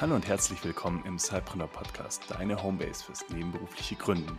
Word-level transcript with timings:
Hallo 0.00 0.14
und 0.14 0.28
herzlich 0.28 0.62
willkommen 0.62 1.02
im 1.06 1.18
Cypreneur 1.18 1.66
Podcast, 1.66 2.22
deine 2.28 2.62
Homebase 2.62 3.02
fürs 3.02 3.28
nebenberufliche 3.30 3.96
Gründen. 3.96 4.38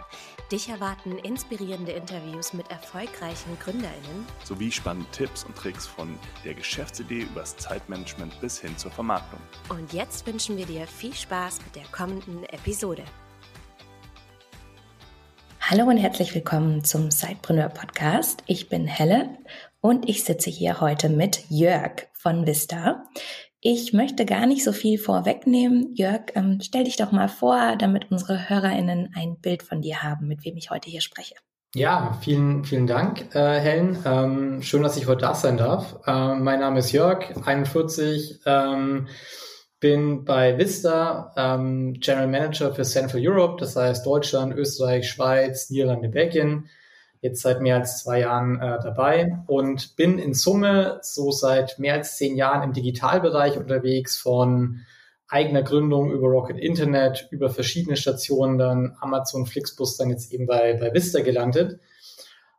Dich 0.49 0.69
erwarten 0.69 1.17
inspirierende 1.17 1.91
Interviews 1.91 2.53
mit 2.53 2.71
erfolgreichen 2.71 3.59
GründerInnen 3.59 4.25
sowie 4.45 4.71
spannende 4.71 5.11
Tipps 5.11 5.43
und 5.43 5.57
Tricks 5.57 5.85
von 5.85 6.17
der 6.45 6.53
Geschäftsidee 6.53 7.23
übers 7.23 7.57
Zeitmanagement 7.57 8.39
bis 8.39 8.57
hin 8.57 8.77
zur 8.77 8.91
Vermarktung. 8.91 9.41
Und 9.67 9.91
jetzt 9.91 10.25
wünschen 10.25 10.55
wir 10.55 10.65
dir 10.65 10.87
viel 10.87 11.13
Spaß 11.13 11.59
mit 11.65 11.75
der 11.75 11.91
kommenden 11.91 12.45
Episode. 12.45 13.03
Hallo 15.59 15.83
und 15.83 15.97
herzlich 15.97 16.33
willkommen 16.33 16.85
zum 16.85 17.11
Sidepreneur 17.11 17.67
Podcast. 17.67 18.43
Ich 18.47 18.69
bin 18.69 18.87
Helle 18.87 19.37
und 19.81 20.07
ich 20.07 20.23
sitze 20.23 20.49
hier 20.49 20.79
heute 20.79 21.09
mit 21.09 21.43
Jörg 21.49 22.07
von 22.13 22.45
Vista. 22.47 23.03
Ich 23.61 23.91
möchte 23.91 24.25
gar 24.25 24.45
nicht 24.45 24.63
so 24.63 24.71
viel 24.71 24.97
vorwegnehmen. 24.97 25.93
Jörg, 25.93 26.31
ähm, 26.35 26.59
stell 26.61 26.85
dich 26.85 26.95
doch 26.95 27.11
mal 27.11 27.27
vor, 27.27 27.75
damit 27.77 28.09
unsere 28.09 28.49
HörerInnen 28.49 29.13
ein 29.15 29.37
Bild 29.41 29.63
von 29.63 29.81
dir 29.81 30.01
haben, 30.01 30.27
mit 30.27 30.45
wem 30.45 30.55
ich 30.55 30.71
heute 30.71 30.89
hier 30.89 31.01
spreche. 31.01 31.35
Ja, 31.75 32.17
vielen, 32.21 32.63
vielen 32.63 32.87
Dank, 32.87 33.35
äh, 33.35 33.59
Helen. 33.59 33.99
Ähm, 34.05 34.61
schön, 34.61 34.81
dass 34.81 34.95
ich 34.95 35.07
heute 35.07 35.21
da 35.21 35.35
sein 35.35 35.57
darf. 35.57 35.99
Ähm, 36.07 36.43
mein 36.43 36.61
Name 36.61 36.79
ist 36.79 36.93
Jörg, 36.93 37.35
41, 37.45 38.39
ähm, 38.45 39.07
bin 39.81 40.23
bei 40.23 40.57
Vista 40.57 41.33
ähm, 41.35 41.95
General 41.99 42.27
Manager 42.27 42.73
für 42.73 42.83
Central 42.83 43.21
Europe, 43.23 43.57
das 43.59 43.75
heißt 43.75 44.05
Deutschland, 44.05 44.55
Österreich, 44.55 45.09
Schweiz, 45.09 45.69
Niederlande, 45.69 46.07
Belgien 46.07 46.69
jetzt 47.21 47.41
seit 47.41 47.61
mehr 47.61 47.75
als 47.75 48.01
zwei 48.01 48.21
Jahren 48.21 48.59
äh, 48.61 48.79
dabei 48.81 49.39
und 49.47 49.95
bin 49.95 50.19
in 50.19 50.33
Summe 50.33 50.99
so 51.01 51.31
seit 51.31 51.79
mehr 51.79 51.95
als 51.95 52.17
zehn 52.17 52.35
Jahren 52.35 52.63
im 52.63 52.73
Digitalbereich 52.73 53.57
unterwegs 53.57 54.17
von 54.17 54.85
eigener 55.27 55.61
Gründung 55.61 56.11
über 56.11 56.27
Rocket 56.27 56.57
Internet, 56.57 57.27
über 57.31 57.49
verschiedene 57.49 57.97
Stationen, 57.97 58.57
dann 58.57 58.97
Amazon, 58.99 59.45
Flixbus, 59.45 59.97
dann 59.97 60.09
jetzt 60.09 60.33
eben 60.33 60.47
bei, 60.47 60.73
bei 60.73 60.93
Vista 60.93 61.21
gelandet. 61.21 61.79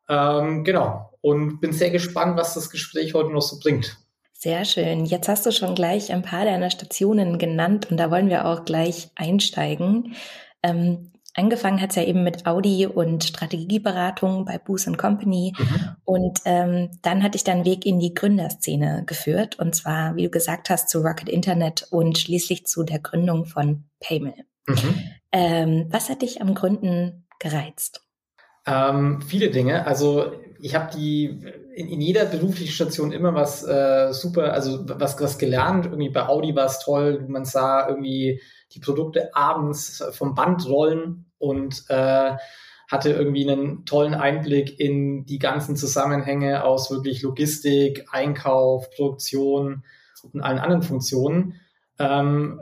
Ähm, 0.09 0.65
genau. 0.65 1.11
Und 1.21 1.61
bin 1.61 1.73
sehr 1.73 1.91
gespannt, 1.91 2.39
was 2.39 2.55
das 2.55 2.71
Gespräch 2.71 3.15
heute 3.15 3.33
noch 3.33 3.43
so 3.43 3.59
bringt. 3.59 3.99
Sehr 4.33 4.65
schön. 4.65 5.05
Jetzt 5.05 5.29
hast 5.29 5.45
du 5.45 5.53
schon 5.53 5.75
gleich 5.75 6.13
ein 6.13 6.23
paar 6.23 6.45
deiner 6.45 6.71
Stationen 6.71 7.39
genannt 7.39 7.91
und 7.91 7.99
da 7.99 8.11
wollen 8.11 8.31
wir 8.31 8.47
auch 8.47 8.65
gleich 8.65 9.11
einsteigen. 9.15 10.15
Ähm, 10.63 11.13
Angefangen 11.35 11.81
hat 11.81 11.91
es 11.91 11.97
ja 11.97 12.03
eben 12.03 12.25
mit 12.25 12.47
Audi 12.47 12.87
und 12.87 13.23
Strategieberatung 13.23 14.45
bei 14.45 14.59
Booth 14.59 14.97
Company. 14.99 15.53
Mhm. 15.57 15.97
Und 16.05 16.41
ähm, 16.45 16.91
dann 17.03 17.23
hatte 17.23 17.37
ich 17.37 17.45
dann 17.45 17.65
Weg 17.65 17.87
in 17.87 18.01
die 18.01 18.15
Gründerszene 18.15 19.05
geführt. 19.07 19.59
Und 19.59 19.75
zwar, 19.75 20.17
wie 20.17 20.25
du 20.25 20.31
gesagt 20.31 20.71
hast, 20.71 20.89
zu 20.89 21.01
Rocket 21.01 21.29
Internet 21.29 21.87
und 21.91 22.19
schließlich 22.19 22.67
zu 22.67 22.83
der 22.83 22.99
Gründung 22.99 23.47
von 23.47 23.85
Paymill. 24.01 24.45
Mhm. 24.67 25.03
Ähm, 25.33 25.87
was 25.91 26.09
hat 26.09 26.23
dich 26.23 26.43
am 26.43 26.55
Gründen 26.55 27.27
gereizt? 27.39 28.03
Ähm, 28.67 29.23
viele 29.23 29.51
Dinge. 29.51 29.87
Also 29.87 30.33
ich 30.61 30.75
habe 30.75 30.91
die 30.95 31.45
in, 31.75 31.89
in, 31.89 32.01
jeder 32.01 32.27
beruflichen 32.27 32.73
Station 32.73 33.13
immer 33.13 33.35
was 33.35 33.67
äh, 33.67 34.13
super, 34.13 34.53
also 34.53 34.81
was, 34.87 35.19
was 35.21 35.39
gelernt. 35.39 35.87
Irgendwie 35.87 36.11
bei 36.11 36.27
Audi 36.27 36.55
war 36.55 36.67
es 36.67 36.81
toll, 36.81 37.25
man 37.29 37.45
sah 37.45 37.89
irgendwie 37.89 38.41
die 38.73 38.81
Produkte 38.81 39.35
abends 39.35 40.03
vom 40.13 40.35
Band 40.35 40.67
rollen 40.69 41.27
und 41.39 41.85
äh, 41.89 42.37
hatte 42.89 43.11
irgendwie 43.11 43.49
einen 43.49 43.85
tollen 43.85 44.15
Einblick 44.15 44.79
in 44.81 45.25
die 45.25 45.39
ganzen 45.39 45.77
Zusammenhänge 45.77 46.65
aus 46.65 46.91
wirklich 46.91 47.23
Logistik, 47.23 48.07
Einkauf, 48.11 48.91
Produktion 48.91 49.85
und 50.33 50.41
allen 50.41 50.59
anderen 50.59 50.83
Funktionen. 50.83 51.61
Ähm, 51.99 52.61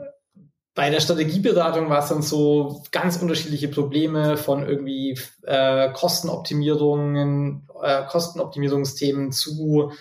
bei 0.75 0.89
der 0.89 1.01
Strategieberatung 1.01 1.89
war 1.89 1.99
es 1.99 2.09
dann 2.09 2.21
so 2.21 2.83
ganz 2.91 3.17
unterschiedliche 3.17 3.67
Probleme 3.67 4.37
von 4.37 4.65
irgendwie 4.65 5.19
äh, 5.43 5.91
Kostenoptimierungen, 5.91 7.67
äh, 7.81 8.03
Kostenoptimierungsthemen 8.05 9.31
zu 9.31 9.91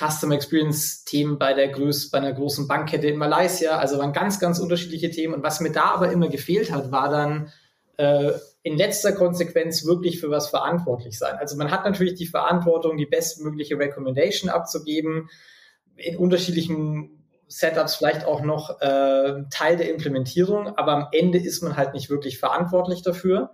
Customer 0.00 0.34
Experience 0.34 1.04
Themen 1.04 1.38
bei 1.38 1.52
der 1.52 1.68
Größ 1.68 2.10
bei 2.10 2.18
einer 2.18 2.32
großen 2.32 2.66
Bankkette 2.66 3.08
in 3.08 3.18
Malaysia. 3.18 3.76
Also 3.76 3.98
waren 3.98 4.12
ganz, 4.12 4.40
ganz 4.40 4.58
unterschiedliche 4.58 5.10
Themen. 5.10 5.34
Und 5.34 5.42
was 5.42 5.60
mir 5.60 5.72
da 5.72 5.92
aber 5.92 6.10
immer 6.10 6.28
gefehlt 6.28 6.72
hat, 6.72 6.90
war 6.90 7.10
dann 7.10 7.52
äh, 7.98 8.32
in 8.62 8.76
letzter 8.76 9.12
Konsequenz 9.12 9.84
wirklich 9.84 10.20
für 10.20 10.30
was 10.30 10.48
verantwortlich 10.48 11.18
sein. 11.18 11.36
Also 11.38 11.56
man 11.56 11.70
hat 11.70 11.84
natürlich 11.84 12.14
die 12.14 12.26
Verantwortung, 12.26 12.96
die 12.96 13.06
bestmögliche 13.06 13.78
Recommendation 13.78 14.50
abzugeben, 14.50 15.28
in 15.96 16.16
unterschiedlichen 16.16 17.26
Setups 17.46 17.96
vielleicht 17.96 18.24
auch 18.24 18.42
noch 18.42 18.80
äh, 18.80 19.42
Teil 19.50 19.76
der 19.76 19.90
Implementierung, 19.90 20.68
aber 20.78 20.92
am 20.92 21.08
Ende 21.12 21.38
ist 21.38 21.62
man 21.62 21.76
halt 21.76 21.94
nicht 21.94 22.08
wirklich 22.08 22.38
verantwortlich 22.38 23.02
dafür. 23.02 23.50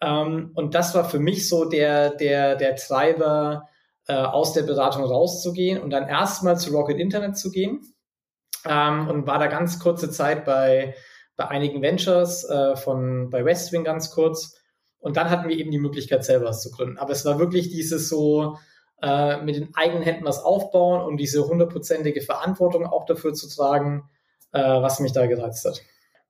Ähm, 0.00 0.52
und 0.54 0.74
das 0.74 0.94
war 0.94 1.08
für 1.08 1.18
mich 1.18 1.48
so 1.48 1.64
der, 1.64 2.10
der, 2.10 2.56
der 2.56 2.76
Treiber, 2.76 3.68
äh, 4.08 4.14
aus 4.14 4.52
der 4.52 4.62
Beratung 4.62 5.04
rauszugehen 5.04 5.80
und 5.80 5.90
dann 5.90 6.08
erstmal 6.08 6.58
zu 6.58 6.70
Rocket 6.70 6.98
Internet 6.98 7.36
zu 7.36 7.50
gehen. 7.50 7.80
Ähm, 8.64 9.08
und 9.08 9.26
war 9.26 9.38
da 9.38 9.46
ganz 9.46 9.78
kurze 9.78 10.10
Zeit 10.10 10.44
bei, 10.44 10.94
bei 11.36 11.48
einigen 11.48 11.82
Ventures, 11.82 12.48
äh, 12.48 12.76
von, 12.76 13.30
bei 13.30 13.44
Westwing 13.44 13.84
ganz 13.84 14.10
kurz. 14.10 14.56
Und 14.98 15.16
dann 15.16 15.30
hatten 15.30 15.48
wir 15.48 15.56
eben 15.56 15.70
die 15.70 15.78
Möglichkeit, 15.78 16.24
selber 16.24 16.46
was 16.46 16.62
zu 16.62 16.70
gründen. 16.70 16.98
Aber 16.98 17.12
es 17.12 17.24
war 17.24 17.38
wirklich 17.38 17.70
dieses 17.70 18.08
so, 18.08 18.56
äh, 19.02 19.42
mit 19.42 19.56
den 19.56 19.74
eigenen 19.74 20.02
Händen 20.02 20.24
was 20.24 20.42
aufbauen 20.42 21.02
und 21.02 21.18
diese 21.18 21.46
hundertprozentige 21.46 22.22
Verantwortung 22.22 22.86
auch 22.86 23.04
dafür 23.04 23.34
zu 23.34 23.48
tragen, 23.48 24.08
äh, 24.52 24.60
was 24.60 25.00
mich 25.00 25.12
da 25.12 25.26
gereizt 25.26 25.64
hat. 25.64 25.82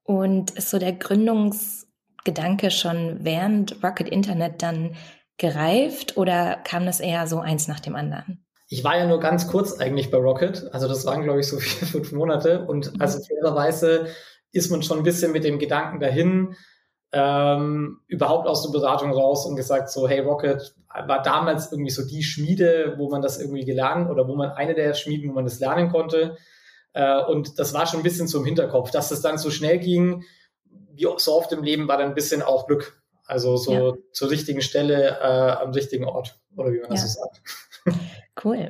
Und 0.03 0.51
ist 0.51 0.69
so 0.69 0.79
der 0.79 0.93
Gründungsgedanke 0.93 2.71
schon 2.71 3.19
während 3.21 3.83
Rocket 3.83 4.09
Internet 4.09 4.61
dann 4.61 4.95
gereift 5.37 6.17
oder 6.17 6.57
kam 6.63 6.85
das 6.85 6.99
eher 6.99 7.27
so 7.27 7.39
eins 7.39 7.67
nach 7.67 7.79
dem 7.79 7.95
anderen? 7.95 8.43
Ich 8.69 8.83
war 8.83 8.97
ja 8.97 9.07
nur 9.07 9.19
ganz 9.19 9.47
kurz 9.47 9.79
eigentlich 9.79 10.11
bei 10.11 10.17
Rocket. 10.17 10.69
Also 10.73 10.87
das 10.87 11.05
waren, 11.05 11.23
glaube 11.23 11.39
ich, 11.39 11.47
so 11.47 11.57
vier, 11.59 11.87
fünf 11.87 12.11
Monate. 12.11 12.65
Und 12.65 12.93
mhm. 12.93 13.01
also 13.01 13.19
fairerweise 13.23 14.07
ist 14.51 14.71
man 14.71 14.83
schon 14.83 14.97
ein 14.97 15.03
bisschen 15.03 15.31
mit 15.31 15.43
dem 15.43 15.59
Gedanken 15.59 15.99
dahin, 15.99 16.55
ähm, 17.13 18.01
überhaupt 18.07 18.47
aus 18.47 18.63
der 18.63 18.77
Beratung 18.77 19.11
raus 19.11 19.45
und 19.45 19.55
gesagt 19.55 19.89
so, 19.89 20.07
hey, 20.07 20.19
Rocket 20.19 20.75
war 21.05 21.21
damals 21.21 21.71
irgendwie 21.71 21.91
so 21.91 22.05
die 22.05 22.23
Schmiede, 22.23 22.95
wo 22.97 23.09
man 23.09 23.21
das 23.21 23.39
irgendwie 23.39 23.65
gelernt 23.65 24.09
oder 24.09 24.27
wo 24.27 24.35
man 24.35 24.51
eine 24.51 24.73
der 24.73 24.93
Schmieden, 24.93 25.29
wo 25.29 25.33
man 25.33 25.45
das 25.45 25.59
lernen 25.59 25.89
konnte. 25.89 26.37
Äh, 26.93 27.23
und 27.23 27.59
das 27.59 27.73
war 27.73 27.85
schon 27.85 28.01
ein 28.01 28.03
bisschen 28.03 28.27
so 28.27 28.39
im 28.39 28.45
Hinterkopf. 28.45 28.91
Dass 28.91 29.09
das 29.09 29.21
dann 29.21 29.37
so 29.37 29.51
schnell 29.51 29.79
ging, 29.79 30.23
wie 30.93 31.07
so 31.17 31.33
oft 31.33 31.51
im 31.51 31.63
Leben, 31.63 31.87
war 31.87 31.97
dann 31.97 32.09
ein 32.09 32.15
bisschen 32.15 32.41
auch 32.41 32.67
Glück. 32.67 33.01
Also 33.27 33.57
so 33.57 33.73
ja. 33.73 33.93
zur 34.13 34.31
richtigen 34.31 34.61
Stelle 34.61 35.19
äh, 35.21 35.63
am 35.63 35.71
richtigen 35.71 36.05
Ort, 36.05 36.39
oder 36.55 36.71
wie 36.71 36.79
man 36.79 36.89
das 36.89 37.13
so 37.13 37.21
sagt. 37.21 37.41
Cool. 38.43 38.69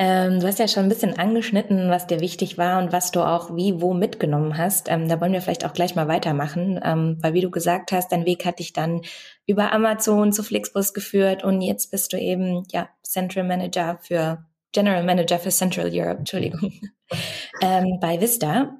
Ähm, 0.00 0.40
du 0.40 0.46
hast 0.46 0.58
ja 0.58 0.68
schon 0.68 0.84
ein 0.84 0.88
bisschen 0.88 1.18
angeschnitten, 1.18 1.90
was 1.90 2.06
dir 2.06 2.20
wichtig 2.20 2.56
war 2.56 2.82
und 2.82 2.92
was 2.92 3.10
du 3.10 3.20
auch 3.20 3.56
wie 3.56 3.80
wo 3.80 3.94
mitgenommen 3.94 4.56
hast. 4.56 4.88
Ähm, 4.88 5.08
da 5.08 5.20
wollen 5.20 5.32
wir 5.32 5.40
vielleicht 5.40 5.64
auch 5.64 5.72
gleich 5.72 5.96
mal 5.96 6.06
weitermachen, 6.08 6.80
ähm, 6.84 7.18
weil 7.20 7.32
wie 7.34 7.40
du 7.40 7.50
gesagt 7.50 7.90
hast, 7.90 8.12
dein 8.12 8.24
Weg 8.24 8.44
hat 8.44 8.60
dich 8.60 8.72
dann 8.72 9.02
über 9.46 9.72
Amazon 9.72 10.32
zu 10.32 10.42
Flixbus 10.44 10.94
geführt 10.94 11.42
und 11.42 11.62
jetzt 11.62 11.90
bist 11.90 12.12
du 12.12 12.16
eben 12.16 12.64
ja 12.70 12.88
Central 13.02 13.44
Manager 13.44 13.98
für 14.00 14.44
General 14.72 15.02
Manager 15.02 15.38
für 15.38 15.50
Central 15.50 15.90
Europe, 15.92 16.18
Entschuldigung, 16.18 16.72
ähm, 17.62 17.98
bei 18.00 18.20
Vista. 18.20 18.76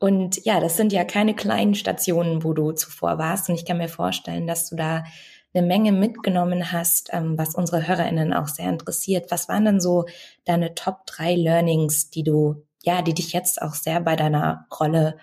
Und 0.00 0.44
ja, 0.46 0.60
das 0.60 0.78
sind 0.78 0.92
ja 0.92 1.04
keine 1.04 1.36
kleinen 1.36 1.74
Stationen, 1.74 2.42
wo 2.42 2.54
du 2.54 2.72
zuvor 2.72 3.18
warst. 3.18 3.48
Und 3.48 3.54
ich 3.54 3.66
kann 3.66 3.76
mir 3.76 3.88
vorstellen, 3.88 4.46
dass 4.46 4.70
du 4.70 4.76
da 4.76 5.04
eine 5.52 5.66
Menge 5.66 5.92
mitgenommen 5.92 6.72
hast, 6.72 7.10
ähm, 7.12 7.36
was 7.36 7.54
unsere 7.54 7.86
HörerInnen 7.86 8.32
auch 8.32 8.48
sehr 8.48 8.70
interessiert. 8.70 9.30
Was 9.30 9.48
waren 9.48 9.66
denn 9.66 9.80
so 9.80 10.06
deine 10.46 10.74
Top 10.74 11.04
drei 11.06 11.34
Learnings, 11.34 12.08
die 12.08 12.22
du, 12.22 12.64
ja, 12.82 13.02
die 13.02 13.12
dich 13.12 13.34
jetzt 13.34 13.60
auch 13.60 13.74
sehr 13.74 14.00
bei 14.00 14.16
deiner 14.16 14.66
Rolle 14.80 15.18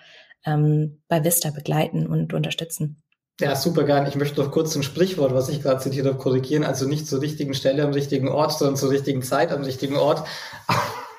ähm, 0.46 1.02
bei 1.08 1.24
Vista 1.24 1.50
begleiten 1.50 2.06
und 2.06 2.32
unterstützen? 2.32 3.02
Ja, 3.40 3.56
super 3.56 3.82
gern. 3.82 4.06
Ich 4.06 4.14
möchte 4.14 4.40
noch 4.40 4.52
kurz 4.52 4.76
ein 4.76 4.84
Sprichwort, 4.84 5.34
was 5.34 5.48
ich 5.48 5.62
gerade 5.62 5.80
zitiert 5.80 6.06
habe, 6.06 6.18
korrigieren. 6.18 6.62
Also 6.62 6.86
nicht 6.86 7.08
zur 7.08 7.20
richtigen 7.20 7.54
Stelle 7.54 7.82
am 7.82 7.92
richtigen 7.92 8.28
Ort, 8.28 8.52
sondern 8.52 8.76
zur 8.76 8.90
richtigen 8.90 9.22
Zeit 9.22 9.50
am 9.50 9.62
richtigen 9.62 9.96
Ort. 9.96 10.24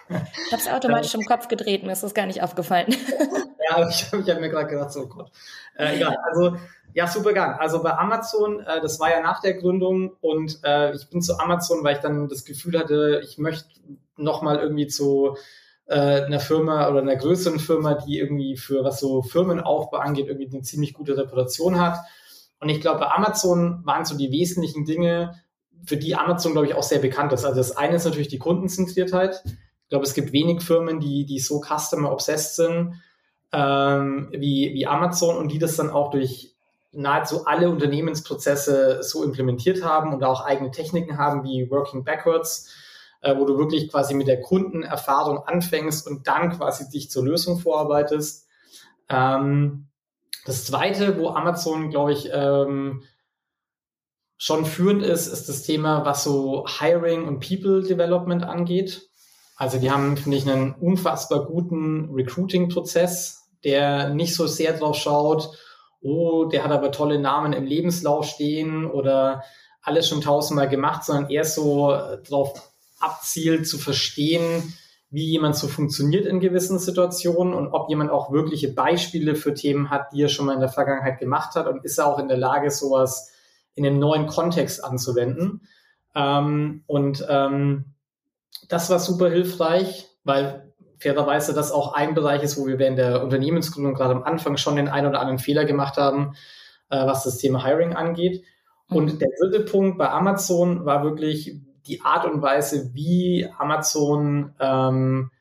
Ich 0.09 0.51
habe 0.51 0.61
es 0.61 0.67
automatisch 0.67 1.13
im 1.13 1.25
Kopf 1.25 1.47
gedreht, 1.47 1.83
mir 1.83 1.91
ist 1.91 2.03
das 2.03 2.13
gar 2.13 2.25
nicht 2.25 2.41
aufgefallen. 2.41 2.87
ja, 3.69 3.87
ich, 3.87 4.01
ich 4.01 4.29
habe 4.29 4.39
mir 4.39 4.49
gerade 4.49 4.67
gedacht, 4.67 4.91
so 4.91 5.07
Gott. 5.07 5.31
Äh, 5.77 5.97
egal, 5.97 6.17
also 6.29 6.57
ja, 6.93 7.07
super 7.07 7.33
gern. 7.33 7.51
Also 7.59 7.83
bei 7.83 7.95
Amazon, 7.95 8.61
äh, 8.61 8.81
das 8.81 8.99
war 8.99 9.11
ja 9.11 9.21
nach 9.21 9.41
der 9.41 9.53
Gründung 9.53 10.13
und 10.21 10.59
äh, 10.63 10.95
ich 10.95 11.09
bin 11.09 11.21
zu 11.21 11.37
Amazon, 11.39 11.83
weil 11.83 11.95
ich 11.95 12.01
dann 12.01 12.27
das 12.27 12.45
Gefühl 12.45 12.77
hatte, 12.79 13.21
ich 13.23 13.37
möchte 13.37 13.67
nochmal 14.17 14.59
irgendwie 14.59 14.87
zu 14.87 15.37
äh, 15.85 16.23
einer 16.23 16.39
Firma 16.39 16.89
oder 16.89 17.01
einer 17.01 17.15
größeren 17.15 17.59
Firma, 17.59 17.93
die 17.93 18.19
irgendwie 18.19 18.57
für 18.57 18.83
was 18.83 18.99
so 18.99 19.21
Firmenaufbau 19.21 19.97
angeht, 19.97 20.27
irgendwie 20.27 20.49
eine 20.49 20.61
ziemlich 20.63 20.93
gute 20.93 21.15
Reputation 21.15 21.79
hat. 21.79 21.99
Und 22.59 22.69
ich 22.69 22.81
glaube, 22.81 22.99
bei 22.99 23.11
Amazon 23.11 23.81
waren 23.85 24.05
so 24.05 24.17
die 24.17 24.31
wesentlichen 24.31 24.85
Dinge, 24.85 25.35
für 25.85 25.97
die 25.97 26.15
Amazon, 26.15 26.51
glaube 26.51 26.67
ich, 26.67 26.73
auch 26.73 26.83
sehr 26.83 26.99
bekannt 26.99 27.31
ist. 27.33 27.45
Also 27.45 27.57
das 27.57 27.77
eine 27.77 27.95
ist 27.95 28.05
natürlich 28.05 28.27
die 28.27 28.37
Kundenzentriertheit. 28.37 29.43
Ich 29.89 29.91
glaube, 29.91 30.05
es 30.05 30.13
gibt 30.13 30.33
wenig 30.33 30.61
Firmen, 30.61 30.99
die, 30.99 31.25
die 31.25 31.39
so 31.39 31.61
customer-obsessed 31.61 32.55
sind 32.55 33.01
ähm, 33.51 34.29
wie, 34.31 34.73
wie 34.75 34.85
Amazon 34.85 35.35
und 35.37 35.51
die 35.51 35.57
das 35.57 35.75
dann 35.77 35.89
auch 35.89 36.11
durch 36.11 36.53
nahezu 36.91 37.45
alle 37.45 37.69
Unternehmensprozesse 37.69 39.01
so 39.01 39.23
implementiert 39.23 39.83
haben 39.83 40.13
und 40.13 40.23
auch 40.23 40.45
eigene 40.45 40.71
Techniken 40.71 41.17
haben 41.17 41.43
wie 41.43 41.69
Working 41.69 42.03
Backwards, 42.03 42.69
äh, 43.21 43.35
wo 43.35 43.45
du 43.45 43.57
wirklich 43.57 43.89
quasi 43.89 44.13
mit 44.13 44.27
der 44.27 44.41
Kundenerfahrung 44.41 45.39
anfängst 45.39 46.07
und 46.07 46.27
dann 46.27 46.51
quasi 46.51 46.89
dich 46.89 47.09
zur 47.09 47.25
Lösung 47.25 47.59
vorarbeitest. 47.59 48.47
Ähm, 49.09 49.87
das 50.45 50.65
zweite, 50.65 51.17
wo 51.19 51.29
Amazon, 51.29 51.89
glaube 51.89 52.13
ich, 52.13 52.29
ähm, 52.31 53.03
schon 54.37 54.65
führend 54.65 55.03
ist, 55.03 55.27
ist 55.27 55.49
das 55.49 55.63
Thema, 55.63 56.05
was 56.05 56.23
so 56.23 56.65
Hiring 56.79 57.27
und 57.27 57.39
People 57.39 57.83
Development 57.83 58.43
angeht. 58.43 59.08
Also 59.59 59.77
die 59.77 59.91
haben, 59.91 60.15
finde 60.15 60.37
ich, 60.37 60.49
einen 60.49 60.73
unfassbar 60.73 61.43
guten 61.43 62.09
Recruiting-Prozess, 62.13 63.49
der 63.65 64.07
nicht 64.13 64.33
so 64.33 64.47
sehr 64.47 64.71
drauf 64.71 64.95
schaut, 64.95 65.51
oh, 66.01 66.45
der 66.45 66.63
hat 66.63 66.71
aber 66.71 66.93
tolle 66.93 67.19
Namen 67.19 67.51
im 67.51 67.65
Lebenslauf 67.65 68.25
stehen 68.25 68.85
oder 68.85 69.43
alles 69.81 70.07
schon 70.07 70.21
tausendmal 70.21 70.69
gemacht, 70.69 71.03
sondern 71.03 71.29
eher 71.29 71.43
so 71.43 71.89
darauf 71.89 72.71
abzielt 73.01 73.67
zu 73.67 73.77
verstehen, 73.77 74.73
wie 75.09 75.25
jemand 75.25 75.57
so 75.57 75.67
funktioniert 75.67 76.25
in 76.25 76.39
gewissen 76.39 76.79
Situationen 76.79 77.53
und 77.53 77.67
ob 77.73 77.89
jemand 77.89 78.11
auch 78.11 78.31
wirkliche 78.31 78.71
Beispiele 78.73 79.35
für 79.35 79.53
Themen 79.53 79.89
hat, 79.89 80.13
die 80.13 80.21
er 80.21 80.29
schon 80.29 80.45
mal 80.45 80.53
in 80.53 80.61
der 80.61 80.69
Vergangenheit 80.69 81.19
gemacht 81.19 81.55
hat 81.55 81.67
und 81.67 81.83
ist 81.83 81.97
er 81.97 82.07
auch 82.07 82.19
in 82.19 82.29
der 82.29 82.37
Lage, 82.37 82.71
sowas 82.71 83.29
in 83.75 83.85
einem 83.85 83.99
neuen 83.99 84.27
Kontext 84.27 84.81
anzuwenden. 84.81 85.67
Ähm, 86.15 86.85
und 86.87 87.25
ähm, 87.27 87.95
das 88.67 88.89
war 88.89 88.99
super 88.99 89.29
hilfreich, 89.29 90.07
weil 90.23 90.69
fairerweise 90.99 91.53
das 91.53 91.71
auch 91.71 91.93
ein 91.93 92.13
Bereich 92.13 92.43
ist, 92.43 92.57
wo 92.57 92.67
wir 92.67 92.77
während 92.77 92.97
der 92.97 93.23
Unternehmensgründung 93.23 93.93
gerade 93.93 94.13
am 94.13 94.23
Anfang 94.23 94.57
schon 94.57 94.75
den 94.75 94.89
einen 94.89 95.07
oder 95.07 95.19
anderen 95.19 95.39
Fehler 95.39 95.65
gemacht 95.65 95.97
haben, 95.97 96.35
äh, 96.89 97.05
was 97.05 97.23
das 97.23 97.37
Thema 97.37 97.63
Hiring 97.63 97.93
angeht. 97.93 98.43
Und 98.89 99.13
mhm. 99.13 99.19
der 99.19 99.29
dritte 99.39 99.61
Punkt 99.61 99.97
bei 99.97 100.09
Amazon 100.09 100.85
war 100.85 101.03
wirklich 101.03 101.55
die 101.87 102.01
Art 102.01 102.25
und 102.25 102.41
Weise, 102.41 102.91
wie 102.93 103.47
Amazon 103.57 104.53
ähm, 104.59 105.31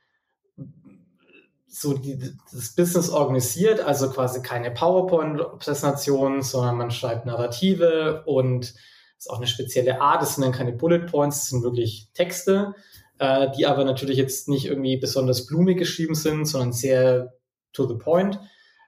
so 1.67 1.95
die, 1.95 2.19
das 2.53 2.75
Business 2.75 3.11
organisiert, 3.11 3.81
also 3.81 4.11
quasi 4.11 4.43
keine 4.43 4.71
PowerPoint-Präsentation, 4.71 6.43
sondern 6.43 6.77
man 6.77 6.91
schreibt 6.91 7.27
Narrative 7.27 8.23
und 8.27 8.75
ist 9.19 9.31
auch 9.31 9.39
eine 9.39 9.47
spezielle 9.47 10.01
Art. 10.01 10.23
Das 10.23 10.37
sind 10.37 10.45
dann 10.45 10.53
keine 10.53 10.73
Bullet 10.73 11.01
Points, 11.01 11.41
das 11.41 11.49
sind 11.51 11.63
wirklich 11.63 12.09
Texte 12.15 12.75
äh, 13.19 13.50
die 13.56 13.67
aber 13.67 13.85
natürlich 13.85 14.17
jetzt 14.17 14.49
nicht 14.49 14.67
irgendwie 14.67 14.97
besonders 14.97 15.47
blumig 15.47 15.79
geschrieben 15.79 16.15
sind, 16.15 16.47
sondern 16.47 16.73
sehr 16.73 17.35
to 17.73 17.87
the 17.87 17.94
point. 17.94 18.38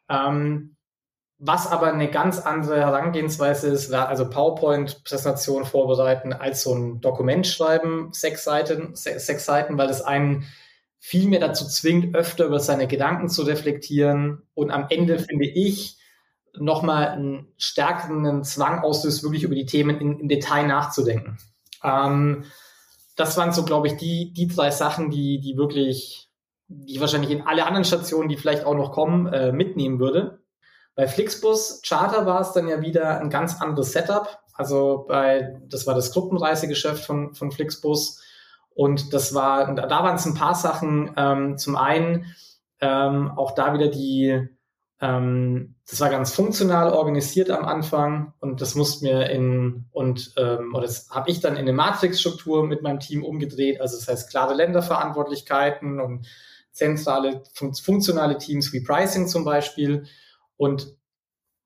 Ähm, 0.08 0.76
was 1.42 1.66
aber 1.66 1.90
eine 1.90 2.10
ganz 2.10 2.38
andere 2.38 2.80
Herangehensweise 2.80 3.68
ist, 3.68 3.92
also 3.94 4.28
PowerPoint-Präsentation 4.28 5.64
vorbereiten 5.64 6.34
als 6.34 6.62
so 6.62 6.74
ein 6.74 7.00
Dokument 7.00 7.46
schreiben, 7.46 8.10
sechs 8.12 8.44
Seiten, 8.44 8.94
sechs 8.94 9.46
Seiten, 9.46 9.78
weil 9.78 9.88
es 9.88 10.02
einen 10.02 10.44
viel 10.98 11.28
mehr 11.28 11.40
dazu 11.40 11.66
zwingt, 11.66 12.14
öfter 12.14 12.44
über 12.44 12.60
seine 12.60 12.86
Gedanken 12.86 13.30
zu 13.30 13.42
reflektieren 13.42 14.42
und 14.52 14.70
am 14.70 14.86
Ende 14.90 15.18
finde 15.18 15.46
ich 15.46 15.96
nochmal 16.58 17.08
einen 17.08 17.48
stärkeren 17.56 18.44
Zwang 18.44 18.80
auslöst, 18.80 19.22
wirklich 19.22 19.44
über 19.44 19.54
die 19.54 19.64
Themen 19.64 19.98
im 19.98 20.28
Detail 20.28 20.66
nachzudenken. 20.66 21.38
Ähm, 21.82 22.44
das 23.20 23.36
waren 23.36 23.52
so, 23.52 23.64
glaube 23.64 23.86
ich, 23.86 23.98
die, 23.98 24.32
die 24.32 24.48
drei 24.48 24.70
Sachen, 24.70 25.10
die, 25.10 25.40
die 25.40 25.58
wirklich, 25.58 26.30
die 26.68 26.94
ich 26.94 27.00
wahrscheinlich 27.00 27.30
in 27.30 27.42
alle 27.42 27.66
anderen 27.66 27.84
Stationen, 27.84 28.30
die 28.30 28.38
vielleicht 28.38 28.64
auch 28.64 28.74
noch 28.74 28.92
kommen, 28.92 29.26
äh, 29.26 29.52
mitnehmen 29.52 30.00
würde. 30.00 30.40
Bei 30.94 31.06
Flixbus 31.06 31.82
Charter 31.86 32.24
war 32.24 32.40
es 32.40 32.52
dann 32.52 32.66
ja 32.66 32.80
wieder 32.80 33.20
ein 33.20 33.28
ganz 33.28 33.60
anderes 33.60 33.92
Setup. 33.92 34.40
Also 34.54 35.04
bei, 35.06 35.60
das 35.68 35.86
war 35.86 35.94
das 35.94 36.12
Gruppenreisegeschäft 36.12 37.04
von, 37.04 37.34
von 37.34 37.52
Flixbus. 37.52 38.22
Und 38.70 39.12
das 39.12 39.34
war, 39.34 39.74
da 39.74 39.88
waren 39.90 40.16
es 40.16 40.24
ein 40.24 40.34
paar 40.34 40.54
Sachen. 40.54 41.12
Ähm, 41.16 41.58
zum 41.58 41.76
einen 41.76 42.34
ähm, 42.80 43.32
auch 43.36 43.54
da 43.54 43.74
wieder 43.74 43.88
die, 43.88 44.48
ähm, 45.00 45.74
das 45.88 46.00
war 46.00 46.08
ganz 46.08 46.32
funktional 46.32 46.92
organisiert 46.92 47.50
am 47.50 47.66
Anfang 47.66 48.32
und 48.40 48.62
das 48.62 48.74
musste 48.74 49.04
mir 49.04 49.28
in 49.28 49.86
und 49.92 50.32
ähm, 50.38 50.49
oder 50.80 50.86
das 50.86 51.10
habe 51.10 51.30
ich 51.30 51.40
dann 51.40 51.54
in 51.54 51.60
eine 51.60 51.72
Matrix-Struktur 51.72 52.66
mit 52.66 52.82
meinem 52.82 53.00
Team 53.00 53.24
umgedreht. 53.24 53.80
Also 53.80 53.96
das 53.96 54.08
heißt 54.08 54.30
klare 54.30 54.54
Länderverantwortlichkeiten 54.54 56.00
und 56.00 56.26
zentrale 56.72 57.42
fun 57.52 57.74
funktionale 57.74 58.38
Teams 58.38 58.72
wie 58.72 58.80
Pricing 58.80 59.28
zum 59.28 59.44
Beispiel. 59.44 60.06
Und 60.56 60.96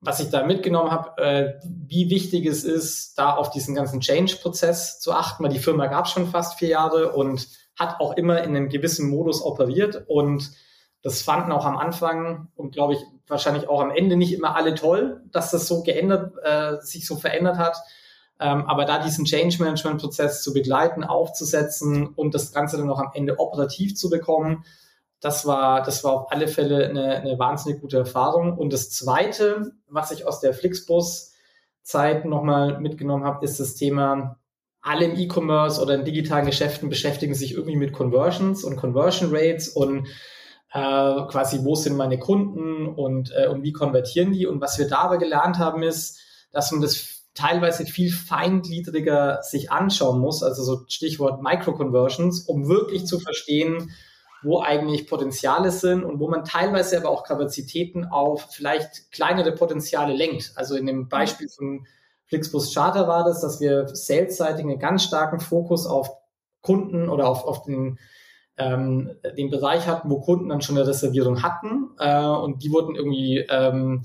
was 0.01 0.19
ich 0.19 0.29
da 0.29 0.45
mitgenommen 0.45 0.91
habe, 0.91 1.21
äh, 1.21 1.53
wie 1.63 2.09
wichtig 2.09 2.45
es 2.45 2.63
ist, 2.63 3.17
da 3.17 3.35
auf 3.35 3.49
diesen 3.49 3.73
ganzen 3.73 4.01
Change-Prozess 4.01 4.99
zu 4.99 5.13
achten, 5.13 5.43
weil 5.43 5.51
die 5.51 5.59
Firma 5.59 5.87
gab 5.87 6.07
schon 6.07 6.27
fast 6.27 6.59
vier 6.59 6.69
Jahre 6.69 7.13
und 7.13 7.47
hat 7.77 7.99
auch 7.99 8.15
immer 8.17 8.43
in 8.43 8.55
einem 8.55 8.69
gewissen 8.69 9.09
Modus 9.09 9.41
operiert 9.41 10.03
und 10.07 10.51
das 11.01 11.21
fanden 11.21 11.51
auch 11.51 11.65
am 11.65 11.77
Anfang 11.77 12.49
und 12.55 12.73
glaube 12.73 12.93
ich 12.93 12.99
wahrscheinlich 13.27 13.69
auch 13.69 13.81
am 13.81 13.91
Ende 13.91 14.15
nicht 14.15 14.33
immer 14.33 14.55
alle 14.55 14.75
toll, 14.75 15.21
dass 15.31 15.51
das 15.51 15.67
so 15.67 15.83
geändert, 15.83 16.33
äh, 16.43 16.81
sich 16.81 17.05
so 17.05 17.15
verändert 17.15 17.57
hat. 17.57 17.77
Ähm, 18.39 18.65
aber 18.65 18.85
da 18.85 19.01
diesen 19.01 19.25
Change 19.25 19.63
Management 19.63 20.01
Prozess 20.01 20.43
zu 20.43 20.53
begleiten, 20.53 21.03
aufzusetzen 21.03 22.07
und 22.07 22.33
das 22.33 22.51
Ganze 22.51 22.77
dann 22.77 22.89
auch 22.89 22.99
am 22.99 23.11
Ende 23.13 23.39
operativ 23.39 23.95
zu 23.95 24.09
bekommen, 24.09 24.65
das 25.21 25.45
war, 25.45 25.81
das 25.81 26.03
war 26.03 26.13
auf 26.13 26.31
alle 26.31 26.47
Fälle 26.47 26.87
eine, 26.87 27.15
eine 27.15 27.39
wahnsinnig 27.39 27.81
gute 27.81 27.97
Erfahrung. 27.97 28.57
Und 28.57 28.73
das 28.73 28.91
zweite, 28.91 29.71
was 29.87 30.11
ich 30.11 30.27
aus 30.27 30.39
der 30.39 30.53
Flixbus 30.53 31.33
Zeit 31.81 32.25
nochmal 32.25 32.79
mitgenommen 32.79 33.23
habe, 33.23 33.43
ist 33.45 33.59
das 33.59 33.75
Thema, 33.75 34.37
alle 34.81 35.05
im 35.05 35.17
E-Commerce 35.17 35.81
oder 35.81 35.95
in 35.95 36.05
digitalen 36.05 36.45
Geschäften 36.45 36.89
beschäftigen 36.89 37.33
sich 37.33 37.53
irgendwie 37.53 37.75
mit 37.77 37.91
Conversions 37.91 38.63
und 38.63 38.75
Conversion 38.75 39.29
Rates 39.33 39.67
und 39.67 40.07
äh, 40.71 41.25
quasi, 41.27 41.63
wo 41.63 41.73
sind 41.73 41.97
meine 41.97 42.19
Kunden 42.19 42.87
und, 42.87 43.31
äh, 43.35 43.47
und 43.47 43.63
wie 43.63 43.71
konvertieren 43.71 44.31
die. 44.31 44.45
Und 44.45 44.61
was 44.61 44.77
wir 44.77 44.87
da 44.87 44.97
aber 44.97 45.17
gelernt 45.17 45.57
haben, 45.57 45.81
ist, 45.81 46.19
dass 46.51 46.71
man 46.71 46.81
das 46.81 47.14
teilweise 47.35 47.85
viel 47.85 48.11
feingliedriger 48.11 49.43
sich 49.43 49.71
anschauen 49.71 50.19
muss, 50.19 50.41
also 50.41 50.63
so 50.63 50.85
Stichwort 50.87 51.43
Micro-Conversions, 51.43 52.41
um 52.41 52.67
wirklich 52.67 53.05
zu 53.05 53.19
verstehen, 53.19 53.91
wo 54.41 54.61
eigentlich 54.61 55.07
Potenziale 55.07 55.71
sind 55.71 56.03
und 56.03 56.19
wo 56.19 56.29
man 56.29 56.45
teilweise 56.45 56.97
aber 56.97 57.09
auch 57.09 57.23
Kapazitäten 57.23 58.05
auf 58.05 58.47
vielleicht 58.51 59.11
kleinere 59.11 59.51
Potenziale 59.51 60.13
lenkt. 60.13 60.53
Also 60.55 60.75
in 60.75 60.85
dem 60.85 61.09
Beispiel 61.09 61.49
von 61.49 61.85
Flixbus 62.27 62.73
Charter 62.73 63.07
war 63.07 63.25
das, 63.25 63.41
dass 63.41 63.59
wir 63.59 63.87
salesseitig 63.87 64.63
einen 64.63 64.79
ganz 64.79 65.03
starken 65.03 65.39
Fokus 65.39 65.85
auf 65.85 66.09
Kunden 66.61 67.09
oder 67.09 67.27
auf, 67.27 67.43
auf 67.43 67.63
den 67.63 67.99
ähm, 68.57 69.11
den 69.37 69.49
Bereich 69.49 69.85
hatten, 69.85 70.09
wo 70.09 70.21
Kunden 70.21 70.47
dann 70.47 70.61
schon 70.61 70.77
eine 70.77 70.87
Reservierung 70.87 71.43
hatten 71.43 71.89
äh, 71.99 72.25
und 72.25 72.63
die 72.63 72.71
wurden 72.71 72.95
irgendwie 72.95 73.39
ähm, 73.49 74.03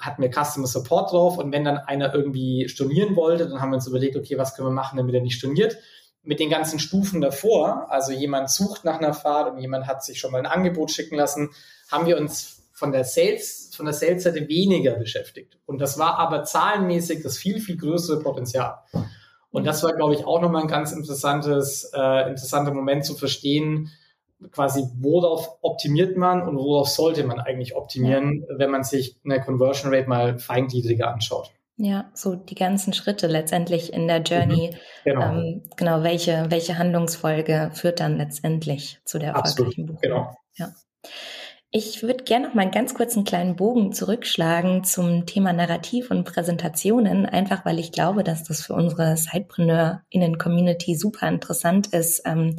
hatten 0.00 0.22
wir 0.22 0.30
Customer 0.30 0.66
Support 0.66 1.12
drauf 1.12 1.38
und 1.38 1.52
wenn 1.52 1.64
dann 1.64 1.78
einer 1.78 2.14
irgendwie 2.14 2.68
stornieren 2.68 3.16
wollte, 3.16 3.48
dann 3.48 3.60
haben 3.60 3.70
wir 3.70 3.76
uns 3.76 3.86
überlegt, 3.86 4.16
okay, 4.16 4.38
was 4.38 4.54
können 4.54 4.68
wir 4.68 4.72
machen, 4.72 4.96
damit 4.96 5.14
er 5.14 5.22
nicht 5.22 5.36
storniert. 5.36 5.76
Mit 6.22 6.40
den 6.40 6.50
ganzen 6.50 6.78
Stufen 6.78 7.20
davor, 7.20 7.86
also 7.90 8.12
jemand 8.12 8.50
sucht 8.50 8.84
nach 8.84 8.98
einer 8.98 9.14
Fahrt 9.14 9.52
und 9.52 9.58
jemand 9.58 9.86
hat 9.86 10.04
sich 10.04 10.18
schon 10.18 10.32
mal 10.32 10.38
ein 10.38 10.46
Angebot 10.46 10.90
schicken 10.90 11.16
lassen, 11.16 11.50
haben 11.90 12.06
wir 12.06 12.18
uns 12.18 12.56
von 12.72 12.92
der 12.92 13.04
Sales, 13.04 13.70
von 13.74 13.86
der 13.86 13.94
Sales-Seite 13.94 14.48
weniger 14.48 14.96
beschäftigt. 14.96 15.56
Und 15.64 15.80
das 15.80 15.98
war 15.98 16.18
aber 16.18 16.44
zahlenmäßig 16.44 17.22
das 17.22 17.38
viel, 17.38 17.60
viel 17.60 17.78
größere 17.78 18.20
Potenzial. 18.20 18.78
Und 19.50 19.66
das 19.66 19.82
war, 19.82 19.94
glaube 19.94 20.14
ich, 20.14 20.26
auch 20.26 20.42
nochmal 20.42 20.62
ein 20.62 20.68
ganz 20.68 20.92
interessantes, 20.92 21.90
äh, 21.94 22.28
interessanter 22.28 22.74
Moment 22.74 23.06
zu 23.06 23.14
verstehen, 23.14 23.90
quasi, 24.50 24.84
worauf 24.98 25.58
optimiert 25.62 26.16
man 26.16 26.42
und 26.42 26.56
worauf 26.56 26.88
sollte 26.88 27.24
man 27.24 27.40
eigentlich 27.40 27.74
optimieren, 27.74 28.44
ja. 28.48 28.58
wenn 28.58 28.70
man 28.70 28.84
sich 28.84 29.16
eine 29.24 29.40
Conversion 29.40 29.92
Rate 29.94 30.08
mal 30.08 30.38
feingliedriger 30.38 31.12
anschaut. 31.12 31.52
Ja, 31.78 32.10
so 32.14 32.34
die 32.34 32.54
ganzen 32.54 32.94
Schritte 32.94 33.26
letztendlich 33.26 33.92
in 33.92 34.08
der 34.08 34.22
Journey. 34.22 34.70
Mhm, 34.72 34.78
genau. 35.04 35.22
Ähm, 35.26 35.62
genau, 35.76 36.02
welche, 36.02 36.46
welche 36.48 36.78
Handlungsfolge 36.78 37.70
führt 37.74 38.00
dann 38.00 38.16
letztendlich 38.16 38.98
zu 39.04 39.18
der 39.18 39.34
erfolgreichen 39.34 39.84
Buchung? 39.86 40.00
Genau. 40.00 40.34
Ja. 40.54 40.72
Ich 41.70 42.02
würde 42.02 42.24
gerne 42.24 42.46
noch 42.46 42.54
mal 42.54 42.62
einen 42.62 42.70
ganz 42.70 42.94
kurzen 42.94 43.24
kleinen 43.24 43.56
Bogen 43.56 43.92
zurückschlagen 43.92 44.84
zum 44.84 45.26
Thema 45.26 45.52
Narrativ 45.52 46.10
und 46.10 46.24
Präsentationen, 46.24 47.26
einfach 47.26 47.66
weil 47.66 47.78
ich 47.78 47.92
glaube, 47.92 48.24
dass 48.24 48.44
das 48.44 48.62
für 48.62 48.72
unsere 48.72 49.16
Sidepreneur-Innen-Community 49.18 50.94
super 50.94 51.28
interessant 51.28 51.88
ist, 51.88 52.22
ähm, 52.24 52.56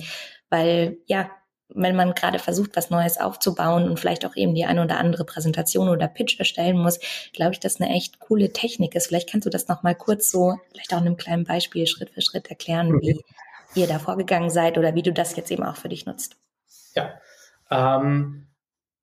weil 0.51 0.99
ja, 1.07 1.31
wenn 1.69 1.95
man 1.95 2.13
gerade 2.13 2.39
versucht, 2.39 2.75
was 2.75 2.89
Neues 2.89 3.19
aufzubauen 3.19 3.89
und 3.89 3.99
vielleicht 3.99 4.25
auch 4.25 4.35
eben 4.35 4.55
die 4.55 4.65
eine 4.65 4.83
oder 4.83 4.97
andere 4.97 5.25
Präsentation 5.25 5.89
oder 5.89 6.07
Pitch 6.07 6.39
erstellen 6.39 6.77
muss, 6.77 6.99
glaube 7.33 7.53
ich, 7.53 7.59
dass 7.59 7.81
eine 7.81 7.93
echt 7.93 8.19
coole 8.19 8.53
Technik 8.53 8.95
ist. 8.95 9.07
Vielleicht 9.07 9.29
kannst 9.29 9.45
du 9.45 9.49
das 9.49 9.67
noch 9.67 9.83
mal 9.83 9.95
kurz 9.95 10.31
so, 10.31 10.57
vielleicht 10.71 10.93
auch 10.93 11.01
in 11.01 11.07
einem 11.07 11.17
kleinen 11.17 11.43
Beispiel 11.43 11.85
Schritt 11.87 12.11
für 12.11 12.21
Schritt 12.21 12.47
erklären, 12.49 12.89
mhm. 12.89 13.01
wie 13.01 13.23
ihr 13.75 13.87
da 13.87 13.99
vorgegangen 13.99 14.49
seid 14.49 14.77
oder 14.77 14.95
wie 14.95 15.03
du 15.03 15.11
das 15.11 15.35
jetzt 15.35 15.51
eben 15.51 15.63
auch 15.63 15.75
für 15.75 15.89
dich 15.89 16.05
nutzt. 16.05 16.37
Ja, 16.95 17.19
ähm, 17.69 18.47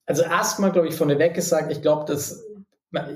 Also 0.07 0.23
erstmal, 0.23 0.73
glaube 0.73 0.89
ich, 0.89 0.95
von 0.95 1.09
der 1.09 1.19
Weg 1.19 1.35
gesagt, 1.35 1.71
ich 1.71 1.83
glaube, 1.83 2.07
dass 2.07 2.45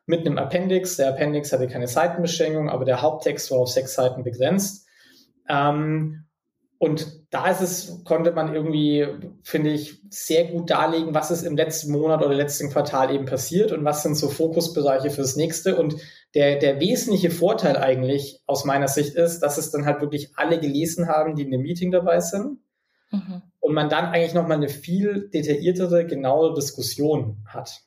mit 0.06 0.26
einem 0.26 0.38
Appendix. 0.38 0.98
Der 0.98 1.10
Appendix 1.10 1.54
hatte 1.54 1.68
keine 1.68 1.88
Seitenbeschränkung, 1.88 2.70
aber 2.70 2.84
der 2.84 3.02
Haupttext 3.02 3.52
war 3.52 3.60
auf 3.60 3.70
sechs 3.70 3.94
Seiten 3.94 4.24
begrenzt. 4.24 4.88
Ähm, 5.48 6.26
und 6.80 7.26
da 7.30 7.52
ist 7.52 7.60
es, 7.60 8.04
konnte 8.06 8.32
man 8.32 8.56
irgendwie, 8.56 9.06
finde 9.44 9.72
ich, 9.72 10.02
sehr 10.10 10.46
gut 10.46 10.70
darlegen, 10.70 11.14
was 11.14 11.30
ist 11.30 11.44
im 11.44 11.58
letzten 11.58 11.92
Monat 11.92 12.24
oder 12.24 12.34
letzten 12.34 12.70
Quartal 12.70 13.14
eben 13.14 13.26
passiert 13.26 13.74
und 13.74 13.84
was 13.84 14.02
sind 14.02 14.16
so 14.16 14.30
Fokusbereiche 14.30 15.10
fürs 15.10 15.36
nächste. 15.36 15.76
Und 15.76 15.98
der, 16.36 16.58
der 16.58 16.80
wesentliche 16.80 17.32
Vorteil 17.32 17.76
eigentlich 17.76 18.42
aus 18.46 18.64
meiner 18.64 18.88
Sicht 18.88 19.16
ist, 19.16 19.42
dass 19.42 19.58
es 19.58 19.72
dann 19.72 19.86
halt 19.86 20.00
wirklich 20.00 20.32
alle 20.38 20.58
gelesen 20.58 21.10
haben, 21.10 21.36
die 21.36 21.44
in 21.44 21.52
dem 21.52 21.64
Meeting 21.64 21.92
dabei 21.92 22.22
sind. 22.22 22.60
Mhm. 23.12 23.42
Und 23.60 23.74
man 23.74 23.90
dann 23.90 24.06
eigentlich 24.06 24.34
nochmal 24.34 24.56
eine 24.56 24.70
viel 24.70 25.30
detailliertere, 25.34 26.08
genauere 26.08 26.54
Diskussion 26.54 27.44
hat. 27.46 27.82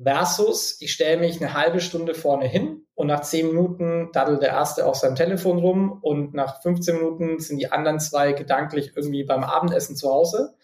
Versus, 0.00 0.76
ich 0.80 0.92
stelle 0.92 1.18
mich 1.18 1.42
eine 1.42 1.54
halbe 1.54 1.80
Stunde 1.80 2.14
vorne 2.14 2.46
hin 2.46 2.81
und 2.94 3.06
nach 3.06 3.22
zehn 3.22 3.48
Minuten 3.48 4.10
daddelt 4.12 4.42
der 4.42 4.50
Erste 4.50 4.86
auf 4.86 4.96
seinem 4.96 5.14
Telefon 5.14 5.58
rum 5.58 5.98
und 6.02 6.34
nach 6.34 6.60
15 6.62 6.96
Minuten 6.96 7.38
sind 7.38 7.58
die 7.58 7.72
anderen 7.72 8.00
zwei 8.00 8.32
gedanklich 8.32 8.92
irgendwie 8.94 9.24
beim 9.24 9.44
Abendessen 9.44 9.96
zu 9.96 10.10
Hause. 10.10 10.54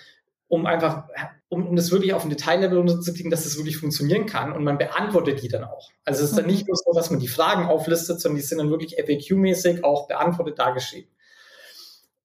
um 0.50 0.66
einfach, 0.66 1.04
um, 1.48 1.64
um 1.64 1.76
das 1.76 1.92
wirklich 1.92 2.12
auf 2.12 2.24
ein 2.24 2.30
Detaillevel 2.30 2.76
unterzukriegen, 2.76 3.30
dass 3.30 3.44
das 3.44 3.56
wirklich 3.56 3.76
funktionieren 3.76 4.26
kann 4.26 4.52
und 4.52 4.64
man 4.64 4.78
beantwortet 4.78 5.42
die 5.42 5.48
dann 5.48 5.62
auch. 5.62 5.90
Also 6.04 6.24
es 6.24 6.30
ist 6.30 6.36
dann 6.36 6.46
nicht 6.46 6.66
nur 6.66 6.76
so, 6.76 6.92
dass 6.92 7.10
man 7.10 7.20
die 7.20 7.28
Fragen 7.28 7.66
auflistet, 7.66 8.20
sondern 8.20 8.36
die 8.36 8.42
sind 8.42 8.58
dann 8.58 8.70
wirklich 8.70 8.98
FAQ-mäßig 8.98 9.84
auch 9.84 10.08
beantwortet 10.08 10.58
dargeschrieben. 10.58 11.08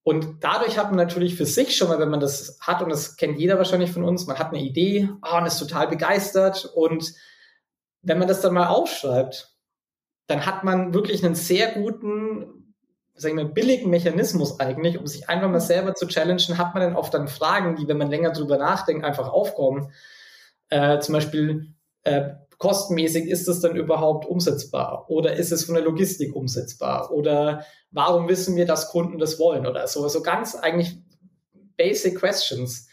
Und 0.01 0.43
dadurch 0.43 0.77
hat 0.79 0.87
man 0.87 0.97
natürlich 0.97 1.35
für 1.35 1.45
sich 1.45 1.77
schon 1.77 1.87
mal, 1.87 1.99
wenn 1.99 2.09
man 2.09 2.19
das 2.19 2.57
hat, 2.61 2.81
und 2.81 2.89
das 2.89 3.15
kennt 3.15 3.39
jeder 3.39 3.59
wahrscheinlich 3.59 3.91
von 3.91 4.03
uns, 4.03 4.25
man 4.25 4.39
hat 4.39 4.49
eine 4.49 4.61
Idee 4.61 5.07
oh, 5.21 5.37
und 5.37 5.45
ist 5.45 5.59
total 5.59 5.87
begeistert. 5.87 6.65
Und 6.73 7.13
wenn 8.01 8.17
man 8.17 8.27
das 8.27 8.41
dann 8.41 8.55
mal 8.55 8.67
aufschreibt, 8.67 9.55
dann 10.25 10.47
hat 10.47 10.63
man 10.63 10.95
wirklich 10.95 11.23
einen 11.23 11.35
sehr 11.35 11.73
guten 11.73 12.54
sagen 13.15 13.37
wir, 13.37 13.45
billigen 13.45 13.89
Mechanismus 13.89 14.59
eigentlich, 14.59 14.99
um 14.99 15.07
sich 15.07 15.29
einfach 15.29 15.49
mal 15.49 15.61
selber 15.61 15.95
zu 15.95 16.07
challengen, 16.07 16.57
hat 16.57 16.73
man 16.73 16.83
dann 16.83 16.95
oft 16.95 17.13
dann 17.13 17.27
Fragen, 17.27 17.75
die, 17.77 17.87
wenn 17.87 17.97
man 17.97 18.09
länger 18.09 18.31
drüber 18.31 18.57
nachdenkt, 18.57 19.05
einfach 19.05 19.29
aufkommen. 19.29 19.91
Äh, 20.69 20.99
zum 20.99 21.13
Beispiel, 21.13 21.67
äh, 22.03 22.31
kostenmäßig 22.57 23.27
ist 23.27 23.47
es 23.47 23.61
dann 23.61 23.75
überhaupt 23.75 24.25
umsetzbar? 24.25 25.05
Oder 25.09 25.35
ist 25.35 25.51
es 25.51 25.65
von 25.65 25.75
der 25.75 25.83
Logistik 25.83 26.35
umsetzbar? 26.35 27.11
Oder 27.11 27.65
warum 27.91 28.27
wissen 28.27 28.55
wir, 28.55 28.65
dass 28.65 28.89
Kunden 28.89 29.17
das 29.17 29.39
wollen? 29.39 29.65
Oder 29.65 29.87
so, 29.87 30.07
so 30.07 30.21
ganz 30.21 30.55
eigentlich 30.55 30.97
basic 31.77 32.19
questions. 32.19 32.87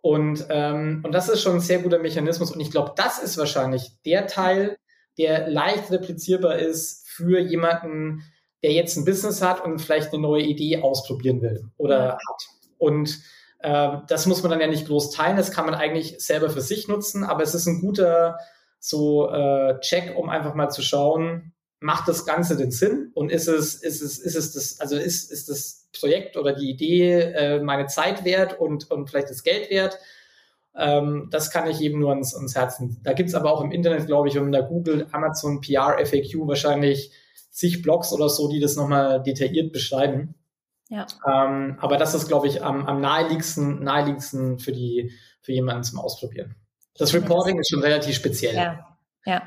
Und, 0.00 0.46
ähm, 0.50 1.02
und 1.04 1.12
das 1.12 1.28
ist 1.28 1.42
schon 1.42 1.54
ein 1.54 1.60
sehr 1.60 1.78
guter 1.78 1.98
Mechanismus. 1.98 2.50
Und 2.50 2.60
ich 2.60 2.70
glaube, 2.70 2.92
das 2.96 3.18
ist 3.18 3.38
wahrscheinlich 3.38 3.92
der 4.04 4.26
Teil, 4.26 4.76
der 5.18 5.48
leicht 5.48 5.90
replizierbar 5.90 6.58
ist 6.58 7.06
für 7.08 7.38
jemanden, 7.38 8.22
der 8.62 8.72
jetzt 8.72 8.96
ein 8.96 9.04
Business 9.04 9.42
hat 9.42 9.64
und 9.64 9.80
vielleicht 9.80 10.12
eine 10.12 10.22
neue 10.22 10.42
Idee 10.42 10.80
ausprobieren 10.80 11.42
will 11.42 11.64
oder 11.76 12.12
hat. 12.12 12.48
Und 12.78 13.20
äh, 13.58 13.98
das 14.08 14.26
muss 14.26 14.42
man 14.42 14.50
dann 14.50 14.60
ja 14.60 14.66
nicht 14.66 14.86
groß 14.86 15.10
teilen, 15.10 15.36
das 15.36 15.50
kann 15.50 15.66
man 15.66 15.74
eigentlich 15.74 16.16
selber 16.18 16.50
für 16.50 16.60
sich 16.60 16.88
nutzen, 16.88 17.24
aber 17.24 17.42
es 17.42 17.54
ist 17.54 17.66
ein 17.66 17.80
guter 17.80 18.38
so 18.78 19.30
äh, 19.30 19.78
Check, 19.80 20.16
um 20.16 20.28
einfach 20.28 20.54
mal 20.54 20.68
zu 20.70 20.82
schauen, 20.82 21.52
macht 21.78 22.08
das 22.08 22.24
Ganze 22.24 22.56
den 22.56 22.70
Sinn 22.70 23.10
und 23.14 23.30
ist 23.30 23.48
es, 23.48 23.74
ist 23.74 24.02
es, 24.02 24.18
ist 24.18 24.34
es 24.34 24.52
das, 24.52 24.80
also 24.80 24.96
ist, 24.96 25.30
ist 25.30 25.48
das 25.48 25.88
Projekt 25.98 26.36
oder 26.36 26.52
die 26.52 26.70
Idee 26.70 27.20
äh, 27.20 27.60
meine 27.60 27.86
Zeit 27.86 28.24
wert 28.24 28.58
und, 28.58 28.90
und 28.90 29.08
vielleicht 29.08 29.30
das 29.30 29.42
Geld 29.42 29.70
wert? 29.70 29.98
Ähm, 30.76 31.28
das 31.30 31.50
kann 31.50 31.68
ich 31.68 31.80
eben 31.80 31.98
nur 32.00 32.10
ans, 32.10 32.34
ans 32.34 32.54
Herzen. 32.54 33.00
Da 33.02 33.12
gibt's 33.12 33.34
aber 33.34 33.52
auch 33.52 33.62
im 33.62 33.72
Internet, 33.72 34.06
glaube 34.06 34.28
ich, 34.28 34.34
wenn 34.34 34.44
man 34.44 34.52
da 34.52 34.60
googelt, 34.62 35.12
Amazon 35.12 35.60
PR 35.60 35.98
FAQ 36.04 36.46
wahrscheinlich 36.46 37.12
zig 37.52 37.82
Blogs 37.82 38.12
oder 38.12 38.28
so, 38.28 38.48
die 38.48 38.58
das 38.58 38.76
nochmal 38.76 39.22
detailliert 39.22 39.72
beschreiben. 39.72 40.34
Ja. 40.88 41.06
Ähm, 41.26 41.78
aber 41.80 41.96
das 41.96 42.14
ist, 42.14 42.26
glaube 42.26 42.48
ich, 42.48 42.62
am, 42.64 42.86
am 42.86 43.00
naheliegendsten, 43.00 43.82
naheliegendsten 43.84 44.58
für 44.58 44.72
die, 44.72 45.12
für 45.40 45.52
jemanden 45.52 45.84
zum 45.84 46.00
Ausprobieren. 46.00 46.56
Das 46.96 47.14
Reporting 47.14 47.58
ist 47.58 47.70
schon 47.70 47.82
relativ 47.82 48.16
speziell. 48.16 48.54
Ja, 48.54 48.98
ja. 49.24 49.42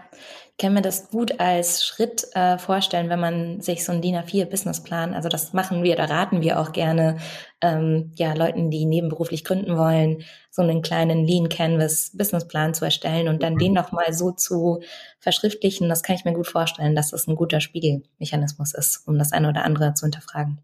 Kann 0.58 0.74
mir 0.74 0.82
das 0.82 1.10
gut 1.10 1.42
als 1.42 1.86
Schritt 1.86 2.28
äh, 2.34 2.58
vorstellen, 2.58 3.10
wenn 3.10 3.20
man 3.20 3.60
sich 3.60 3.84
so 3.84 3.92
einen 3.92 4.02
DIN 4.02 4.16
A4 4.16 4.46
Businessplan, 4.46 5.14
also 5.14 5.28
das 5.28 5.52
machen 5.52 5.84
wir, 5.84 5.98
da 5.98 6.06
raten 6.06 6.42
wir 6.42 6.62
auch 6.62 6.72
gerne 6.72 7.18
ähm, 7.60 8.14
ja 8.16 8.34
Leuten, 8.34 8.72
die 8.72 8.86
nebenberuflich 8.86 9.44
gründen 9.44 9.78
wollen, 9.78 10.24
so 10.52 10.62
einen 10.62 10.82
kleinen 10.82 11.26
Lean 11.26 11.50
Canvas 11.50 12.12
Businessplan 12.14 12.74
zu 12.74 12.86
erstellen 12.86 13.28
und 13.28 13.44
dann 13.44 13.56
mhm. 13.56 13.60
den 13.60 13.74
nochmal 13.74 14.14
so 14.14 14.32
zu 14.32 14.82
verschriftlichen. 15.20 15.90
Das 15.90 16.04
kann 16.04 16.16
ich 16.16 16.24
mir 16.24 16.34
gut 16.34 16.48
vorstellen, 16.48 16.96
dass 16.96 17.12
das 17.12 17.28
ein 17.28 17.36
guter 17.36 17.60
Spiegelmechanismus 17.60 18.74
ist, 18.74 19.06
um 19.08 19.18
das 19.18 19.34
eine 19.34 19.50
oder 19.50 19.66
andere 19.66 19.94
zu 19.94 20.06
hinterfragen. 20.06 20.60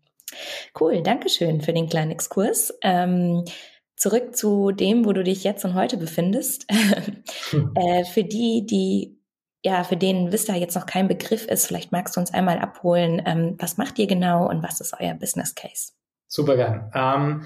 Cool, 0.79 1.03
Dankeschön 1.03 1.59
für 1.59 1.73
den 1.73 1.89
kleinen 1.89 2.11
Exkurs. 2.11 2.73
Ähm, 2.81 3.43
zurück 3.97 4.37
zu 4.37 4.71
dem, 4.71 5.03
wo 5.03 5.11
du 5.11 5.21
dich 5.21 5.43
jetzt 5.43 5.65
und 5.65 5.73
heute 5.73 5.97
befindest. 5.97 6.65
Hm. 7.49 7.73
äh, 7.75 8.05
für 8.05 8.23
die, 8.23 8.65
die 8.65 9.20
ja, 9.63 9.83
für 9.83 9.97
den 9.97 10.31
Vista 10.31 10.55
jetzt 10.55 10.75
noch 10.75 10.85
kein 10.85 11.07
Begriff 11.07 11.45
ist, 11.45 11.67
vielleicht 11.67 11.91
magst 11.91 12.15
du 12.15 12.19
uns 12.19 12.33
einmal 12.33 12.59
abholen, 12.59 13.21
ähm, 13.25 13.55
was 13.59 13.77
macht 13.77 13.99
ihr 13.99 14.07
genau 14.07 14.49
und 14.49 14.63
was 14.63 14.81
ist 14.81 14.95
euer 14.99 15.13
Business 15.13 15.55
Case? 15.55 15.93
Super 16.27 16.55
gern. 16.55 16.91
Ähm, 16.95 17.45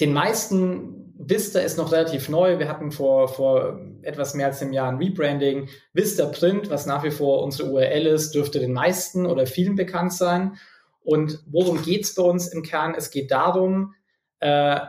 den 0.00 0.12
meisten 0.12 1.14
Vista 1.18 1.60
ist 1.60 1.76
noch 1.76 1.92
relativ 1.92 2.28
neu. 2.28 2.58
Wir 2.58 2.68
hatten 2.68 2.90
vor, 2.90 3.28
vor 3.28 3.78
etwas 4.02 4.34
mehr 4.34 4.46
als 4.46 4.62
einem 4.62 4.72
Jahr 4.72 4.88
ein 4.88 4.96
Rebranding. 4.96 5.68
Vista 5.92 6.26
Print, 6.26 6.70
was 6.70 6.86
nach 6.86 7.04
wie 7.04 7.10
vor 7.10 7.42
unsere 7.42 7.70
URL 7.70 8.06
ist, 8.06 8.34
dürfte 8.34 8.58
den 8.58 8.72
meisten 8.72 9.26
oder 9.26 9.46
vielen 9.46 9.76
bekannt 9.76 10.14
sein. 10.14 10.56
Und 11.02 11.42
worum 11.46 11.82
geht's 11.82 12.14
bei 12.14 12.22
uns 12.22 12.48
im 12.48 12.62
Kern? 12.62 12.94
Es 12.96 13.10
geht 13.10 13.30
darum, 13.30 13.94
äh, 14.40 14.80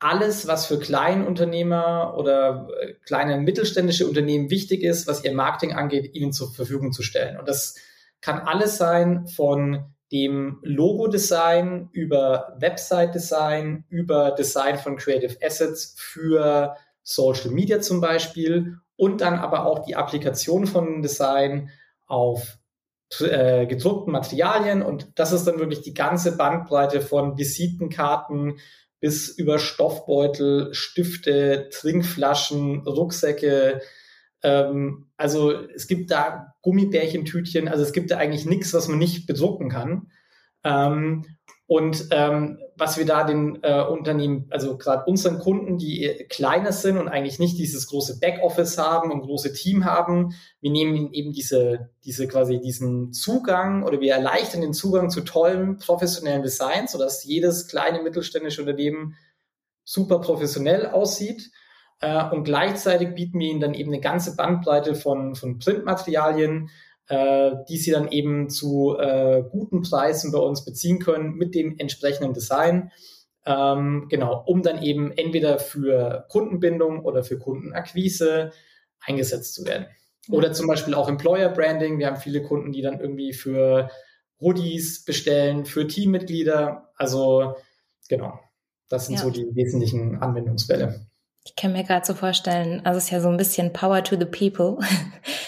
alles, 0.00 0.46
was 0.46 0.66
für 0.66 0.78
Kleinunternehmer 0.78 2.14
oder 2.16 2.68
äh, 2.80 2.94
kleine 3.04 3.38
mittelständische 3.38 4.06
Unternehmen 4.06 4.50
wichtig 4.50 4.82
ist, 4.82 5.06
was 5.06 5.24
ihr 5.24 5.34
Marketing 5.34 5.74
angeht, 5.74 6.14
ihnen 6.14 6.32
zur 6.32 6.52
Verfügung 6.52 6.92
zu 6.92 7.02
stellen. 7.02 7.38
Und 7.38 7.48
das 7.48 7.74
kann 8.20 8.40
alles 8.40 8.76
sein 8.78 9.26
von 9.26 9.94
dem 10.12 10.58
Logo-Design 10.62 11.90
über 11.92 12.56
Website-Design, 12.58 13.84
über 13.88 14.30
Design 14.32 14.78
von 14.78 14.96
Creative 14.96 15.36
Assets 15.44 15.94
für 15.98 16.76
Social 17.02 17.50
Media 17.50 17.80
zum 17.80 18.00
Beispiel 18.00 18.78
und 18.96 19.20
dann 19.20 19.34
aber 19.34 19.66
auch 19.66 19.84
die 19.84 19.96
Applikation 19.96 20.66
von 20.66 21.02
Design 21.02 21.70
auf 22.06 22.58
äh, 23.20 23.66
gedruckten 23.66 24.12
Materialien 24.12 24.82
und 24.82 25.18
das 25.18 25.32
ist 25.32 25.46
dann 25.46 25.58
wirklich 25.58 25.82
die 25.82 25.94
ganze 25.94 26.36
Bandbreite 26.36 27.00
von 27.00 27.38
Visitenkarten 27.38 28.58
bis 29.00 29.28
über 29.28 29.58
Stoffbeutel, 29.58 30.74
Stifte, 30.74 31.68
Trinkflaschen, 31.72 32.86
Rucksäcke. 32.86 33.80
Ähm, 34.42 35.10
also 35.16 35.52
es 35.52 35.86
gibt 35.86 36.10
da 36.10 36.54
Gummibärchentütchen, 36.62 37.68
also 37.68 37.82
es 37.82 37.92
gibt 37.92 38.10
da 38.10 38.18
eigentlich 38.18 38.46
nichts, 38.46 38.72
was 38.74 38.88
man 38.88 38.98
nicht 38.98 39.26
bedrucken 39.26 39.68
kann. 39.68 40.10
Ähm, 40.64 41.24
und 41.68 42.08
ähm, 42.12 42.58
was 42.76 42.96
wir 42.96 43.04
da 43.04 43.24
den 43.24 43.62
äh, 43.62 43.82
Unternehmen, 43.82 44.46
also 44.48 44.78
gerade 44.78 45.04
unseren 45.04 45.38
Kunden, 45.38 45.76
die 45.76 46.24
kleiner 46.30 46.72
sind 46.72 46.96
und 46.96 47.08
eigentlich 47.08 47.38
nicht 47.38 47.58
dieses 47.58 47.88
große 47.88 48.20
Backoffice 48.20 48.78
haben 48.78 49.12
und 49.12 49.20
große 49.20 49.52
Team 49.52 49.84
haben, 49.84 50.32
wir 50.62 50.70
nehmen 50.70 50.96
ihnen 50.96 51.12
eben 51.12 51.32
diese, 51.34 51.90
diese 52.06 52.26
quasi 52.26 52.58
diesen 52.58 53.12
Zugang 53.12 53.82
oder 53.82 54.00
wir 54.00 54.14
erleichtern 54.14 54.62
den 54.62 54.72
Zugang 54.72 55.10
zu 55.10 55.20
tollen 55.20 55.76
professionellen 55.76 56.42
Designs, 56.42 56.92
sodass 56.92 57.24
jedes 57.24 57.68
kleine 57.68 58.02
mittelständische 58.02 58.62
Unternehmen 58.62 59.16
super 59.84 60.20
professionell 60.22 60.86
aussieht. 60.86 61.50
Äh, 62.00 62.30
und 62.30 62.44
gleichzeitig 62.44 63.14
bieten 63.14 63.40
wir 63.40 63.50
ihnen 63.50 63.60
dann 63.60 63.74
eben 63.74 63.92
eine 63.92 64.00
ganze 64.00 64.36
Bandbreite 64.36 64.94
von, 64.94 65.34
von 65.34 65.58
Printmaterialien, 65.58 66.70
äh, 67.08 67.52
die 67.68 67.78
sie 67.78 67.90
dann 67.90 68.10
eben 68.10 68.50
zu 68.50 68.96
äh, 68.98 69.42
guten 69.50 69.82
Preisen 69.82 70.32
bei 70.32 70.38
uns 70.38 70.64
beziehen 70.64 70.98
können 70.98 71.34
mit 71.34 71.54
dem 71.54 71.78
entsprechenden 71.78 72.34
Design. 72.34 72.90
Ähm, 73.46 74.06
genau, 74.10 74.42
um 74.46 74.62
dann 74.62 74.82
eben 74.82 75.10
entweder 75.12 75.58
für 75.58 76.26
Kundenbindung 76.28 77.04
oder 77.04 77.24
für 77.24 77.38
Kundenakquise 77.38 78.52
eingesetzt 79.00 79.54
zu 79.54 79.64
werden. 79.64 79.86
Oder 80.30 80.52
zum 80.52 80.66
Beispiel 80.66 80.94
auch 80.94 81.08
Employer 81.08 81.48
Branding. 81.48 81.98
Wir 81.98 82.08
haben 82.08 82.18
viele 82.18 82.42
Kunden, 82.42 82.72
die 82.72 82.82
dann 82.82 83.00
irgendwie 83.00 83.32
für 83.32 83.90
Hoodies 84.40 85.04
bestellen, 85.04 85.64
für 85.64 85.86
Teammitglieder. 85.86 86.92
Also 86.96 87.56
genau, 88.08 88.38
das 88.88 89.06
sind 89.06 89.16
ja. 89.16 89.22
so 89.22 89.30
die 89.30 89.46
wesentlichen 89.54 90.20
Anwendungsfälle. 90.20 91.06
Ich 91.44 91.56
kann 91.56 91.72
mir 91.72 91.84
gerade 91.84 92.04
so 92.04 92.12
vorstellen, 92.12 92.84
also 92.84 92.98
es 92.98 93.04
ist 93.04 93.10
ja 93.10 93.20
so 93.20 93.28
ein 93.28 93.38
bisschen 93.38 93.72
Power 93.72 94.04
to 94.04 94.16
the 94.18 94.26
People. 94.26 94.76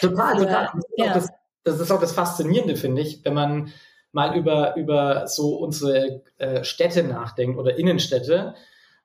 Total, 0.01 0.37
total. 0.39 0.71
Das, 0.73 0.85
ja. 0.97 1.13
das, 1.13 1.29
das 1.65 1.81
ist 1.81 1.91
auch 1.91 2.01
das 2.01 2.13
Faszinierende, 2.13 2.77
finde 2.77 3.03
ich, 3.03 3.25
wenn 3.25 3.35
man 3.35 3.73
mal 4.13 4.37
über, 4.37 4.77
über 4.77 5.27
so 5.27 5.57
unsere 5.57 6.23
äh, 6.39 6.65
Städte 6.65 7.03
nachdenkt 7.05 7.59
oder 7.59 7.77
Innenstädte. 7.77 8.55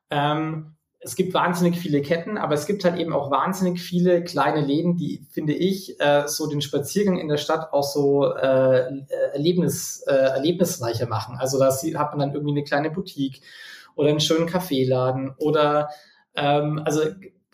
Ähm, 0.10 0.76
es 1.00 1.16
gibt 1.16 1.36
wahnsinnig 1.36 1.78
viele 1.78 2.02
Ketten, 2.02 2.38
aber 2.40 2.56
es 2.56 2.66
gibt 2.66 2.84
halt 2.84 2.98
eben 2.98 3.14
auch 3.14 3.30
wahnsinnig 3.30 3.80
viele 3.80 4.24
kleine 4.24 4.62
Läden, 4.62 4.98
die, 4.98 5.28
finde 5.30 5.54
ich, 5.54 6.00
äh, 6.00 6.24
so 6.28 6.48
den 6.48 6.62
Spaziergang 6.62 7.20
in 7.20 7.28
der 7.28 7.38
Stadt 7.38 7.72
auch 7.74 7.84
so 7.84 8.34
äh, 8.34 9.04
Erlebnis, 9.34 10.04
äh, 10.08 10.14
erlebnisreicher 10.16 11.06
machen. 11.06 11.38
Also 11.38 11.60
da 11.60 11.70
hat 11.70 12.12
man 12.12 12.20
dann 12.20 12.34
irgendwie 12.34 12.54
eine 12.54 12.64
kleine 12.64 12.90
Boutique 12.90 13.42
oder 13.96 14.10
einen 14.10 14.20
schönen 14.20 14.48
Kaffeeladen 14.48 15.36
oder 15.38 15.90
ähm, 16.36 16.82
also 16.84 17.02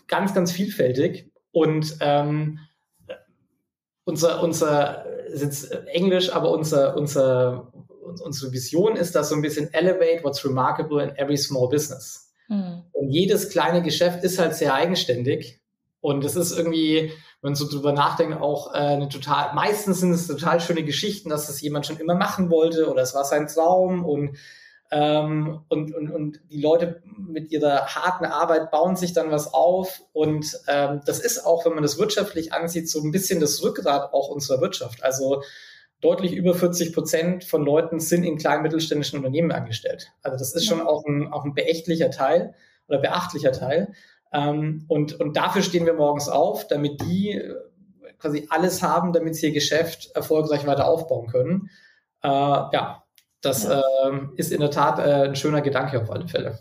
ganz, 0.08 0.34
ganz 0.34 0.54
vielfältig. 0.54 1.30
Und 1.52 1.98
ähm, 2.00 2.60
unser, 4.04 4.44
unser, 4.44 5.06
ist 5.28 5.42
jetzt 5.44 5.72
Englisch, 5.88 6.34
aber 6.34 6.52
unser, 6.52 6.98
unser, 6.98 7.72
unsere 8.24 8.52
Vision 8.52 8.96
ist 8.96 9.16
das 9.16 9.30
so 9.30 9.36
ein 9.36 9.42
bisschen 9.42 9.74
elevate 9.74 10.24
what's 10.24 10.44
remarkable 10.44 11.04
in 11.04 11.16
every 11.18 11.38
small 11.38 11.70
business. 11.70 12.32
Mhm. 12.48 12.84
Und 12.92 13.10
jedes 13.10 13.50
kleine 13.50 13.82
Geschäft 13.82 14.24
ist 14.24 14.40
halt 14.40 14.56
sehr 14.56 14.74
eigenständig. 14.74 15.62
Und 16.02 16.26
es 16.26 16.36
ist 16.36 16.58
irgendwie, 16.58 17.12
wenn 17.42 17.52
man 17.52 17.56
so 17.56 17.70
drüber 17.70 17.94
nachdenkt, 17.94 18.42
auch 18.42 18.74
äh, 18.74 18.78
eine 18.78 19.08
total, 19.08 19.54
meistens 19.54 20.00
sind 20.00 20.12
es 20.12 20.28
total 20.28 20.60
schöne 20.60 20.84
Geschichten, 20.84 21.30
dass 21.30 21.48
das 21.48 21.62
jemand 21.62 21.86
schon 21.86 22.00
immer 22.00 22.16
machen 22.16 22.50
wollte 22.50 22.90
oder 22.90 23.04
es 23.04 23.14
war 23.14 23.24
sein 23.24 23.48
Traum 23.48 24.04
und 24.04 24.36
ähm, 24.92 25.62
und, 25.70 25.96
und, 25.96 26.12
und 26.12 26.42
die 26.52 26.62
Leute 26.62 27.02
mit 27.18 27.52
ihrer 27.52 27.88
harten 27.88 28.26
Arbeit 28.26 28.72
bauen 28.72 28.98
sich 28.98 29.14
dann 29.14 29.32
was 29.32 29.54
auf. 29.54 30.02
Und 30.12 30.60
ähm, 30.68 31.02
das 31.06 31.20
ist 31.20 31.46
auch, 31.46 31.66
wenn 31.66 31.74
man 31.74 31.84
das 31.84 31.98
wirtschaftlich 31.98 32.52
ansieht, 32.52 32.90
so 32.90 33.02
ein 33.02 33.12
bisschen 33.12 33.40
das 33.40 33.64
Rückgrat 33.64 34.14
auch 34.14 34.28
unserer 34.28 34.60
Wirtschaft. 34.60 35.02
Also 35.02 35.44
deutlich 36.02 36.34
über 36.34 36.54
40 36.54 36.94
Prozent 36.94 37.44
von 37.46 37.64
Leuten 37.64 38.02
sind 38.02 38.24
in 38.24 38.38
kleinen 38.38 38.64
mittelständischen 38.64 39.18
Unternehmen 39.18 39.54
angestellt. 39.54 40.12
Also 40.24 40.38
das 40.38 40.54
ist 40.54 40.66
schon 40.66 40.82
auch 40.82 41.06
ein, 41.06 41.32
auch 41.32 41.46
ein 41.46 41.54
beachtlicher 41.54 42.12
Teil 42.12 42.54
oder 42.90 43.00
beachtlicher 43.00 43.54
Teil. 43.54 43.94
Ähm, 44.34 44.84
und, 44.90 45.18
und 45.22 45.38
dafür 45.38 45.62
stehen 45.62 45.86
wir 45.86 45.94
morgens 45.94 46.28
auf, 46.28 46.68
damit 46.68 47.02
die 47.02 47.32
äh, 47.32 47.54
quasi 48.20 48.46
alles 48.50 48.84
haben, 48.84 49.14
damit 49.14 49.36
sie 49.36 49.48
ihr 49.48 49.54
Geschäft 49.54 50.12
erfolgreich 50.16 50.66
weiter 50.68 50.86
aufbauen 50.86 51.28
können. 51.28 51.70
Äh, 52.24 52.28
ja, 52.28 53.04
das 53.42 53.64
ja. 53.64 53.80
äh, 53.80 54.20
ist 54.38 54.52
in 54.52 54.62
der 54.62 54.72
Tat 54.72 55.00
äh, 55.00 55.28
ein 55.28 55.36
schöner 55.36 55.62
Gedanke 55.62 56.02
auf 56.02 56.10
alle 56.12 56.28
Fälle. 56.28 56.60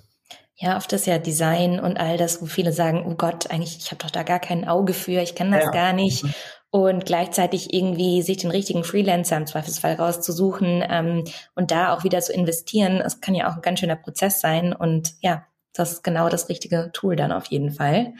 Ja, 0.56 0.76
oft 0.76 0.92
ist 0.92 1.06
ja 1.06 1.18
Design 1.18 1.80
und 1.80 1.98
all 1.98 2.18
das, 2.18 2.42
wo 2.42 2.46
viele 2.46 2.72
sagen, 2.72 3.04
oh 3.06 3.14
Gott, 3.14 3.50
eigentlich, 3.50 3.78
ich 3.78 3.90
habe 3.92 4.02
doch 4.02 4.10
da 4.10 4.22
gar 4.22 4.40
kein 4.40 4.68
Auge 4.68 4.92
für, 4.92 5.22
ich 5.22 5.34
kann 5.34 5.50
das 5.50 5.64
ja. 5.64 5.70
gar 5.70 5.92
nicht. 5.94 6.24
Mhm. 6.24 6.34
Und 6.72 7.06
gleichzeitig 7.06 7.72
irgendwie 7.72 8.22
sich 8.22 8.36
den 8.36 8.50
richtigen 8.50 8.84
Freelancer 8.84 9.36
im 9.38 9.46
Zweifelsfall 9.46 9.94
rauszusuchen 9.94 10.84
ähm, 10.88 11.24
und 11.54 11.70
da 11.70 11.94
auch 11.94 12.04
wieder 12.04 12.20
zu 12.20 12.32
investieren, 12.32 13.00
es 13.00 13.20
kann 13.20 13.34
ja 13.34 13.50
auch 13.50 13.56
ein 13.56 13.62
ganz 13.62 13.80
schöner 13.80 13.96
Prozess 13.96 14.40
sein. 14.40 14.72
Und 14.72 15.14
ja, 15.20 15.46
das 15.72 15.92
ist 15.92 16.04
genau 16.04 16.28
das 16.28 16.48
richtige 16.48 16.90
Tool 16.92 17.16
dann 17.16 17.32
auf 17.32 17.46
jeden 17.46 17.72
Fall. 17.72 18.12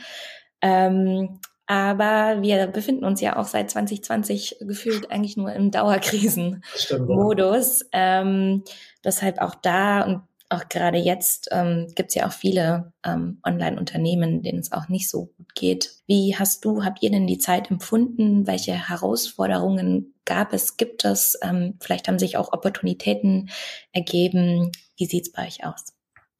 Ähm, 0.61 1.39
aber 1.67 2.41
wir 2.41 2.67
befinden 2.67 3.05
uns 3.05 3.21
ja 3.21 3.37
auch 3.37 3.45
seit 3.45 3.71
2020 3.71 4.57
gefühlt 4.61 5.11
eigentlich 5.11 5.37
nur 5.37 5.53
im 5.53 5.71
Dauerkrisenmodus. 5.71 7.85
Ähm, 7.91 8.63
deshalb 9.03 9.39
auch 9.39 9.55
da 9.55 10.01
und 10.01 10.23
auch 10.51 10.67
gerade 10.67 10.97
jetzt 10.97 11.47
ähm, 11.51 11.87
gibt 11.95 12.09
es 12.09 12.15
ja 12.15 12.27
auch 12.27 12.33
viele 12.33 12.91
ähm, 13.05 13.39
Online-Unternehmen, 13.45 14.41
denen 14.41 14.59
es 14.59 14.73
auch 14.73 14.89
nicht 14.89 15.09
so 15.09 15.27
gut 15.37 15.55
geht. 15.55 15.93
Wie 16.07 16.35
hast 16.37 16.65
du, 16.65 16.83
habt 16.83 17.01
ihr 17.01 17.09
denn 17.09 17.25
die 17.25 17.37
Zeit 17.37 17.71
empfunden? 17.71 18.47
Welche 18.47 18.73
Herausforderungen 18.73 20.13
gab 20.25 20.51
es, 20.51 20.75
gibt 20.75 21.05
es? 21.05 21.39
Ähm, 21.41 21.75
vielleicht 21.79 22.09
haben 22.09 22.19
sich 22.19 22.35
auch 22.35 22.51
Opportunitäten 22.51 23.49
ergeben. 23.93 24.73
Wie 24.97 25.05
sieht's 25.05 25.31
bei 25.31 25.47
euch 25.47 25.65
aus? 25.65 25.93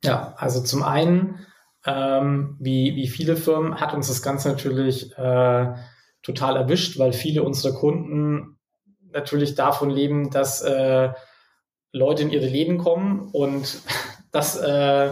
Ja, 0.03 0.35
also 0.37 0.61
zum 0.61 0.83
einen 0.83 1.47
ähm, 1.85 2.57
wie, 2.59 2.95
wie 2.95 3.07
viele 3.07 3.35
Firmen 3.35 3.79
hat 3.79 3.93
uns 3.93 4.07
das 4.07 4.21
Ganze 4.21 4.49
natürlich 4.49 5.17
äh, 5.17 5.73
total 6.21 6.55
erwischt, 6.55 6.99
weil 6.99 7.13
viele 7.13 7.43
unserer 7.43 7.73
Kunden 7.73 8.57
natürlich 9.11 9.55
davon 9.55 9.89
leben, 9.89 10.29
dass 10.29 10.61
äh, 10.61 11.09
Leute 11.91 12.23
in 12.23 12.29
ihre 12.29 12.47
Läden 12.47 12.77
kommen 12.77 13.29
und 13.31 13.79
das, 14.31 14.57
äh, 14.57 15.09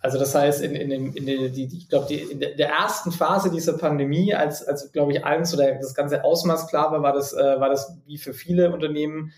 also 0.00 0.18
das 0.18 0.34
heißt, 0.34 0.62
in, 0.62 0.74
in, 0.74 0.90
in, 0.90 1.12
in 1.14 1.26
der, 1.26 1.48
die, 1.48 1.64
ich 1.64 1.88
glaube, 1.88 2.14
in 2.14 2.38
der 2.38 2.68
ersten 2.68 3.10
Phase 3.10 3.50
dieser 3.50 3.76
Pandemie, 3.76 4.34
als, 4.34 4.66
als 4.66 4.92
glaube 4.92 5.12
ich, 5.12 5.24
allen 5.24 5.44
so 5.44 5.56
der, 5.56 5.74
das 5.78 5.94
ganze 5.94 6.22
Ausmaß 6.24 6.68
klar 6.68 6.92
war, 6.92 7.02
war 7.02 7.12
das, 7.12 7.32
äh, 7.32 7.60
war 7.60 7.68
das 7.68 7.98
wie 8.06 8.18
für 8.18 8.32
viele 8.32 8.72
Unternehmen, 8.72 9.32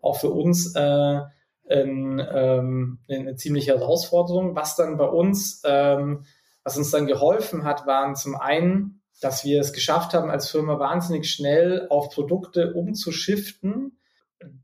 auch 0.00 0.18
für 0.18 0.30
uns, 0.30 0.74
äh, 0.74 1.20
in, 1.68 2.24
ähm, 2.32 2.98
eine 3.08 3.36
ziemliche 3.36 3.78
Herausforderung. 3.78 4.54
Was 4.54 4.76
dann 4.76 4.96
bei 4.96 5.06
uns, 5.06 5.62
ähm, 5.64 6.24
was 6.62 6.76
uns 6.76 6.90
dann 6.90 7.06
geholfen 7.06 7.64
hat, 7.64 7.86
waren 7.86 8.16
zum 8.16 8.36
einen, 8.36 9.02
dass 9.20 9.44
wir 9.44 9.60
es 9.60 9.72
geschafft 9.72 10.14
haben, 10.14 10.30
als 10.30 10.50
Firma 10.50 10.78
wahnsinnig 10.78 11.30
schnell 11.30 11.86
auf 11.90 12.10
Produkte 12.10 12.74
umzuschiften, 12.74 13.98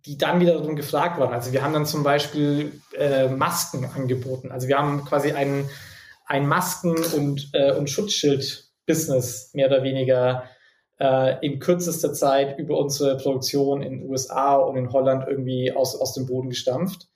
die 0.04 0.18
dann 0.18 0.40
wiederum 0.40 0.76
gefragt 0.76 1.18
waren. 1.18 1.32
Also 1.32 1.52
wir 1.52 1.62
haben 1.62 1.72
dann 1.72 1.86
zum 1.86 2.02
Beispiel 2.02 2.72
äh, 2.96 3.28
Masken 3.28 3.86
angeboten. 3.86 4.52
Also 4.52 4.68
wir 4.68 4.78
haben 4.78 5.04
quasi 5.04 5.32
ein, 5.32 5.68
ein 6.26 6.46
Masken- 6.46 7.02
und, 7.14 7.50
äh, 7.54 7.72
und 7.72 7.88
Schutzschild-Business 7.88 9.54
mehr 9.54 9.68
oder 9.68 9.82
weniger 9.82 10.44
äh, 10.98 11.44
in 11.44 11.58
kürzester 11.58 12.12
Zeit 12.12 12.58
über 12.58 12.78
unsere 12.78 13.16
Produktion 13.16 13.82
in 13.82 14.00
den 14.00 14.10
USA 14.10 14.56
und 14.56 14.76
in 14.76 14.92
Holland 14.92 15.24
irgendwie 15.28 15.72
aus, 15.72 15.98
aus 16.00 16.14
dem 16.14 16.26
Boden 16.26 16.50
gestampft. 16.50 17.08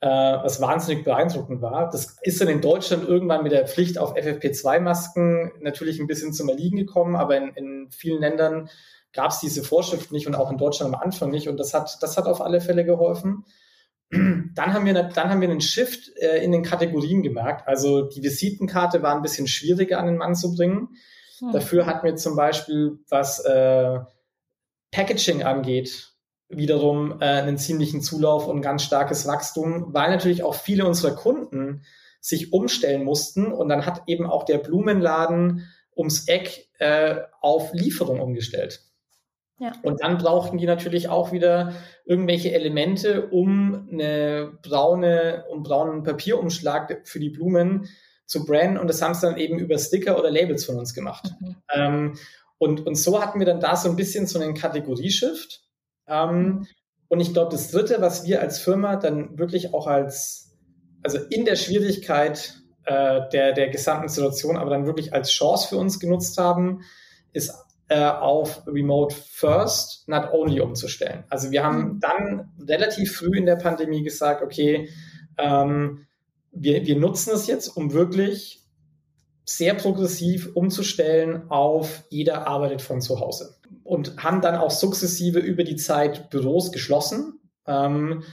Äh, 0.00 0.08
was 0.08 0.60
wahnsinnig 0.60 1.04
beeindruckend 1.04 1.62
war. 1.62 1.88
Das 1.90 2.18
ist 2.20 2.40
dann 2.40 2.48
in 2.48 2.60
Deutschland 2.60 3.08
irgendwann 3.08 3.42
mit 3.42 3.52
der 3.52 3.66
Pflicht 3.66 3.96
auf 3.96 4.14
FFP2-Masken 4.14 5.52
natürlich 5.62 5.98
ein 5.98 6.06
bisschen 6.06 6.34
zum 6.34 6.50
Erliegen 6.50 6.76
gekommen, 6.76 7.16
aber 7.16 7.38
in, 7.38 7.48
in 7.54 7.90
vielen 7.90 8.20
Ländern 8.20 8.68
gab 9.14 9.30
es 9.30 9.40
diese 9.40 9.64
Vorschrift 9.64 10.12
nicht 10.12 10.26
und 10.26 10.34
auch 10.34 10.52
in 10.52 10.58
Deutschland 10.58 10.94
am 10.94 11.00
Anfang 11.00 11.30
nicht. 11.30 11.48
Und 11.48 11.58
das 11.58 11.72
hat, 11.72 11.96
das 12.02 12.18
hat 12.18 12.26
auf 12.26 12.42
alle 12.42 12.60
Fälle 12.60 12.84
geholfen. 12.84 13.46
Dann 14.10 14.72
haben 14.72 14.86
wir, 14.86 14.92
dann 14.94 15.30
haben 15.30 15.40
wir 15.40 15.50
einen 15.50 15.60
Shift 15.60 16.12
äh, 16.16 16.44
in 16.44 16.52
den 16.52 16.62
Kategorien 16.62 17.22
gemerkt. 17.22 17.66
Also 17.66 18.02
die 18.02 18.22
Visitenkarte 18.22 19.02
war 19.02 19.16
ein 19.16 19.22
bisschen 19.22 19.48
schwieriger 19.48 19.98
an 19.98 20.06
den 20.06 20.16
Mann 20.16 20.34
zu 20.34 20.54
bringen. 20.54 20.90
Hm. 21.40 21.52
Dafür 21.52 21.86
hatten 21.86 22.06
wir 22.06 22.16
zum 22.16 22.36
Beispiel, 22.36 22.98
was 23.08 23.40
äh, 23.40 23.98
Packaging 24.90 25.42
angeht, 25.42 26.12
wiederum 26.48 27.20
äh, 27.20 27.24
einen 27.24 27.58
ziemlichen 27.58 28.00
Zulauf 28.00 28.46
und 28.46 28.62
ganz 28.62 28.82
starkes 28.82 29.26
Wachstum, 29.26 29.92
weil 29.92 30.10
natürlich 30.10 30.42
auch 30.42 30.54
viele 30.54 30.86
unserer 30.86 31.14
Kunden 31.14 31.82
sich 32.20 32.52
umstellen 32.52 33.04
mussten 33.04 33.52
und 33.52 33.68
dann 33.68 33.86
hat 33.86 34.02
eben 34.06 34.26
auch 34.26 34.44
der 34.44 34.58
Blumenladen 34.58 35.68
ums 35.96 36.28
Eck 36.28 36.68
äh, 36.78 37.16
auf 37.40 37.72
Lieferung 37.72 38.20
umgestellt. 38.20 38.82
Ja. 39.58 39.72
Und 39.82 40.02
dann 40.02 40.18
brauchten 40.18 40.58
die 40.58 40.66
natürlich 40.66 41.08
auch 41.08 41.32
wieder 41.32 41.72
irgendwelche 42.04 42.52
Elemente, 42.52 43.28
um 43.28 43.88
eine 43.90 44.58
braune, 44.62 45.44
um 45.50 45.62
braunen 45.62 46.02
Papierumschlag 46.02 47.00
für 47.04 47.20
die 47.20 47.30
Blumen 47.30 47.88
zu 48.26 48.44
branden. 48.44 48.78
Und 48.78 48.88
das 48.88 49.00
haben 49.00 49.14
sie 49.14 49.26
dann 49.26 49.38
eben 49.38 49.58
über 49.58 49.78
Sticker 49.78 50.18
oder 50.18 50.30
Labels 50.30 50.64
von 50.64 50.76
uns 50.76 50.94
gemacht. 50.94 51.32
Mhm. 51.40 51.56
Ähm, 51.74 52.18
und, 52.58 52.86
und 52.86 52.96
so 52.96 53.20
hatten 53.22 53.38
wir 53.38 53.46
dann 53.46 53.60
da 53.60 53.76
so 53.76 53.88
ein 53.88 53.96
bisschen 53.96 54.26
so 54.26 54.38
einen 54.38 54.54
Kategorieshift. 54.54 55.62
Ähm, 56.06 56.66
und 57.08 57.20
ich 57.20 57.32
glaube, 57.32 57.52
das 57.52 57.70
Dritte, 57.70 58.00
was 58.00 58.26
wir 58.26 58.40
als 58.40 58.58
Firma 58.58 58.96
dann 58.96 59.38
wirklich 59.38 59.74
auch 59.74 59.86
als, 59.86 60.56
also 61.02 61.18
in 61.30 61.44
der 61.44 61.56
Schwierigkeit 61.56 62.54
äh, 62.84 63.20
der, 63.32 63.52
der 63.52 63.68
gesamten 63.68 64.08
Situation, 64.08 64.56
aber 64.56 64.70
dann 64.70 64.86
wirklich 64.86 65.12
als 65.12 65.30
Chance 65.30 65.68
für 65.68 65.76
uns 65.76 66.00
genutzt 66.00 66.38
haben, 66.38 66.82
ist 67.32 67.52
äh, 67.88 68.04
auf 68.04 68.66
Remote 68.66 69.14
First, 69.14 70.08
not 70.08 70.32
only 70.32 70.60
umzustellen. 70.60 71.24
Also 71.28 71.50
wir 71.50 71.62
haben 71.62 71.94
mhm. 71.94 72.00
dann 72.00 72.52
relativ 72.66 73.16
früh 73.16 73.36
in 73.36 73.46
der 73.46 73.56
Pandemie 73.56 74.02
gesagt, 74.02 74.42
okay, 74.42 74.88
ähm, 75.38 76.06
wir, 76.56 76.86
wir 76.86 76.96
nutzen 76.96 77.32
es 77.34 77.46
jetzt, 77.46 77.68
um 77.68 77.92
wirklich 77.92 78.62
sehr 79.44 79.74
progressiv 79.74 80.50
umzustellen 80.54 81.50
auf 81.50 82.02
jeder 82.10 82.48
arbeitet 82.48 82.82
von 82.82 83.00
zu 83.00 83.20
Hause 83.20 83.56
und 83.84 84.16
haben 84.16 84.40
dann 84.40 84.56
auch 84.56 84.72
sukzessive 84.72 85.38
über 85.38 85.62
die 85.62 85.76
Zeit 85.76 86.30
Büros 86.30 86.72
geschlossen, 86.72 87.40
ähm, 87.66 88.24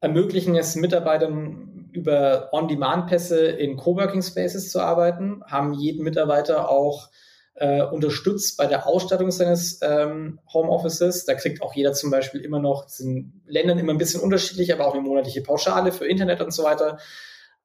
ermöglichen 0.00 0.56
es 0.56 0.74
Mitarbeitern 0.74 1.90
über 1.92 2.48
On-Demand-Pässe 2.52 3.46
in 3.46 3.76
Coworking 3.76 4.22
Spaces 4.22 4.70
zu 4.70 4.80
arbeiten, 4.80 5.42
haben 5.46 5.74
jeden 5.74 6.04
Mitarbeiter 6.04 6.68
auch 6.68 7.08
äh, 7.54 7.82
unterstützt 7.82 8.56
bei 8.56 8.66
der 8.66 8.86
Ausstattung 8.86 9.30
seines 9.30 9.80
ähm, 9.82 10.38
Homeoffices. 10.52 11.24
Da 11.24 11.34
kriegt 11.34 11.62
auch 11.62 11.74
jeder 11.74 11.92
zum 11.92 12.10
Beispiel 12.10 12.40
immer 12.40 12.60
noch, 12.60 12.88
sind 12.88 13.32
Ländern 13.46 13.78
immer 13.78 13.92
ein 13.92 13.98
bisschen 13.98 14.20
unterschiedlich, 14.20 14.72
aber 14.72 14.86
auch 14.86 14.94
eine 14.94 15.02
monatliche 15.02 15.42
Pauschale 15.42 15.92
für 15.92 16.06
Internet 16.06 16.40
und 16.40 16.52
so 16.52 16.62
weiter. 16.62 16.98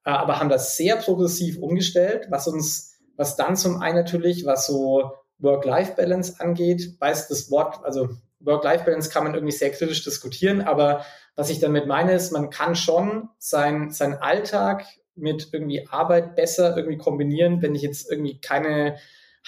Äh, 0.04 0.10
aber 0.10 0.38
haben 0.38 0.48
das 0.48 0.76
sehr 0.76 0.96
progressiv 0.96 1.58
umgestellt, 1.58 2.26
was 2.30 2.46
uns, 2.46 2.98
was 3.16 3.36
dann 3.36 3.56
zum 3.56 3.80
einen 3.80 3.96
natürlich, 3.96 4.44
was 4.44 4.66
so 4.66 5.12
Work-Life-Balance 5.38 6.36
angeht, 6.38 6.96
weiß 7.00 7.28
das 7.28 7.50
Wort, 7.50 7.84
also 7.84 8.08
Work-Life-Balance 8.40 9.10
kann 9.10 9.24
man 9.24 9.34
irgendwie 9.34 9.52
sehr 9.52 9.70
kritisch 9.70 10.04
diskutieren, 10.04 10.60
aber 10.60 11.04
was 11.36 11.50
ich 11.50 11.58
damit 11.58 11.86
meine 11.86 12.12
ist, 12.12 12.32
man 12.32 12.50
kann 12.50 12.76
schon 12.76 13.28
sein, 13.38 13.90
sein 13.90 14.14
Alltag 14.14 14.84
mit 15.16 15.48
irgendwie 15.52 15.86
Arbeit 15.88 16.36
besser 16.36 16.76
irgendwie 16.76 16.98
kombinieren, 16.98 17.62
wenn 17.62 17.74
ich 17.74 17.82
jetzt 17.82 18.10
irgendwie 18.10 18.40
keine 18.40 18.96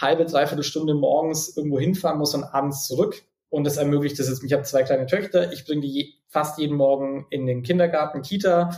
halbe, 0.01 0.25
dreiviertel 0.25 0.65
Stunde 0.65 0.95
morgens 0.95 1.57
irgendwo 1.57 1.79
hinfahren 1.79 2.19
muss 2.19 2.35
und 2.35 2.45
abends 2.45 2.87
zurück. 2.87 3.23
Und 3.49 3.65
das 3.65 3.77
ermöglicht 3.77 4.19
das 4.19 4.29
jetzt. 4.29 4.43
Ich 4.45 4.53
habe 4.53 4.65
zwei 4.65 4.83
kleine 4.83 5.07
Töchter. 5.07 5.53
Ich 5.53 5.65
bringe 5.65 5.81
die 5.81 6.15
fast 6.29 6.59
jeden 6.59 6.77
Morgen 6.77 7.27
in 7.31 7.47
den 7.47 7.63
Kindergarten, 7.63 8.23
Kita 8.23 8.71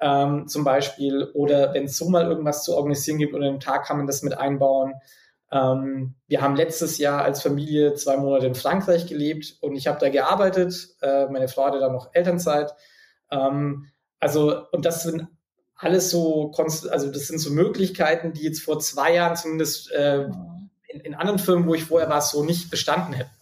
ähm, 0.00 0.48
zum 0.48 0.64
Beispiel. 0.64 1.30
Oder 1.34 1.74
wenn 1.74 1.84
es 1.84 1.96
so 1.96 2.08
mal 2.08 2.26
irgendwas 2.26 2.64
zu 2.64 2.76
organisieren 2.76 3.18
gibt 3.18 3.34
oder 3.34 3.46
einen 3.46 3.60
Tag 3.60 3.86
kann 3.86 3.96
man 3.96 4.06
das 4.06 4.22
mit 4.22 4.36
einbauen. 4.36 4.94
Ähm, 5.52 6.14
wir 6.26 6.42
haben 6.42 6.56
letztes 6.56 6.98
Jahr 6.98 7.22
als 7.22 7.42
Familie 7.42 7.94
zwei 7.94 8.16
Monate 8.16 8.46
in 8.46 8.54
Frankreich 8.54 9.06
gelebt 9.06 9.56
und 9.60 9.76
ich 9.76 9.86
habe 9.86 9.98
da 10.00 10.08
gearbeitet. 10.08 10.96
Äh, 11.00 11.26
meine 11.26 11.48
Frau 11.48 11.66
hatte 11.66 11.78
da 11.78 11.90
noch 11.90 12.10
Elternzeit. 12.12 12.74
Ähm, 13.30 13.86
also, 14.18 14.62
und 14.72 14.84
das 14.84 15.02
sind 15.02 15.28
alles 15.76 16.10
so, 16.10 16.52
also 16.56 17.10
das 17.10 17.26
sind 17.26 17.38
so 17.38 17.50
Möglichkeiten, 17.50 18.32
die 18.32 18.42
jetzt 18.42 18.62
vor 18.62 18.78
zwei 18.80 19.14
Jahren 19.14 19.36
zumindest 19.36 19.92
äh, 19.92 20.24
in, 20.88 21.00
in, 21.00 21.14
anderen 21.14 21.38
Firmen, 21.38 21.66
wo 21.66 21.74
ich 21.74 21.84
vorher 21.84 22.08
war, 22.08 22.22
so 22.22 22.42
nicht 22.42 22.70
bestanden 22.70 23.12
hätten. 23.12 23.35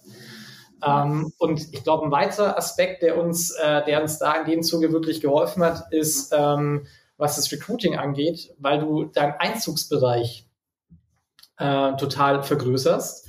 Ähm, 0.85 1.33
und 1.39 1.73
ich 1.73 1.83
glaube, 1.83 2.05
ein 2.05 2.11
weiterer 2.11 2.59
Aspekt, 2.59 3.03
der 3.03 3.19
uns, 3.19 3.51
äh, 3.53 3.85
der 3.85 4.03
uns 4.03 4.19
da 4.19 4.35
in 4.35 4.51
dem 4.51 4.63
Zuge 4.63 4.93
wirklich 4.93 5.21
geholfen 5.21 5.63
hat, 5.63 5.93
ist, 5.93 6.33
ähm, 6.37 6.87
was 7.17 7.37
das 7.37 7.51
Recruiting 7.53 7.97
angeht, 7.97 8.53
weil 8.59 8.81
du 8.81 9.05
deinen 9.05 9.35
Einzugsbereich 9.39 10.47
äh, 11.59 11.97
total 11.97 12.43
vergrößerst 12.43 13.29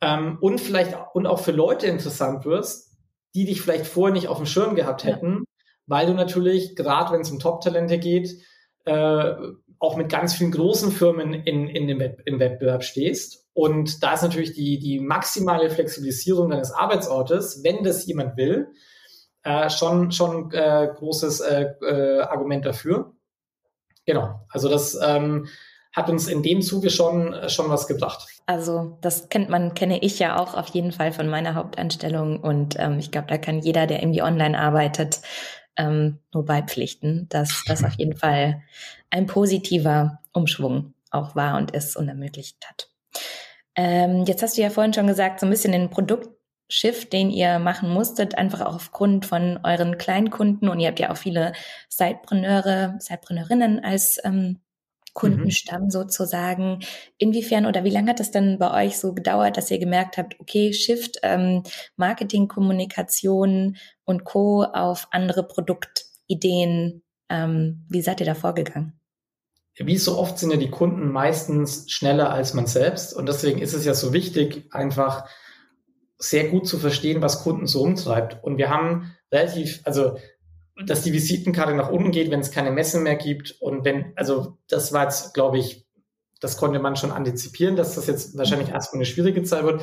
ähm, 0.00 0.38
und 0.40 0.60
vielleicht 0.60 0.96
und 1.14 1.26
auch 1.26 1.40
für 1.40 1.52
Leute 1.52 1.86
interessant 1.86 2.44
wirst, 2.44 2.96
die 3.34 3.44
dich 3.44 3.60
vielleicht 3.60 3.86
vorher 3.86 4.14
nicht 4.14 4.28
auf 4.28 4.38
dem 4.38 4.46
Schirm 4.46 4.74
gehabt 4.74 5.04
hätten, 5.04 5.44
weil 5.86 6.06
du 6.06 6.14
natürlich, 6.14 6.74
gerade 6.74 7.12
wenn 7.12 7.20
es 7.20 7.30
um 7.30 7.38
Top-Talente 7.38 7.98
geht, 7.98 8.38
äh, 8.86 9.34
auch 9.78 9.96
mit 9.96 10.08
ganz 10.08 10.34
vielen 10.34 10.52
großen 10.52 10.92
Firmen 10.92 11.34
in, 11.34 11.68
in 11.68 11.86
dem 11.86 12.00
Wett 12.00 12.20
im 12.24 12.38
Wettbewerb 12.38 12.82
stehst. 12.82 13.39
Und 13.52 14.02
da 14.02 14.14
ist 14.14 14.22
natürlich 14.22 14.52
die, 14.52 14.78
die 14.78 15.00
maximale 15.00 15.70
Flexibilisierung 15.70 16.50
deines 16.50 16.72
Arbeitsortes, 16.72 17.62
wenn 17.64 17.82
das 17.82 18.06
jemand 18.06 18.36
will, 18.36 18.68
äh, 19.42 19.70
schon 19.70 20.12
schon 20.12 20.52
äh, 20.52 20.88
großes 20.94 21.40
äh, 21.40 21.66
äh, 21.82 22.20
Argument 22.20 22.64
dafür. 22.64 23.14
Genau, 24.06 24.40
also 24.50 24.68
das 24.68 24.98
ähm, 25.02 25.48
hat 25.92 26.08
uns 26.08 26.28
in 26.28 26.42
dem 26.42 26.62
Zuge 26.62 26.90
schon, 26.90 27.34
schon 27.48 27.68
was 27.68 27.86
gebracht. 27.86 28.26
Also 28.46 28.98
das 29.00 29.28
kennt 29.28 29.48
man, 29.48 29.74
kenne 29.74 30.02
ich 30.02 30.18
ja 30.18 30.38
auch 30.38 30.54
auf 30.54 30.68
jeden 30.68 30.92
Fall 30.92 31.12
von 31.12 31.28
meiner 31.28 31.54
Hauptanstellung 31.54 32.40
und 32.40 32.76
ähm, 32.78 32.98
ich 32.98 33.10
glaube, 33.10 33.28
da 33.28 33.38
kann 33.38 33.60
jeder, 33.60 33.86
der 33.86 34.02
irgendwie 34.02 34.22
online 34.22 34.58
arbeitet, 34.58 35.20
ähm, 35.76 36.18
nur 36.32 36.44
beipflichten, 36.44 37.28
dass 37.28 37.64
das 37.66 37.82
auf 37.84 37.94
jeden 37.94 38.16
Fall 38.16 38.62
ein 39.10 39.26
positiver 39.26 40.20
Umschwung 40.32 40.94
auch 41.10 41.34
war 41.34 41.56
und 41.56 41.72
ist 41.72 41.96
und 41.96 42.08
ermöglicht 42.08 42.58
hat. 42.68 42.89
Ähm, 43.76 44.24
jetzt 44.26 44.42
hast 44.42 44.56
du 44.56 44.62
ja 44.62 44.70
vorhin 44.70 44.92
schon 44.92 45.06
gesagt, 45.06 45.40
so 45.40 45.46
ein 45.46 45.50
bisschen 45.50 45.72
den 45.72 45.90
Produktshift, 45.90 47.12
den 47.12 47.30
ihr 47.30 47.58
machen 47.58 47.90
musstet, 47.90 48.36
einfach 48.36 48.60
auch 48.62 48.74
aufgrund 48.74 49.26
von 49.26 49.60
euren 49.64 49.98
Kleinkunden 49.98 50.68
und 50.68 50.80
ihr 50.80 50.88
habt 50.88 51.00
ja 51.00 51.10
auch 51.10 51.16
viele 51.16 51.52
Sidepreneure, 51.88 52.96
Sidepreneurinnen 52.98 53.84
als 53.84 54.18
ähm, 54.24 54.60
Kundenstamm 55.14 55.84
mhm. 55.84 55.90
sozusagen. 55.90 56.80
Inwiefern 57.18 57.66
oder 57.66 57.84
wie 57.84 57.90
lange 57.90 58.10
hat 58.10 58.20
es 58.20 58.30
denn 58.30 58.58
bei 58.58 58.86
euch 58.86 58.98
so 58.98 59.12
gedauert, 59.12 59.56
dass 59.56 59.70
ihr 59.70 59.78
gemerkt 59.78 60.18
habt, 60.18 60.38
okay, 60.40 60.72
Shift, 60.72 61.18
ähm, 61.22 61.62
Marketing, 61.96 62.48
Kommunikation 62.48 63.76
und 64.04 64.24
Co. 64.24 64.64
auf 64.64 65.08
andere 65.10 65.46
Produktideen. 65.46 67.02
Ähm, 67.28 67.84
wie 67.88 68.02
seid 68.02 68.20
ihr 68.20 68.26
da 68.26 68.34
vorgegangen? 68.34 69.00
Wie 69.76 69.96
so 69.96 70.18
oft 70.18 70.38
sind 70.38 70.50
ja 70.50 70.56
die 70.56 70.70
Kunden 70.70 71.10
meistens 71.10 71.90
schneller 71.90 72.30
als 72.30 72.54
man 72.54 72.66
selbst. 72.66 73.14
Und 73.14 73.26
deswegen 73.26 73.60
ist 73.60 73.72
es 73.72 73.84
ja 73.84 73.94
so 73.94 74.12
wichtig, 74.12 74.66
einfach 74.72 75.28
sehr 76.18 76.48
gut 76.48 76.66
zu 76.66 76.78
verstehen, 76.78 77.22
was 77.22 77.42
Kunden 77.42 77.66
so 77.66 77.82
umtreibt. 77.82 78.44
Und 78.44 78.58
wir 78.58 78.68
haben 78.68 79.14
relativ, 79.32 79.80
also 79.84 80.18
dass 80.86 81.02
die 81.02 81.12
Visitenkarte 81.12 81.74
nach 81.74 81.90
unten 81.90 82.10
geht, 82.10 82.30
wenn 82.30 82.40
es 82.40 82.50
keine 82.50 82.70
Messe 82.70 83.00
mehr 83.00 83.16
gibt. 83.16 83.56
Und 83.60 83.84
wenn, 83.84 84.12
also 84.16 84.58
das 84.68 84.92
war 84.92 85.04
jetzt, 85.04 85.34
glaube 85.34 85.58
ich, 85.58 85.86
das 86.40 86.56
konnte 86.56 86.78
man 86.78 86.96
schon 86.96 87.10
antizipieren, 87.10 87.76
dass 87.76 87.94
das 87.94 88.06
jetzt 88.06 88.36
wahrscheinlich 88.36 88.68
mhm. 88.68 88.74
erstmal 88.74 88.98
eine 88.98 89.06
schwierige 89.06 89.42
Zeit 89.42 89.64
wird. 89.64 89.82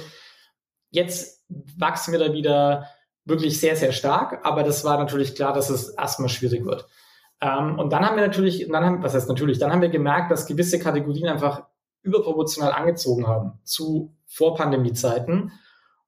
Jetzt 0.89 1.43
wachsen 1.77 2.11
wir 2.11 2.19
da 2.19 2.33
wieder 2.33 2.87
wirklich 3.25 3.59
sehr, 3.59 3.75
sehr 3.75 3.91
stark, 3.91 4.45
aber 4.45 4.63
das 4.63 4.83
war 4.83 4.97
natürlich 4.97 5.35
klar, 5.35 5.53
dass 5.53 5.69
es 5.69 5.89
erstmal 5.89 6.29
schwierig 6.29 6.65
wird. 6.65 6.87
Ähm, 7.41 7.77
und 7.77 7.91
dann 7.91 8.05
haben 8.05 8.15
wir 8.15 8.25
natürlich, 8.25 8.67
dann 8.67 8.85
haben, 8.85 9.03
was 9.03 9.13
heißt 9.13 9.29
natürlich, 9.29 9.59
dann 9.59 9.71
haben 9.71 9.81
wir 9.81 9.89
gemerkt, 9.89 10.31
dass 10.31 10.47
gewisse 10.47 10.79
Kategorien 10.79 11.27
einfach 11.27 11.63
überproportional 12.01 12.71
angezogen 12.71 13.27
haben 13.27 13.59
zu 13.63 14.15
Vorpandemie-Zeiten. 14.27 15.51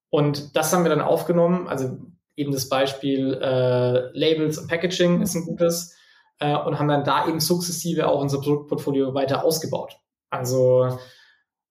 Und 0.09 0.55
das 0.55 0.73
haben 0.73 0.83
wir 0.83 0.89
dann 0.89 1.01
aufgenommen. 1.01 1.67
Also 1.67 1.97
eben 2.35 2.51
das 2.51 2.69
Beispiel 2.69 3.33
äh, 3.41 4.17
Labels 4.17 4.57
und 4.57 4.67
Packaging 4.67 5.21
ist 5.21 5.35
ein 5.35 5.45
gutes 5.45 5.95
äh, 6.39 6.55
und 6.55 6.79
haben 6.79 6.87
dann 6.87 7.03
da 7.03 7.27
eben 7.27 7.39
sukzessive 7.39 8.07
auch 8.07 8.21
unser 8.21 8.39
Produktportfolio 8.39 9.13
weiter 9.13 9.43
ausgebaut. 9.43 9.99
Also 10.29 10.97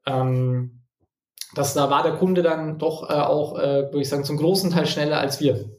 ähm, 0.06 0.82
das, 1.54 1.74
da 1.74 1.90
war 1.90 2.02
der 2.02 2.16
Kunde 2.16 2.42
dann 2.42 2.78
doch 2.78 3.08
äh, 3.08 3.14
auch, 3.14 3.58
äh, 3.58 3.84
würde 3.84 4.00
ich 4.00 4.08
sagen, 4.08 4.24
zum 4.24 4.36
großen 4.36 4.70
Teil 4.70 4.86
schneller 4.86 5.18
als 5.18 5.40
wir. 5.40 5.70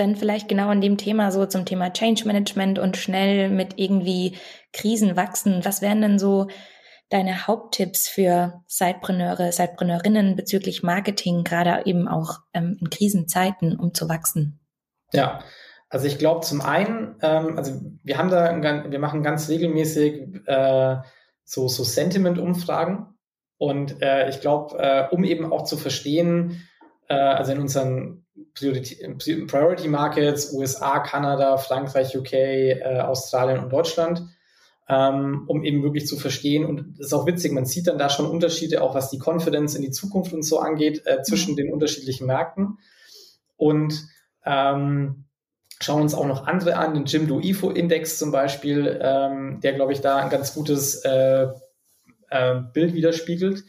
Dann 0.00 0.16
vielleicht 0.16 0.48
genau 0.48 0.68
an 0.68 0.80
dem 0.80 0.96
Thema, 0.96 1.30
so 1.30 1.44
zum 1.44 1.66
Thema 1.66 1.92
Change 1.92 2.24
Management 2.24 2.78
und 2.78 2.96
schnell 2.96 3.50
mit 3.50 3.74
irgendwie 3.76 4.38
Krisen 4.72 5.14
wachsen. 5.14 5.60
Was 5.64 5.82
wären 5.82 6.00
denn 6.00 6.18
so 6.18 6.48
deine 7.10 7.46
Haupttipps 7.46 8.08
für 8.08 8.62
Sidepreneure, 8.66 9.52
Sidepreneurinnen 9.52 10.36
bezüglich 10.36 10.82
Marketing, 10.82 11.44
gerade 11.44 11.84
eben 11.84 12.08
auch 12.08 12.38
ähm, 12.54 12.78
in 12.80 12.88
Krisenzeiten, 12.88 13.76
um 13.78 13.92
zu 13.92 14.08
wachsen? 14.08 14.60
Ja, 15.12 15.40
also 15.90 16.06
ich 16.06 16.18
glaube 16.18 16.46
zum 16.46 16.62
einen, 16.62 17.16
ähm, 17.20 17.58
also 17.58 17.80
wir 18.02 18.16
haben 18.16 18.30
da, 18.30 18.90
wir 18.90 18.98
machen 19.00 19.22
ganz 19.22 19.50
regelmäßig 19.50 20.46
äh, 20.46 20.96
so, 21.44 21.68
so 21.68 21.84
Sentiment-Umfragen 21.84 23.18
und 23.58 24.00
äh, 24.00 24.30
ich 24.30 24.40
glaube, 24.40 24.78
äh, 24.78 25.08
um 25.14 25.24
eben 25.24 25.52
auch 25.52 25.64
zu 25.64 25.76
verstehen, 25.76 26.62
äh, 27.08 27.14
also 27.14 27.52
in 27.52 27.60
unseren 27.60 28.19
Priority, 28.54 29.46
Priority 29.46 29.88
Markets, 29.88 30.52
USA, 30.52 31.00
Kanada, 31.00 31.56
Frankreich, 31.58 32.16
UK, 32.16 32.32
äh, 32.32 33.00
Australien 33.00 33.62
und 33.62 33.72
Deutschland, 33.72 34.22
ähm, 34.88 35.44
um 35.46 35.62
eben 35.64 35.82
wirklich 35.82 36.06
zu 36.06 36.16
verstehen. 36.16 36.64
Und 36.64 36.98
das 36.98 37.08
ist 37.08 37.12
auch 37.12 37.26
witzig, 37.26 37.52
man 37.52 37.66
sieht 37.66 37.86
dann 37.86 37.98
da 37.98 38.08
schon 38.08 38.26
Unterschiede, 38.26 38.82
auch 38.82 38.94
was 38.94 39.10
die 39.10 39.20
Confidence 39.20 39.74
in 39.74 39.82
die 39.82 39.90
Zukunft 39.90 40.32
und 40.32 40.42
so 40.42 40.58
angeht, 40.58 41.02
äh, 41.06 41.22
zwischen 41.22 41.52
mhm. 41.52 41.56
den 41.56 41.72
unterschiedlichen 41.72 42.26
Märkten. 42.26 42.78
Und 43.56 44.06
ähm, 44.44 45.26
schauen 45.80 46.02
uns 46.02 46.14
auch 46.14 46.26
noch 46.26 46.46
andere 46.46 46.76
an, 46.76 46.94
den 46.94 47.06
Jimdo 47.06 47.40
IFO 47.40 47.70
Index 47.70 48.18
zum 48.18 48.32
Beispiel, 48.32 48.98
ähm, 49.02 49.60
der, 49.60 49.72
glaube 49.72 49.92
ich, 49.92 50.00
da 50.00 50.16
ein 50.16 50.30
ganz 50.30 50.54
gutes 50.54 50.96
äh, 51.04 51.48
äh, 52.30 52.60
Bild 52.72 52.94
widerspiegelt. 52.94 53.64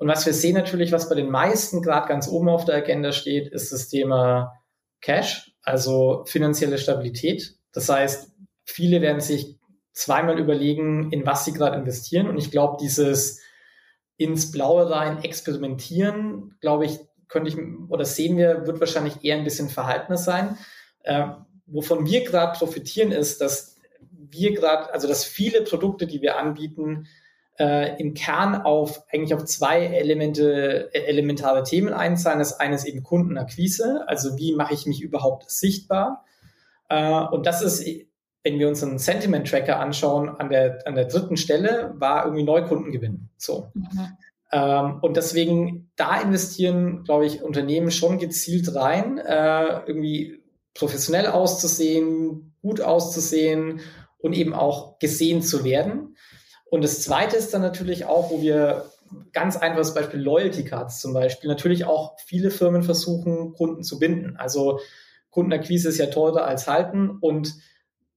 Und 0.00 0.08
was 0.08 0.24
wir 0.24 0.32
sehen 0.32 0.54
natürlich, 0.54 0.92
was 0.92 1.10
bei 1.10 1.14
den 1.14 1.28
meisten 1.28 1.82
gerade 1.82 2.08
ganz 2.08 2.26
oben 2.26 2.48
auf 2.48 2.64
der 2.64 2.76
Agenda 2.76 3.12
steht, 3.12 3.48
ist 3.48 3.70
das 3.70 3.88
Thema 3.88 4.54
Cash, 5.02 5.52
also 5.62 6.24
finanzielle 6.26 6.78
Stabilität. 6.78 7.54
Das 7.72 7.90
heißt, 7.90 8.32
viele 8.64 9.02
werden 9.02 9.20
sich 9.20 9.58
zweimal 9.92 10.38
überlegen, 10.38 11.12
in 11.12 11.26
was 11.26 11.44
sie 11.44 11.52
gerade 11.52 11.76
investieren. 11.76 12.28
Und 12.28 12.38
ich 12.38 12.50
glaube, 12.50 12.78
dieses 12.80 13.42
ins 14.16 14.50
Blaue 14.50 14.88
rein 14.88 15.22
experimentieren, 15.22 16.56
glaube 16.62 16.86
ich, 16.86 16.98
könnte 17.28 17.50
ich 17.50 17.58
oder 17.90 18.06
sehen 18.06 18.38
wir, 18.38 18.66
wird 18.66 18.80
wahrscheinlich 18.80 19.22
eher 19.22 19.36
ein 19.36 19.44
bisschen 19.44 19.68
verhaltener 19.68 20.16
sein. 20.16 20.56
Äh, 21.02 21.26
wovon 21.66 22.06
wir 22.06 22.24
gerade 22.24 22.58
profitieren, 22.58 23.12
ist, 23.12 23.42
dass 23.42 23.76
wir 24.10 24.54
gerade, 24.54 24.94
also 24.94 25.06
dass 25.06 25.24
viele 25.24 25.60
Produkte, 25.60 26.06
die 26.06 26.22
wir 26.22 26.38
anbieten, 26.38 27.06
äh, 27.60 28.00
im 28.00 28.14
Kern 28.14 28.62
auf 28.62 29.04
eigentlich 29.12 29.34
auf 29.34 29.44
zwei 29.44 29.84
Elemente, 29.84 30.90
äh, 30.94 31.04
elementare 31.04 31.62
Themen 31.62 31.92
einzahlen. 31.92 32.38
Das 32.38 32.58
eine 32.58 32.74
ist 32.74 32.86
eben 32.86 33.02
Kundenakquise, 33.02 34.04
also 34.08 34.36
wie 34.38 34.54
mache 34.54 34.74
ich 34.74 34.86
mich 34.86 35.02
überhaupt 35.02 35.50
sichtbar? 35.50 36.24
Äh, 36.88 37.20
und 37.20 37.46
das 37.46 37.62
ist 37.62 37.84
wenn 38.42 38.58
wir 38.58 38.68
uns 38.68 38.82
einen 38.82 38.98
Sentiment-Tracker 38.98 39.78
anschauen, 39.78 40.30
an 40.30 40.48
der, 40.48 40.78
an 40.86 40.94
der 40.94 41.04
dritten 41.04 41.36
Stelle 41.36 41.94
war 41.98 42.24
irgendwie 42.24 42.42
Neukundengewinn. 42.42 43.28
So. 43.36 43.70
Mhm. 43.74 44.08
Ähm, 44.52 44.98
und 45.02 45.16
deswegen, 45.16 45.90
da 45.96 46.20
investieren, 46.20 47.04
glaube 47.04 47.26
ich, 47.26 47.42
Unternehmen 47.42 47.90
schon 47.90 48.18
gezielt 48.18 48.74
rein, 48.74 49.18
äh, 49.18 49.86
irgendwie 49.86 50.42
professionell 50.74 51.26
auszusehen, 51.26 52.54
gut 52.62 52.80
auszusehen 52.80 53.80
und 54.18 54.32
eben 54.32 54.54
auch 54.54 54.98
gesehen 54.98 55.42
zu 55.42 55.64
werden. 55.64 56.09
Und 56.70 56.82
das 56.82 57.02
zweite 57.02 57.36
ist 57.36 57.52
dann 57.52 57.62
natürlich 57.62 58.04
auch, 58.06 58.30
wo 58.30 58.40
wir 58.40 58.86
ganz 59.32 59.56
einfaches 59.56 59.92
Beispiel 59.92 60.20
Loyalty 60.20 60.64
Cards 60.64 61.00
zum 61.00 61.12
Beispiel, 61.12 61.48
natürlich 61.48 61.84
auch 61.84 62.16
viele 62.24 62.50
Firmen 62.50 62.82
versuchen, 62.82 63.52
Kunden 63.52 63.82
zu 63.82 63.98
binden. 63.98 64.36
Also 64.36 64.80
Kundenakquise 65.30 65.88
ist 65.88 65.98
ja 65.98 66.06
teurer 66.06 66.44
als 66.44 66.68
halten 66.68 67.18
und 67.20 67.54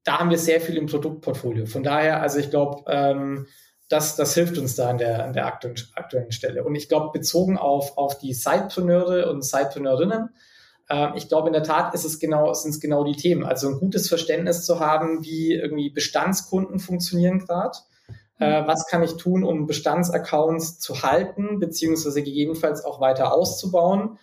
da 0.03 0.19
haben 0.19 0.29
wir 0.29 0.37
sehr 0.37 0.61
viel 0.61 0.77
im 0.77 0.85
Produktportfolio. 0.85 1.65
Von 1.65 1.83
daher, 1.83 2.21
also 2.21 2.39
ich 2.39 2.49
glaube, 2.49 2.83
ähm, 2.87 3.47
das, 3.89 4.15
das 4.15 4.33
hilft 4.33 4.57
uns 4.57 4.75
da 4.75 4.89
an 4.89 4.97
der, 4.97 5.23
an 5.23 5.33
der 5.33 5.45
aktuellen, 5.45 5.77
aktuellen 5.95 6.31
Stelle. 6.31 6.63
Und 6.63 6.75
ich 6.75 6.89
glaube, 6.89 7.11
bezogen 7.11 7.57
auf, 7.57 7.97
auf 7.97 8.17
die 8.17 8.33
Sidepreneure 8.33 9.29
und 9.29 9.43
Sidepreneurinnen, 9.43 10.29
äh, 10.89 11.09
ich 11.15 11.29
glaube, 11.29 11.47
in 11.47 11.53
der 11.53 11.63
Tat 11.63 11.93
ist 11.93 12.03
es 12.03 12.19
genau, 12.19 12.53
sind 12.53 12.71
es 12.71 12.79
genau 12.79 13.03
die 13.03 13.15
Themen. 13.15 13.45
Also 13.45 13.69
ein 13.69 13.79
gutes 13.79 14.09
Verständnis 14.09 14.65
zu 14.65 14.79
haben, 14.79 15.23
wie 15.23 15.53
irgendwie 15.53 15.89
Bestandskunden 15.89 16.79
funktionieren 16.79 17.39
gerade. 17.39 17.77
Äh, 18.43 18.67
was 18.67 18.87
kann 18.87 19.03
ich 19.03 19.17
tun, 19.17 19.43
um 19.43 19.67
Bestandsaccounts 19.67 20.79
zu 20.79 21.03
halten, 21.03 21.59
beziehungsweise 21.59 22.23
gegebenenfalls 22.23 22.83
auch 22.83 22.99
weiter 22.99 23.33
auszubauen? 23.33 24.19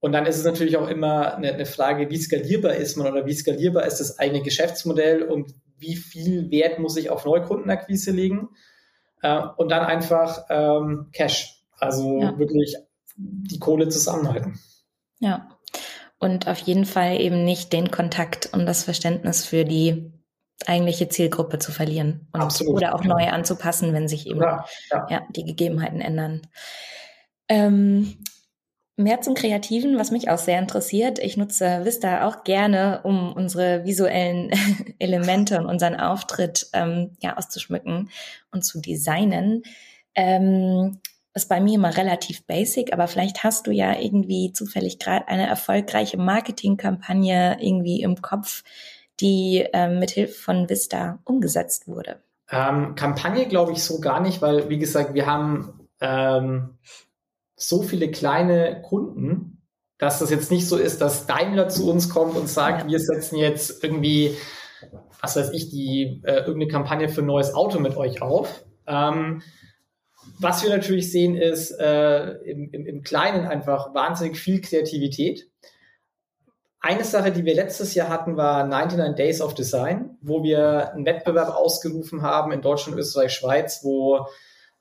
Und 0.00 0.12
dann 0.12 0.26
ist 0.26 0.36
es 0.36 0.44
natürlich 0.44 0.76
auch 0.76 0.88
immer 0.88 1.36
eine, 1.36 1.52
eine, 1.52 1.66
Frage, 1.66 2.10
wie 2.10 2.18
skalierbar 2.18 2.74
ist 2.74 2.96
man 2.96 3.06
oder 3.06 3.24
wie 3.24 3.34
skalierbar 3.34 3.86
ist 3.86 4.00
das 4.00 4.18
eigene 4.18 4.42
Geschäftsmodell 4.42 5.22
und 5.22 5.54
wie 5.78 5.96
viel 5.96 6.50
Wert 6.50 6.78
muss 6.78 6.96
ich 6.96 7.10
auf 7.10 7.24
Neukundenakquise 7.24 8.10
legen? 8.10 8.48
Äh, 9.22 9.40
und 9.56 9.70
dann 9.70 9.84
einfach 9.84 10.46
ähm, 10.50 11.08
Cash, 11.12 11.62
also 11.78 12.20
ja. 12.20 12.38
wirklich 12.38 12.76
die 13.16 13.58
Kohle 13.58 13.88
zusammenhalten. 13.88 14.58
Ja, 15.20 15.48
und 16.18 16.48
auf 16.48 16.58
jeden 16.58 16.84
Fall 16.84 17.20
eben 17.20 17.44
nicht 17.44 17.72
den 17.72 17.90
Kontakt 17.90 18.50
und 18.52 18.66
das 18.66 18.84
Verständnis 18.84 19.44
für 19.44 19.64
die 19.64 20.12
eigentliche 20.68 21.08
Zielgruppe 21.08 21.58
zu 21.58 21.72
verlieren 21.72 22.28
und, 22.32 22.42
Absolut. 22.42 22.76
oder 22.76 22.94
auch 22.94 23.04
neu 23.04 23.28
anzupassen, 23.28 23.92
wenn 23.92 24.08
sich 24.08 24.26
eben 24.26 24.40
ja, 24.40 24.64
ja. 24.90 25.06
ja 25.10 25.22
die 25.30 25.44
Gegebenheiten 25.44 26.00
ändern. 26.00 26.42
Ähm, 27.48 28.16
Mehr 28.98 29.22
zum 29.22 29.34
Kreativen, 29.34 29.98
was 29.98 30.10
mich 30.10 30.28
auch 30.28 30.38
sehr 30.38 30.58
interessiert. 30.58 31.18
Ich 31.18 31.38
nutze 31.38 31.84
Vista 31.86 32.28
auch 32.28 32.44
gerne, 32.44 33.00
um 33.04 33.32
unsere 33.32 33.86
visuellen 33.86 34.50
Elemente 34.98 35.58
und 35.58 35.64
unseren 35.66 35.98
Auftritt 35.98 36.68
ähm, 36.74 37.16
ja, 37.22 37.38
auszuschmücken 37.38 38.10
und 38.50 38.64
zu 38.64 38.82
designen. 38.82 39.62
Ähm, 40.14 41.00
ist 41.32 41.48
bei 41.48 41.58
mir 41.58 41.76
immer 41.76 41.96
relativ 41.96 42.46
basic, 42.46 42.92
aber 42.92 43.08
vielleicht 43.08 43.42
hast 43.42 43.66
du 43.66 43.70
ja 43.70 43.98
irgendwie 43.98 44.52
zufällig 44.52 44.98
gerade 44.98 45.26
eine 45.26 45.48
erfolgreiche 45.48 46.18
Marketingkampagne 46.18 47.56
irgendwie 47.60 48.02
im 48.02 48.20
Kopf, 48.20 48.62
die 49.20 49.66
ähm, 49.72 49.98
mit 49.98 50.10
Hilfe 50.10 50.34
von 50.34 50.68
Vista 50.68 51.18
umgesetzt 51.24 51.88
wurde. 51.88 52.22
Ähm, 52.50 52.94
Kampagne 52.94 53.46
glaube 53.46 53.72
ich 53.72 53.82
so 53.82 54.00
gar 54.00 54.20
nicht, 54.20 54.42
weil 54.42 54.68
wie 54.68 54.78
gesagt, 54.78 55.14
wir 55.14 55.26
haben 55.26 55.88
ähm, 56.00 56.78
so 57.56 57.82
viele 57.82 58.10
kleine 58.10 58.82
Kunden, 58.82 59.62
dass 59.98 60.18
das 60.18 60.30
jetzt 60.30 60.50
nicht 60.50 60.68
so 60.68 60.76
ist, 60.76 61.00
dass 61.00 61.26
Daimler 61.26 61.68
zu 61.68 61.88
uns 61.88 62.10
kommt 62.10 62.36
und 62.36 62.48
sagt, 62.48 62.88
wir 62.88 62.98
setzen 62.98 63.36
jetzt 63.36 63.84
irgendwie, 63.84 64.36
was 65.20 65.36
weiß 65.36 65.50
ich, 65.52 65.70
die 65.70 66.20
äh, 66.24 66.38
irgendeine 66.38 66.68
Kampagne 66.68 67.08
für 67.08 67.22
ein 67.22 67.26
neues 67.26 67.54
Auto 67.54 67.78
mit 67.78 67.96
euch 67.96 68.20
auf. 68.20 68.64
Ähm, 68.86 69.42
was 70.38 70.62
wir 70.62 70.70
natürlich 70.70 71.10
sehen, 71.10 71.36
ist 71.36 71.70
äh, 71.78 72.32
im, 72.42 72.70
im, 72.72 72.86
im 72.86 73.02
Kleinen 73.02 73.46
einfach 73.46 73.94
wahnsinnig 73.94 74.38
viel 74.38 74.60
Kreativität. 74.60 75.48
Eine 76.84 77.04
Sache, 77.04 77.30
die 77.30 77.44
wir 77.44 77.54
letztes 77.54 77.94
Jahr 77.94 78.08
hatten, 78.08 78.36
war 78.36 78.66
99 78.66 79.14
Days 79.14 79.40
of 79.40 79.54
Design, 79.54 80.18
wo 80.20 80.42
wir 80.42 80.92
einen 80.92 81.06
Wettbewerb 81.06 81.54
ausgerufen 81.54 82.22
haben 82.22 82.50
in 82.50 82.60
Deutschland, 82.60 82.98
Österreich, 82.98 83.32
Schweiz, 83.32 83.84
wo 83.84 84.26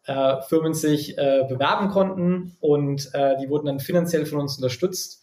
äh, 0.08 0.42
Firmen 0.50 0.74
sich 0.74 1.16
äh, 1.20 1.46
bewerben 1.48 1.90
konnten 1.90 2.58
und 2.60 3.12
äh, 3.14 3.38
die 3.40 3.50
wurden 3.50 3.68
dann 3.68 3.80
finanziell 3.80 4.26
von 4.26 4.40
uns 4.40 4.56
unterstützt. 4.56 5.22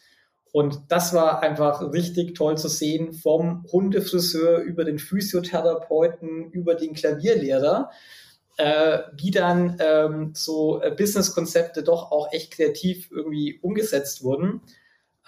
Und 0.53 0.83
das 0.89 1.13
war 1.13 1.43
einfach 1.43 1.93
richtig 1.93 2.37
toll 2.37 2.57
zu 2.57 2.69
sehen, 2.69 3.13
vom 3.13 3.67
Hundefriseur 3.73 4.61
über 4.61 4.85
den 4.85 5.01
Physiotherapeuten, 5.01 6.53
über 6.53 6.77
den 6.77 6.95
Klavierlehrer, 6.95 7.91
äh, 8.57 9.01
wie 9.17 9.33
dann 9.33 9.79
ähm, 9.81 10.31
so 10.33 10.81
Businesskonzepte 10.97 11.83
doch 11.83 12.13
auch 12.13 12.33
echt 12.33 12.53
kreativ 12.53 13.11
irgendwie 13.11 13.59
umgesetzt 13.63 14.23
wurden. 14.23 14.61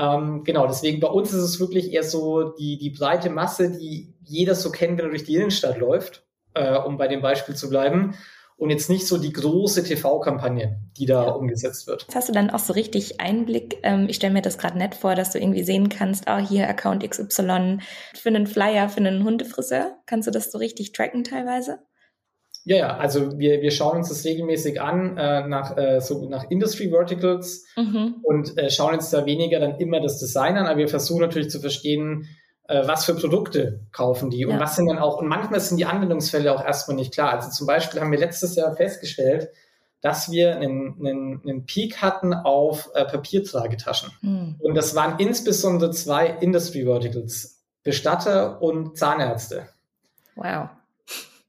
Ähm, 0.01 0.45
genau, 0.45 0.67
deswegen 0.67 0.99
bei 0.99 1.09
uns 1.09 1.33
ist 1.33 1.43
es 1.43 1.61
wirklich 1.61 1.93
eher 1.93 2.05
so 2.05 2.51
die, 2.51 2.79
die 2.79 2.91
breite 2.91 3.29
Masse, 3.29 3.71
die 3.71 4.15
jeder 4.23 4.55
so 4.55 4.71
kennt, 4.71 4.97
wenn 4.99 5.07
er 5.07 5.11
durch 5.11 5.25
die 5.25 5.35
Innenstadt 5.35 5.79
läuft, 5.79 6.25
äh, 6.55 6.77
um 6.79 6.97
bei 6.97 7.07
dem 7.07 7.21
Beispiel 7.21 7.55
zu 7.55 7.69
bleiben. 7.69 8.15
Und 8.57 8.69
jetzt 8.69 8.91
nicht 8.91 9.07
so 9.07 9.17
die 9.17 9.33
große 9.33 9.85
TV-Kampagne, 9.85 10.79
die 10.99 11.07
da 11.07 11.25
ja. 11.25 11.31
umgesetzt 11.31 11.87
wird. 11.87 12.03
Jetzt 12.03 12.15
hast 12.15 12.29
du 12.29 12.33
dann 12.33 12.51
auch 12.51 12.59
so 12.59 12.75
richtig 12.75 13.21
Einblick. 13.21 13.79
Ähm, 13.83 14.07
ich 14.09 14.17
stelle 14.17 14.35
mir 14.35 14.43
das 14.43 14.59
gerade 14.59 14.77
nett 14.77 14.95
vor, 14.95 15.15
dass 15.15 15.33
du 15.33 15.39
irgendwie 15.39 15.63
sehen 15.63 15.89
kannst, 15.89 16.25
oh, 16.29 16.39
hier 16.39 16.69
Account 16.69 17.09
XY 17.09 17.79
für 18.15 18.29
einen 18.29 18.47
Flyer, 18.47 18.91
für 18.91 18.99
einen 18.99 19.25
Hundefriseur. 19.25 19.97
Kannst 20.05 20.29
du 20.29 20.31
das 20.31 20.53
so 20.53 20.59
richtig 20.59 20.93
tracken 20.93 21.25
teilweise? 21.25 21.79
Ja, 22.65 22.77
ja, 22.77 22.97
also 22.99 23.39
wir, 23.39 23.63
wir 23.63 23.71
schauen 23.71 23.99
uns 23.99 24.11
das 24.11 24.25
regelmäßig 24.25 24.81
an 24.81 25.17
äh, 25.17 25.47
nach, 25.49 25.77
äh, 25.77 26.01
so 26.01 26.29
nach 26.29 26.51
Industry 26.51 26.91
Verticals 26.91 27.65
mhm. 27.77 28.17
und 28.23 28.57
äh, 28.59 28.71
schauen 28.71 28.95
uns 28.95 29.11
da 29.11 29.25
weniger 29.25 29.61
dann 29.61 29.77
immer 29.77 30.01
das 30.01 30.19
Design 30.19 30.57
an, 30.57 30.67
aber 30.67 30.79
wir 30.79 30.89
versuchen 30.89 31.23
natürlich 31.23 31.51
zu 31.51 31.61
verstehen, 31.61 32.29
äh, 32.69 32.87
was 32.87 33.07
für 33.07 33.15
Produkte 33.15 33.81
kaufen 33.93 34.31
die 34.31 34.45
und 34.45 34.53
ja. 34.53 34.61
was 34.61 34.77
sind 34.77 34.89
dann 34.89 34.99
auch, 34.99 35.19
und 35.19 35.27
manchmal 35.27 35.61
sind 35.61 35.79
die 35.79 35.87
Anwendungsfälle 35.87 36.55
auch 36.55 36.65
erstmal 36.65 36.97
nicht 36.97 37.15
klar. 37.15 37.33
Also 37.33 37.51
zum 37.51 37.67
Beispiel 37.67 38.01
haben 38.01 38.13
wir 38.13 38.19
letztes 38.19 38.57
Jahr 38.57 38.77
festgestellt, 38.77 39.49
dass 40.03 40.31
wir 40.31 40.57
einen, 40.57 40.97
einen, 41.01 41.43
einen 41.43 41.67
Peak 41.67 42.01
hatten 42.03 42.33
auf 42.33 42.91
äh, 42.95 43.05
Papiertragetaschen. 43.05 44.11
Mhm. 44.21 44.57
Und 44.59 44.75
das 44.75 44.95
waren 44.95 45.19
insbesondere 45.19 45.91
zwei 45.93 46.27
Industry 46.27 46.85
Verticals, 46.85 47.63
Bestatter 47.83 48.61
und 48.63 48.97
Zahnärzte. 48.97 49.69
Wow. 50.37 50.69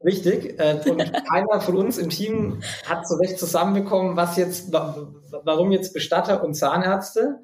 Richtig. 0.03 0.59
Äh, 0.59 0.81
und 0.89 1.13
keiner 1.29 1.61
von 1.61 1.77
uns 1.77 1.97
im 1.97 2.09
Team 2.09 2.61
hat 2.85 3.07
so 3.07 3.15
recht 3.15 3.37
zusammenbekommen, 3.37 4.15
was 4.15 4.37
jetzt, 4.37 4.71
warum 4.71 5.71
jetzt 5.71 5.93
Bestatter 5.93 6.43
und 6.43 6.55
Zahnärzte. 6.55 7.39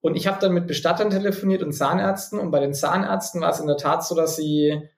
Und 0.00 0.16
ich 0.16 0.26
habe 0.26 0.38
dann 0.40 0.52
mit 0.52 0.66
Bestattern 0.66 1.10
telefoniert 1.10 1.62
und 1.62 1.72
Zahnärzten. 1.72 2.38
Und 2.38 2.50
bei 2.50 2.60
den 2.60 2.74
Zahnärzten 2.74 3.40
war 3.40 3.50
es 3.50 3.60
in 3.60 3.66
der 3.66 3.76
Tat 3.76 4.04
so, 4.04 4.14
dass 4.14 4.36
sie 4.36 4.88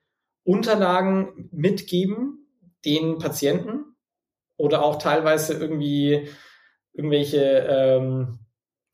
Unterlagen 0.43 1.49
mitgeben 1.51 2.47
den 2.85 3.17
Patienten 3.17 3.95
oder 4.55 4.83
auch 4.83 4.97
teilweise 4.97 5.53
irgendwie 5.53 6.29
irgendwelche 6.93 7.41
ähm, 7.69 8.39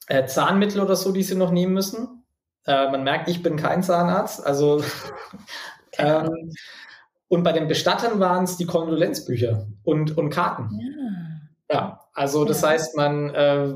äh, 0.08 0.26
Zahnmittel 0.26 0.82
oder 0.82 0.96
so, 0.96 1.12
die 1.12 1.24
sie 1.24 1.36
noch 1.36 1.52
nehmen 1.52 1.74
müssen. 1.74 2.26
Äh, 2.66 2.92
man 2.92 3.04
merkt, 3.04 3.30
ich 3.30 3.44
bin 3.44 3.56
kein 3.56 3.84
Zahnarzt. 3.84 4.46
Also 4.46 4.84
ähm, 5.98 6.52
und 7.34 7.42
bei 7.42 7.52
den 7.52 7.68
Bestattern 7.68 8.20
waren 8.20 8.44
es 8.44 8.58
die 8.58 8.68
Kondolenzbücher 8.68 9.66
und, 9.84 10.16
und 10.16 10.30
Karten. 10.30 10.70
Ja, 11.68 11.76
ja 11.76 12.02
also 12.14 12.46
das 12.46 12.62
ja. 12.62 12.70
heißt, 12.70 12.96
man, 12.96 13.34
äh, 13.34 13.74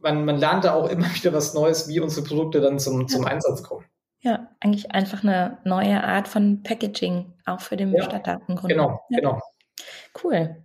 man, 0.00 0.24
man 0.24 0.38
lernt 0.38 0.64
da 0.64 0.72
auch 0.72 0.88
immer 0.88 1.04
wieder 1.14 1.34
was 1.34 1.52
Neues, 1.52 1.88
wie 1.88 2.00
unsere 2.00 2.26
Produkte 2.26 2.62
dann 2.62 2.78
zum, 2.78 3.02
ja. 3.02 3.06
zum 3.06 3.26
Einsatz 3.26 3.62
kommen. 3.62 3.84
Ja, 4.20 4.48
eigentlich 4.60 4.92
einfach 4.92 5.24
eine 5.24 5.58
neue 5.64 6.02
Art 6.02 6.26
von 6.26 6.62
Packaging, 6.62 7.34
auch 7.44 7.60
für 7.60 7.76
den 7.76 7.92
Bestatter. 7.92 8.40
Genau, 8.66 8.98
genau. 9.10 9.38
Cool. 10.24 10.64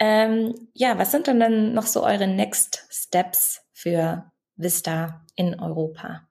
Ähm, 0.00 0.68
ja, 0.74 0.98
was 0.98 1.12
sind 1.12 1.28
denn 1.28 1.38
dann 1.38 1.74
noch 1.74 1.86
so 1.86 2.02
eure 2.02 2.26
Next 2.26 2.88
Steps 2.90 3.64
für 3.72 4.32
Vista 4.56 5.24
in 5.36 5.60
Europa? 5.60 6.22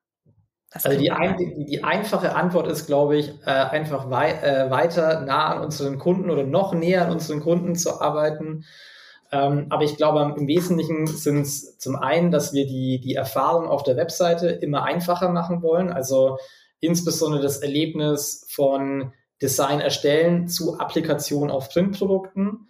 Also 0.71 0.97
die, 0.97 1.11
ein, 1.11 1.37
die, 1.37 1.65
die, 1.65 1.83
einfache 1.83 2.33
Antwort 2.33 2.67
ist, 2.67 2.87
glaube 2.87 3.17
ich, 3.17 3.29
äh, 3.45 3.49
einfach 3.49 4.09
wei 4.09 4.31
äh, 4.31 4.71
weiter 4.71 5.21
nah 5.21 5.55
an 5.55 5.63
unseren 5.65 5.99
Kunden 5.99 6.29
oder 6.29 6.43
noch 6.43 6.73
näher 6.73 7.05
an 7.05 7.11
unseren 7.11 7.41
Kunden 7.41 7.75
zu 7.75 7.99
arbeiten. 7.99 8.63
Ähm, 9.33 9.67
aber 9.69 9.83
ich 9.83 9.97
glaube, 9.97 10.33
im 10.37 10.47
Wesentlichen 10.47 11.07
sind 11.07 11.41
es 11.41 11.77
zum 11.77 11.97
einen, 11.97 12.31
dass 12.31 12.53
wir 12.53 12.65
die, 12.65 13.01
die 13.01 13.15
Erfahrung 13.15 13.67
auf 13.67 13.83
der 13.83 13.97
Webseite 13.97 14.47
immer 14.47 14.83
einfacher 14.83 15.29
machen 15.29 15.61
wollen. 15.61 15.91
Also 15.91 16.37
insbesondere 16.79 17.41
das 17.41 17.57
Erlebnis 17.57 18.47
von 18.49 19.11
Design 19.41 19.81
erstellen 19.81 20.47
zu 20.47 20.79
Applikation 20.79 21.51
auf 21.51 21.69
Printprodukten. 21.69 22.67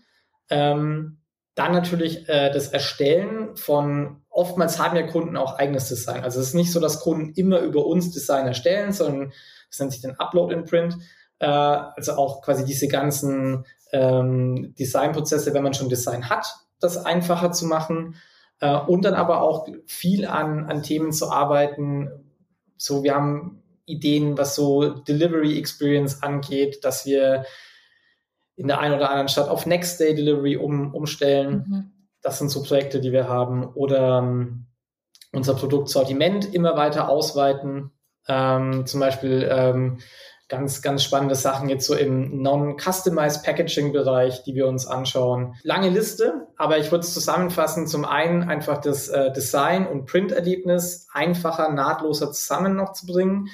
Ähm, 0.49 1.20
dann 1.55 1.73
natürlich 1.73 2.29
äh, 2.29 2.51
das 2.51 2.69
Erstellen 2.69 3.55
von, 3.55 4.21
oftmals 4.29 4.79
haben 4.79 4.95
ja 4.95 5.05
Kunden 5.05 5.35
auch 5.37 5.57
eigenes 5.57 5.89
Design. 5.89 6.23
Also 6.23 6.39
es 6.39 6.47
ist 6.47 6.53
nicht 6.53 6.71
so, 6.71 6.79
dass 6.79 7.01
Kunden 7.01 7.33
immer 7.35 7.59
über 7.59 7.85
uns 7.85 8.11
Design 8.11 8.47
erstellen, 8.47 8.93
sondern 8.93 9.33
das 9.69 9.79
nennt 9.79 9.91
sich 9.91 10.01
dann 10.01 10.15
Upload 10.15 10.53
in 10.53 10.65
Print. 10.65 10.97
Äh, 11.39 11.47
also 11.47 12.13
auch 12.13 12.41
quasi 12.41 12.63
diese 12.65 12.87
ganzen 12.87 13.65
ähm, 13.91 14.73
Designprozesse, 14.79 15.53
wenn 15.53 15.63
man 15.63 15.73
schon 15.73 15.89
Design 15.89 16.29
hat, 16.29 16.47
das 16.79 16.97
einfacher 17.05 17.51
zu 17.51 17.65
machen. 17.65 18.15
Äh, 18.61 18.77
und 18.77 19.03
dann 19.03 19.15
aber 19.15 19.41
auch 19.41 19.67
viel 19.87 20.25
an, 20.25 20.65
an 20.65 20.83
Themen 20.83 21.11
zu 21.11 21.29
arbeiten. 21.29 22.09
So, 22.77 23.03
wir 23.03 23.13
haben 23.13 23.61
Ideen, 23.85 24.37
was 24.37 24.55
so 24.55 24.89
Delivery 24.89 25.57
Experience 25.57 26.23
angeht, 26.23 26.85
dass 26.85 27.05
wir 27.05 27.45
in 28.55 28.67
der 28.67 28.79
einen 28.79 28.95
oder 28.95 29.09
anderen 29.09 29.29
Stadt 29.29 29.49
auf 29.49 29.65
Next 29.65 29.99
Day 29.99 30.15
Delivery 30.15 30.57
um, 30.57 30.93
umstellen. 30.93 31.65
Mhm. 31.67 31.91
Das 32.21 32.37
sind 32.37 32.49
so 32.49 32.61
Projekte, 32.63 32.99
die 33.01 33.11
wir 33.11 33.27
haben. 33.27 33.65
Oder 33.73 34.19
ähm, 34.19 34.67
unser 35.31 35.55
Produktsortiment 35.55 36.53
immer 36.53 36.75
weiter 36.75 37.09
ausweiten. 37.09 37.91
Ähm, 38.27 38.85
zum 38.85 38.99
Beispiel 38.99 39.49
ähm, 39.51 39.99
ganz, 40.51 40.81
ganz 40.81 41.03
spannende 41.03 41.33
Sachen 41.33 41.69
jetzt 41.69 41.87
so 41.87 41.95
im 41.95 42.41
Non-Customized 42.41 43.43
Packaging-Bereich, 43.43 44.43
die 44.43 44.53
wir 44.53 44.67
uns 44.67 44.85
anschauen. 44.85 45.55
Lange 45.63 45.89
Liste, 45.89 46.47
aber 46.57 46.77
ich 46.77 46.91
würde 46.91 47.05
es 47.05 47.13
zusammenfassen. 47.13 47.87
Zum 47.87 48.03
einen 48.03 48.43
einfach 48.43 48.79
das 48.79 49.07
äh, 49.07 49.31
Design- 49.31 49.87
und 49.87 50.05
Print-Erlebnis 50.05 51.07
einfacher, 51.13 51.71
nahtloser 51.71 52.33
zusammen 52.33 52.75
noch 52.75 52.91
zu 52.91 53.05
bringen. 53.05 53.47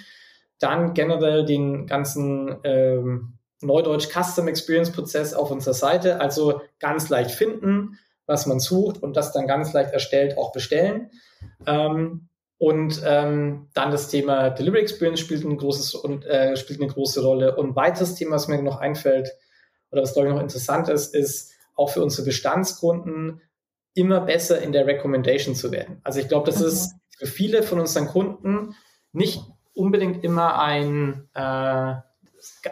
Dann 0.60 0.96
generell 0.96 1.46
den 1.46 1.86
ganzen 1.86 2.58
ähm, 2.64 3.37
Neudeutsch 3.62 4.10
Custom 4.10 4.48
Experience 4.48 4.92
Prozess 4.92 5.34
auf 5.34 5.52
unserer 5.52 5.74
Seite. 5.74 6.22
Also 6.22 6.62
ganz 6.80 7.10
leicht 7.10 7.32
finden, 7.32 7.98
was 8.26 8.46
man 8.46 8.60
sucht 8.60 9.02
und 9.02 9.16
das 9.16 9.32
dann 9.34 9.48
ganz 9.48 9.74
leicht 9.74 9.94
erstellt 9.94 10.38
auch 10.38 10.52
bestellen. 10.52 11.12
Ähm, 11.66 12.30
und 12.60 13.02
ähm, 13.06 13.70
dann 13.74 13.92
das 13.92 14.10
Thema 14.10 14.50
Delivery 14.50 14.82
Experience 14.82 15.20
spielt 15.20 15.44
ein 15.44 15.58
großes 15.58 15.94
und 15.94 16.26
äh, 16.26 16.56
spielt 16.58 16.82
eine 16.82 16.92
große 16.92 17.22
Rolle. 17.22 17.56
Und 17.56 17.76
weiteres 17.76 18.16
Thema, 18.16 18.36
was 18.36 18.48
mir 18.48 18.62
noch 18.62 18.78
einfällt 18.78 19.32
oder 19.92 20.02
was 20.02 20.14
glaube 20.14 20.30
ich 20.30 20.34
noch 20.34 20.42
interessant 20.42 20.90
ist, 20.90 21.14
ist 21.14 21.54
auch 21.76 21.90
für 21.90 22.02
unsere 22.02 22.26
Bestandskunden 22.26 23.42
immer 23.94 24.22
besser 24.22 24.62
in 24.62 24.72
der 24.72 24.88
Recommendation 24.88 25.56
zu 25.56 25.72
werden. 25.72 26.02
Also 26.04 26.20
ich 26.20 26.28
glaube, 26.28 26.48
das 26.48 26.58
okay. 26.58 26.68
ist 26.68 26.96
für 27.18 27.28
viele 27.28 27.64
von 27.64 27.80
unseren 27.80 28.08
Kunden 28.08 28.76
nicht 29.12 29.42
unbedingt 29.74 30.24
immer 30.24 30.60
ein 30.60 31.30
äh, 31.34 31.96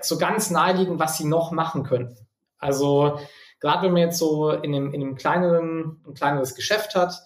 so 0.01 0.17
ganz 0.17 0.51
naheliegend, 0.51 0.99
was 0.99 1.17
sie 1.17 1.25
noch 1.25 1.51
machen 1.51 1.83
könnten. 1.83 2.27
Also 2.57 3.19
gerade 3.59 3.83
wenn 3.83 3.93
man 3.93 4.01
jetzt 4.01 4.19
so 4.19 4.51
in 4.51 4.75
einem, 4.75 4.93
in 4.93 5.01
einem 5.01 5.15
kleineren, 5.15 6.03
ein 6.05 6.13
kleineres 6.13 6.55
Geschäft 6.55 6.95
hat, 6.95 7.21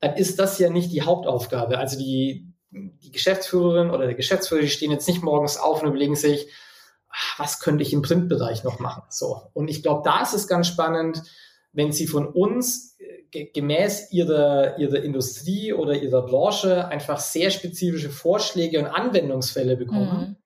dann 0.00 0.14
ist 0.16 0.38
das 0.38 0.58
ja 0.58 0.70
nicht 0.70 0.92
die 0.92 1.02
Hauptaufgabe. 1.02 1.78
Also 1.78 1.98
die, 1.98 2.52
die 2.70 3.12
Geschäftsführerin 3.12 3.90
oder 3.90 4.06
der 4.06 4.14
Geschäftsführer, 4.14 4.62
die 4.62 4.70
stehen 4.70 4.90
jetzt 4.90 5.08
nicht 5.08 5.22
morgens 5.22 5.58
auf 5.58 5.82
und 5.82 5.88
überlegen 5.88 6.16
sich, 6.16 6.48
ach, 7.08 7.38
was 7.38 7.60
könnte 7.60 7.82
ich 7.82 7.92
im 7.92 8.02
Printbereich 8.02 8.64
noch 8.64 8.78
machen? 8.78 9.02
So. 9.10 9.42
Und 9.52 9.68
ich 9.68 9.82
glaube, 9.82 10.02
da 10.04 10.22
ist 10.22 10.34
es 10.34 10.48
ganz 10.48 10.66
spannend, 10.66 11.22
wenn 11.72 11.92
Sie 11.92 12.06
von 12.06 12.26
uns 12.26 12.96
äh, 13.32 13.46
gemäß 13.46 14.12
ihrer, 14.12 14.78
ihrer 14.78 15.02
Industrie 15.02 15.72
oder 15.72 15.94
ihrer 15.94 16.26
Branche 16.26 16.88
einfach 16.88 17.18
sehr 17.18 17.50
spezifische 17.50 18.10
Vorschläge 18.10 18.78
und 18.78 18.86
Anwendungsfälle 18.86 19.76
bekommen. 19.76 20.20
Mhm 20.20 20.41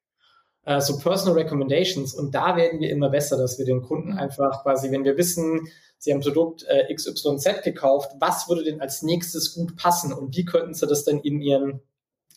äh, 0.67 0.81
so 0.81 0.99
Personal 0.99 1.39
Recommendations. 1.39 2.13
Und 2.13 2.35
da 2.35 2.57
werden 2.57 2.81
wir 2.81 2.91
immer 2.91 3.09
besser, 3.09 3.39
dass 3.39 3.59
wir 3.59 3.65
den 3.65 3.83
Kunden 3.83 4.13
mhm. 4.13 4.19
einfach 4.19 4.63
quasi, 4.63 4.91
wenn 4.91 5.05
wir 5.05 5.17
wissen, 5.17 5.69
sie 5.97 6.13
haben 6.13 6.21
Produkt 6.21 6.65
äh, 6.69 6.93
XYZ 6.93 7.63
gekauft, 7.65 8.13
was 8.21 8.49
würde 8.49 8.65
denn 8.65 8.81
als 8.81 9.03
nächstes 9.03 9.55
gut 9.55 9.77
passen 9.77 10.13
und 10.13 10.37
wie 10.37 10.45
könnten 10.45 10.75
sie 10.75 10.87
das 10.87 11.05
denn 11.05 11.21
in 11.21 11.41
ihren, 11.41 11.81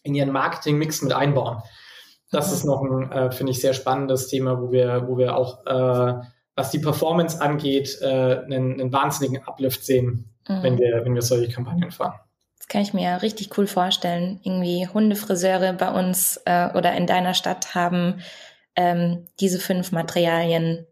in 0.03 0.15
ihren 0.15 0.31
Marketing-Mix 0.31 1.01
mit 1.01 1.11
einbauen? 1.11 1.61
Das 2.31 2.47
mhm. 2.47 2.53
ist 2.53 2.63
noch 2.63 2.81
ein, 2.83 3.11
äh, 3.11 3.31
finde 3.31 3.51
ich, 3.51 3.59
sehr 3.59 3.73
spannendes 3.73 4.27
Thema, 4.27 4.61
wo 4.61 4.71
wir, 4.71 5.07
wo 5.07 5.17
wir 5.17 5.35
auch, 5.35 5.65
äh, 5.65 6.21
was 6.55 6.71
die 6.71 6.79
Performance 6.79 7.41
angeht, 7.41 7.97
äh, 8.01 8.05
einen, 8.05 8.79
einen 8.79 8.93
wahnsinnigen 8.93 9.43
Uplift 9.45 9.83
sehen, 9.83 10.31
mhm. 10.47 10.63
wenn 10.63 10.77
wir, 10.77 11.01
wenn 11.03 11.15
wir 11.15 11.21
solche 11.23 11.51
Kampagnen 11.51 11.91
fahren 11.91 12.19
kann 12.69 12.81
ich 12.81 12.93
mir 12.93 13.21
richtig 13.21 13.57
cool 13.57 13.67
vorstellen. 13.67 14.39
Irgendwie 14.43 14.87
Hundefriseure 14.87 15.73
bei 15.73 15.91
uns 15.91 16.39
äh, 16.45 16.69
oder 16.73 16.93
in 16.95 17.07
deiner 17.07 17.33
Stadt 17.33 17.75
haben 17.75 18.21
ähm, 18.75 19.25
diese 19.39 19.59
fünf 19.59 19.91
Materialien 19.91 20.85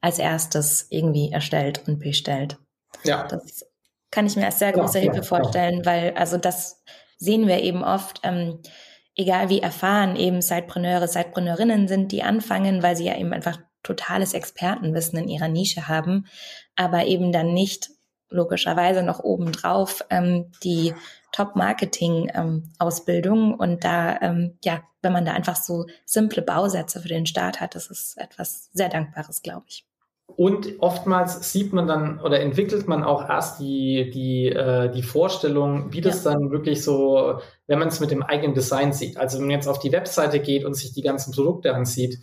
als 0.00 0.18
erstes 0.18 0.86
irgendwie 0.90 1.32
erstellt 1.32 1.82
und 1.88 1.98
bestellt. 1.98 2.58
Ja. 3.02 3.26
Das 3.26 3.64
kann 4.10 4.26
ich 4.26 4.36
mir 4.36 4.46
als 4.46 4.60
sehr 4.60 4.72
große 4.72 4.98
ja, 4.98 5.04
Hilfe 5.04 5.16
ja, 5.18 5.22
vorstellen, 5.22 5.78
ja. 5.78 5.86
weil 5.86 6.14
also 6.14 6.36
das 6.36 6.84
sehen 7.16 7.48
wir 7.48 7.60
eben 7.62 7.82
oft. 7.82 8.20
Ähm, 8.22 8.60
egal 9.18 9.48
wie 9.48 9.60
erfahren 9.60 10.14
eben 10.14 10.40
Sidepreneure, 10.40 11.08
Sidepreneurinnen 11.08 11.88
sind, 11.88 12.12
die 12.12 12.22
anfangen, 12.22 12.82
weil 12.82 12.96
sie 12.96 13.06
ja 13.06 13.18
eben 13.18 13.32
einfach 13.32 13.58
totales 13.82 14.32
Expertenwissen 14.32 15.18
in 15.18 15.28
ihrer 15.28 15.48
Nische 15.48 15.88
haben, 15.88 16.26
aber 16.76 17.06
eben 17.06 17.32
dann 17.32 17.52
nicht 17.52 17.90
logischerweise 18.30 19.02
noch 19.02 19.20
obendrauf 19.20 20.04
ähm, 20.10 20.50
die 20.62 20.94
Top-Marketing-Ausbildung. 21.32 23.38
Ähm, 23.38 23.54
und 23.54 23.84
da, 23.84 24.20
ähm, 24.20 24.58
ja, 24.64 24.82
wenn 25.02 25.12
man 25.12 25.24
da 25.24 25.32
einfach 25.32 25.56
so 25.56 25.86
simple 26.04 26.42
Bausätze 26.42 27.00
für 27.00 27.08
den 27.08 27.26
Start 27.26 27.60
hat, 27.60 27.74
das 27.74 27.88
ist 27.88 28.16
etwas 28.18 28.70
sehr 28.72 28.88
Dankbares, 28.88 29.42
glaube 29.42 29.66
ich. 29.68 29.84
Und 30.36 30.74
oftmals 30.80 31.52
sieht 31.52 31.72
man 31.72 31.88
dann 31.88 32.20
oder 32.20 32.40
entwickelt 32.40 32.86
man 32.86 33.02
auch 33.02 33.28
erst 33.28 33.60
die, 33.60 34.10
die, 34.10 34.46
äh, 34.46 34.90
die 34.90 35.02
Vorstellung, 35.02 35.92
wie 35.92 36.00
das 36.00 36.24
ja. 36.24 36.32
dann 36.32 36.50
wirklich 36.50 36.84
so, 36.84 37.40
wenn 37.66 37.78
man 37.78 37.88
es 37.88 37.98
mit 37.98 38.10
dem 38.10 38.22
eigenen 38.22 38.54
Design 38.54 38.92
sieht. 38.92 39.16
Also 39.16 39.38
wenn 39.38 39.46
man 39.46 39.56
jetzt 39.56 39.66
auf 39.66 39.78
die 39.78 39.90
Webseite 39.90 40.38
geht 40.38 40.64
und 40.64 40.74
sich 40.74 40.92
die 40.92 41.02
ganzen 41.02 41.32
Produkte 41.32 41.74
ansieht, 41.74 42.18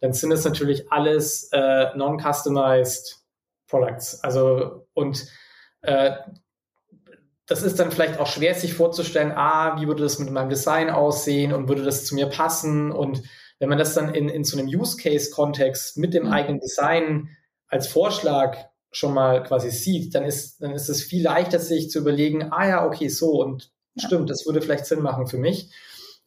dann 0.00 0.12
sind 0.12 0.30
es 0.30 0.44
natürlich 0.44 0.92
alles 0.92 1.48
äh, 1.52 1.86
non-customized 1.96 3.18
Products. 3.68 4.22
Also 4.22 4.86
und 4.94 5.26
äh, 5.82 6.12
das 7.46 7.62
ist 7.62 7.78
dann 7.78 7.90
vielleicht 7.90 8.20
auch 8.20 8.26
schwer, 8.26 8.54
sich 8.54 8.74
vorzustellen, 8.74 9.32
ah, 9.32 9.80
wie 9.80 9.86
würde 9.86 10.02
das 10.02 10.18
mit 10.18 10.30
meinem 10.30 10.50
Design 10.50 10.90
aussehen 10.90 11.54
und 11.54 11.68
würde 11.68 11.82
das 11.82 12.04
zu 12.04 12.14
mir 12.14 12.26
passen? 12.26 12.92
Und 12.92 13.22
wenn 13.58 13.70
man 13.70 13.78
das 13.78 13.94
dann 13.94 14.14
in, 14.14 14.28
in 14.28 14.44
so 14.44 14.58
einem 14.58 14.68
Use-Case-Kontext 14.68 15.96
mit 15.96 16.12
dem 16.12 16.26
mhm. 16.26 16.32
eigenen 16.32 16.60
Design 16.60 17.30
als 17.66 17.88
Vorschlag 17.88 18.56
schon 18.90 19.14
mal 19.14 19.42
quasi 19.42 19.70
sieht, 19.70 20.14
dann 20.14 20.24
ist, 20.24 20.62
dann 20.62 20.72
ist 20.72 20.88
es 20.88 21.02
viel 21.02 21.22
leichter, 21.22 21.58
sich 21.58 21.90
zu 21.90 21.98
überlegen, 21.98 22.52
ah 22.52 22.68
ja, 22.68 22.86
okay, 22.86 23.08
so 23.08 23.42
und 23.42 23.70
ja. 23.94 24.06
stimmt, 24.06 24.30
das 24.30 24.46
würde 24.46 24.60
vielleicht 24.60 24.86
Sinn 24.86 25.02
machen 25.02 25.26
für 25.26 25.38
mich. 25.38 25.72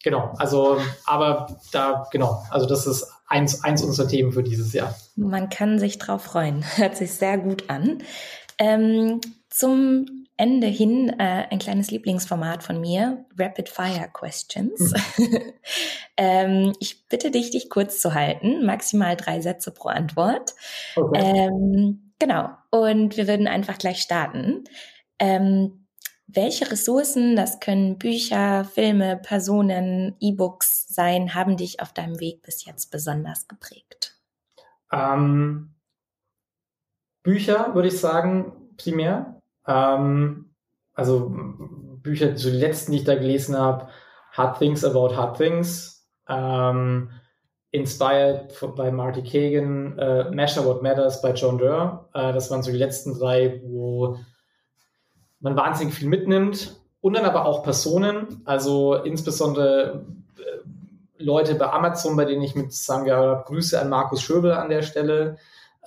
Genau, 0.04 0.34
also, 0.38 0.80
aber 1.06 1.60
da, 1.72 2.08
genau, 2.12 2.44
also 2.50 2.66
das 2.66 2.88
ist 2.88 3.12
eins, 3.32 3.64
eins 3.64 3.82
unserer 3.82 4.08
Themen 4.08 4.32
für 4.32 4.44
dieses 4.44 4.74
Jahr. 4.74 4.96
Man 5.16 5.50
kann 5.50 5.80
sich 5.80 5.98
drauf 5.98 6.24
freuen. 6.24 6.64
Hört 6.76 6.98
sich 6.98 7.14
sehr 7.14 7.38
gut 7.38 7.70
an. 7.70 8.04
Ähm, 8.58 9.22
zum 9.50 10.06
Ende 10.38 10.68
hin 10.68 11.10
äh, 11.20 11.46
ein 11.50 11.60
kleines 11.60 11.92
Lieblingsformat 11.92 12.64
von 12.64 12.82
mir, 12.82 13.26
Rapid 13.38 13.70
Fire 13.70 14.10
Questions. 14.12 14.94
Mhm. 15.18 15.38
ähm, 16.18 16.74
ich 16.80 17.08
bitte 17.08 17.32
dich, 17.32 17.52
dich 17.52 17.70
kurz 17.70 18.00
zu 18.00 18.14
halten, 18.14 18.66
maximal 18.66 19.16
drei 19.16 19.42
Sätze 19.42 19.72
pro 19.72 19.90
Antwort. 19.90 20.54
Okay. 20.96 21.20
Ähm, 21.22 22.14
genau, 22.18 22.50
und 22.72 23.18
wir 23.18 23.28
würden 23.28 23.48
einfach 23.48 23.78
gleich 23.78 24.02
starten. 24.02 24.64
Ähm, 25.20 25.81
welche 26.34 26.72
Ressourcen, 26.72 27.36
das 27.36 27.60
können 27.60 27.98
Bücher, 27.98 28.66
Filme, 28.66 29.18
Personen, 29.18 30.16
E-Books 30.20 30.88
sein, 30.88 31.34
haben 31.34 31.58
dich 31.58 31.80
auf 31.82 31.94
deinem 31.94 32.20
Weg 32.20 32.42
bis 32.42 32.66
jetzt 32.66 32.92
besonders 32.92 33.48
geprägt? 33.48 34.18
Ähm, 34.92 35.74
Bücher, 37.24 37.74
würde 37.76 37.90
ich 37.90 38.00
sagen, 38.00 38.74
primär. 38.78 39.42
Ähm, 39.68 40.54
also 40.94 41.32
Bücher, 41.34 42.38
so 42.38 42.50
die 42.50 42.58
letzten, 42.58 42.92
die 42.92 43.00
ich 43.00 43.04
da 43.04 43.16
gelesen 43.16 43.58
habe, 43.58 43.88
Hard 44.32 44.60
Things 44.60 44.84
About 44.84 45.16
Hard 45.16 45.38
Things, 45.38 46.08
ähm, 46.28 47.12
Inspired 47.72 48.54
by 48.76 48.92
Marty 48.92 49.24
Kagan, 49.24 49.98
äh, 49.98 50.30
Measure 50.32 50.66
What 50.66 50.82
Matters 50.82 51.22
bei 51.22 51.32
John 51.32 51.58
Doerr. 51.58 52.10
Äh, 52.14 52.34
das 52.34 52.52
waren 52.52 52.64
so 52.64 52.72
die 52.72 52.78
letzten 52.78 53.18
drei, 53.18 53.62
wo 53.64 54.18
man 55.42 55.56
wahnsinnig 55.56 55.94
viel 55.94 56.08
mitnimmt. 56.08 56.78
Und 57.02 57.14
dann 57.14 57.26
aber 57.26 57.46
auch 57.46 57.64
Personen, 57.64 58.42
also 58.46 58.94
insbesondere 58.94 60.06
äh, 60.38 61.24
Leute 61.24 61.56
bei 61.56 61.72
Amazon, 61.72 62.16
bei 62.16 62.26
denen 62.26 62.44
ich 62.44 62.56
mit 62.56 62.72
zusammengearbeitet 62.72 63.38
habe. 63.38 63.46
Grüße 63.48 63.82
an 63.82 63.90
Markus 63.90 64.22
Schöbel 64.22 64.54
an 64.54 64.70
der 64.70 64.84
Stelle 64.84 65.38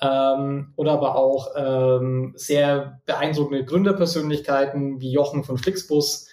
ähm, 0.00 0.72
oder 0.76 0.92
aber 0.92 1.14
auch 1.14 1.52
ähm, 1.56 2.32
sehr 2.36 3.00
beeindruckende 3.06 3.64
Gründerpersönlichkeiten 3.64 5.00
wie 5.00 5.12
Jochen 5.12 5.44
von 5.44 5.56
Flixbus, 5.56 6.28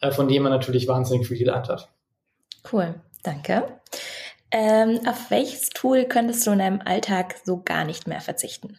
äh, 0.00 0.10
von 0.10 0.28
dem 0.28 0.42
man 0.42 0.52
natürlich 0.52 0.86
wahnsinnig 0.86 1.26
viel 1.26 1.38
gelernt 1.38 1.68
hat. 1.68 1.88
Cool, 2.70 2.94
danke. 3.22 3.80
Ähm, 4.50 5.00
auf 5.06 5.30
welches 5.30 5.70
Tool 5.70 6.04
könntest 6.04 6.46
du 6.46 6.52
in 6.52 6.58
deinem 6.58 6.82
Alltag 6.84 7.36
so 7.44 7.62
gar 7.62 7.84
nicht 7.84 8.06
mehr 8.06 8.20
verzichten? 8.20 8.78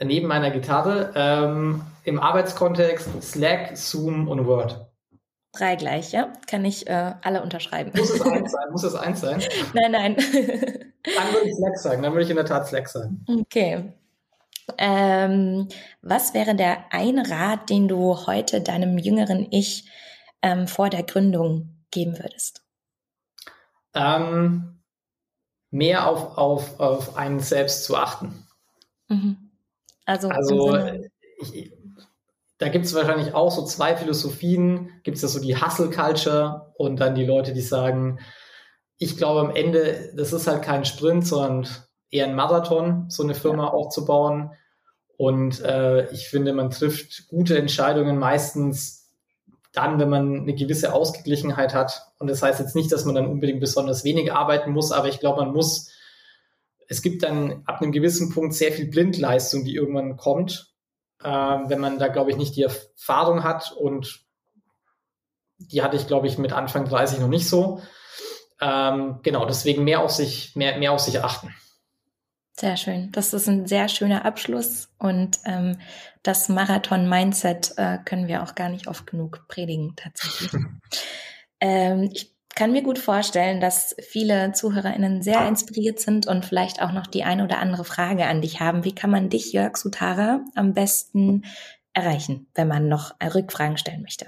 Neben 0.00 0.28
meiner 0.28 0.50
Gitarre 0.50 1.12
ähm, 1.16 1.82
im 2.04 2.20
Arbeitskontext 2.20 3.22
Slack, 3.22 3.76
Zoom 3.76 4.28
und 4.28 4.46
Word. 4.46 4.86
Drei 5.52 5.76
gleich, 5.76 6.12
ja? 6.12 6.32
Kann 6.46 6.64
ich 6.64 6.86
äh, 6.86 7.14
alle 7.22 7.42
unterschreiben. 7.42 7.90
Muss 7.96 8.10
es 8.10 8.20
eins 8.20 8.52
sein? 8.52 8.70
Muss 8.70 8.84
es 8.84 8.94
eins 8.94 9.20
sein? 9.20 9.42
nein, 9.74 9.90
nein. 9.90 10.16
dann 10.16 11.32
würde 11.32 11.48
ich 11.48 11.56
Slack 11.56 11.78
sagen. 11.78 12.02
Dann 12.02 12.12
würde 12.12 12.24
ich 12.24 12.30
in 12.30 12.36
der 12.36 12.44
Tat 12.44 12.68
Slack 12.68 12.88
sagen. 12.88 13.24
Okay. 13.28 13.92
Ähm, 14.76 15.68
was 16.02 16.34
wäre 16.34 16.54
der 16.54 16.92
eine 16.92 17.28
Rat, 17.28 17.70
den 17.70 17.88
du 17.88 18.26
heute 18.26 18.60
deinem 18.60 18.98
jüngeren 18.98 19.48
Ich 19.50 19.88
ähm, 20.42 20.68
vor 20.68 20.90
der 20.90 21.02
Gründung 21.02 21.84
geben 21.90 22.18
würdest? 22.18 22.62
Ähm, 23.94 24.80
mehr 25.70 26.06
auf, 26.06 26.36
auf, 26.36 26.78
auf 26.78 27.16
einen 27.16 27.40
selbst 27.40 27.84
zu 27.84 27.96
achten. 27.96 28.46
Mhm. 29.08 29.47
Also, 30.08 30.28
also 30.30 30.78
ich, 31.52 31.70
da 32.56 32.70
gibt 32.70 32.86
es 32.86 32.94
wahrscheinlich 32.94 33.34
auch 33.34 33.50
so 33.50 33.62
zwei 33.66 33.94
Philosophien. 33.94 34.88
Gibt 35.02 35.16
es 35.16 35.22
ja 35.22 35.28
so 35.28 35.38
die 35.38 35.60
Hustle 35.60 35.90
Culture 35.90 36.72
und 36.78 36.98
dann 36.98 37.14
die 37.14 37.26
Leute, 37.26 37.52
die 37.52 37.60
sagen, 37.60 38.18
ich 38.96 39.18
glaube 39.18 39.40
am 39.40 39.54
Ende, 39.54 40.14
das 40.16 40.32
ist 40.32 40.46
halt 40.46 40.62
kein 40.62 40.86
Sprint, 40.86 41.26
sondern 41.26 41.68
eher 42.10 42.26
ein 42.26 42.34
Marathon, 42.34 43.10
so 43.10 43.22
eine 43.22 43.34
Firma 43.34 43.64
ja. 43.64 43.70
aufzubauen. 43.70 44.52
Und 45.18 45.60
äh, 45.60 46.10
ich 46.10 46.30
finde, 46.30 46.54
man 46.54 46.70
trifft 46.70 47.28
gute 47.28 47.58
Entscheidungen 47.58 48.18
meistens 48.18 49.12
dann, 49.74 50.00
wenn 50.00 50.08
man 50.08 50.40
eine 50.40 50.54
gewisse 50.54 50.94
Ausgeglichenheit 50.94 51.74
hat. 51.74 52.00
Und 52.18 52.30
das 52.30 52.42
heißt 52.42 52.60
jetzt 52.60 52.74
nicht, 52.74 52.90
dass 52.90 53.04
man 53.04 53.14
dann 53.14 53.26
unbedingt 53.26 53.60
besonders 53.60 54.04
wenig 54.04 54.32
arbeiten 54.32 54.72
muss, 54.72 54.90
aber 54.90 55.08
ich 55.08 55.20
glaube, 55.20 55.44
man 55.44 55.52
muss, 55.52 55.90
es 56.88 57.02
gibt 57.02 57.22
dann 57.22 57.62
ab 57.66 57.80
einem 57.80 57.92
gewissen 57.92 58.30
Punkt 58.30 58.54
sehr 58.54 58.72
viel 58.72 58.88
Blindleistung, 58.88 59.64
die 59.64 59.74
irgendwann 59.74 60.16
kommt 60.16 60.68
ähm, 61.24 61.64
wenn 61.68 61.80
man 61.80 61.98
da, 61.98 62.08
glaube 62.08 62.30
ich, 62.30 62.36
nicht 62.36 62.56
die 62.56 62.62
Erfahrung 62.62 63.42
hat 63.42 63.72
und 63.72 64.24
die 65.58 65.82
hatte 65.82 65.96
ich, 65.96 66.06
glaube 66.06 66.28
ich, 66.28 66.38
mit 66.38 66.52
Anfang 66.52 66.84
30 66.84 67.18
noch 67.18 67.28
nicht 67.28 67.48
so. 67.48 67.82
Ähm, 68.60 69.20
genau, 69.22 69.44
deswegen 69.44 69.84
mehr 69.84 70.00
auf 70.00 70.12
sich, 70.12 70.54
mehr, 70.54 70.78
mehr 70.78 70.92
auf 70.92 71.00
sich 71.00 71.22
achten. 71.22 71.54
Sehr 72.52 72.76
schön. 72.76 73.10
Das 73.12 73.34
ist 73.34 73.48
ein 73.48 73.66
sehr 73.66 73.88
schöner 73.88 74.24
Abschluss 74.24 74.88
und 74.98 75.38
ähm, 75.44 75.78
das 76.22 76.48
Marathon-Mindset 76.48 77.74
äh, 77.76 77.98
können 78.04 78.26
wir 78.26 78.42
auch 78.42 78.54
gar 78.54 78.68
nicht 78.68 78.88
oft 78.88 79.06
genug 79.06 79.46
predigen, 79.48 79.94
tatsächlich. 79.96 80.52
ähm, 81.60 82.10
ich 82.12 82.36
kann 82.58 82.72
mir 82.72 82.82
gut 82.82 82.98
vorstellen, 82.98 83.60
dass 83.60 83.94
viele 84.00 84.50
ZuhörerInnen 84.50 85.22
sehr 85.22 85.46
inspiriert 85.46 86.00
sind 86.00 86.26
und 86.26 86.44
vielleicht 86.44 86.82
auch 86.82 86.90
noch 86.90 87.06
die 87.06 87.22
eine 87.22 87.44
oder 87.44 87.60
andere 87.60 87.84
Frage 87.84 88.26
an 88.26 88.40
dich 88.40 88.58
haben. 88.58 88.82
Wie 88.82 88.96
kann 88.96 89.10
man 89.10 89.28
dich, 89.28 89.52
Jörg 89.52 89.76
Sutara, 89.76 90.40
am 90.56 90.74
besten 90.74 91.44
erreichen, 91.92 92.48
wenn 92.56 92.66
man 92.66 92.88
noch 92.88 93.14
Rückfragen 93.22 93.78
stellen 93.78 94.02
möchte? 94.02 94.26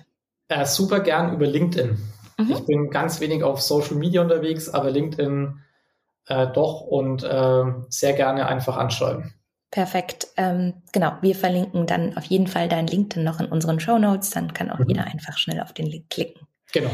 Ja, 0.48 0.64
super 0.64 1.00
gern 1.00 1.34
über 1.34 1.44
LinkedIn. 1.44 1.98
Mhm. 2.38 2.50
Ich 2.52 2.64
bin 2.66 2.90
ganz 2.90 3.18
wenig 3.18 3.42
auf 3.42 3.60
Social 3.60 3.96
Media 3.96 4.22
unterwegs, 4.22 4.68
aber 4.68 4.92
LinkedIn 4.92 5.60
äh, 6.28 6.46
doch 6.52 6.82
und 6.82 7.24
äh, 7.24 7.64
sehr 7.88 8.12
gerne 8.12 8.46
einfach 8.46 8.76
anschreiben. 8.76 9.34
Perfekt. 9.72 10.28
Ähm, 10.36 10.74
genau, 10.92 11.14
wir 11.20 11.34
verlinken 11.34 11.88
dann 11.88 12.16
auf 12.16 12.26
jeden 12.26 12.46
Fall 12.46 12.68
dein 12.68 12.86
LinkedIn 12.86 13.24
noch 13.24 13.40
in 13.40 13.46
unseren 13.46 13.80
Show 13.80 13.98
Notes. 13.98 14.30
Dann 14.30 14.54
kann 14.54 14.70
auch 14.70 14.78
mhm. 14.78 14.86
jeder 14.86 15.04
einfach 15.04 15.36
schnell 15.36 15.60
auf 15.60 15.72
den 15.72 15.86
Link 15.86 16.10
klicken. 16.10 16.46
Genau. 16.72 16.90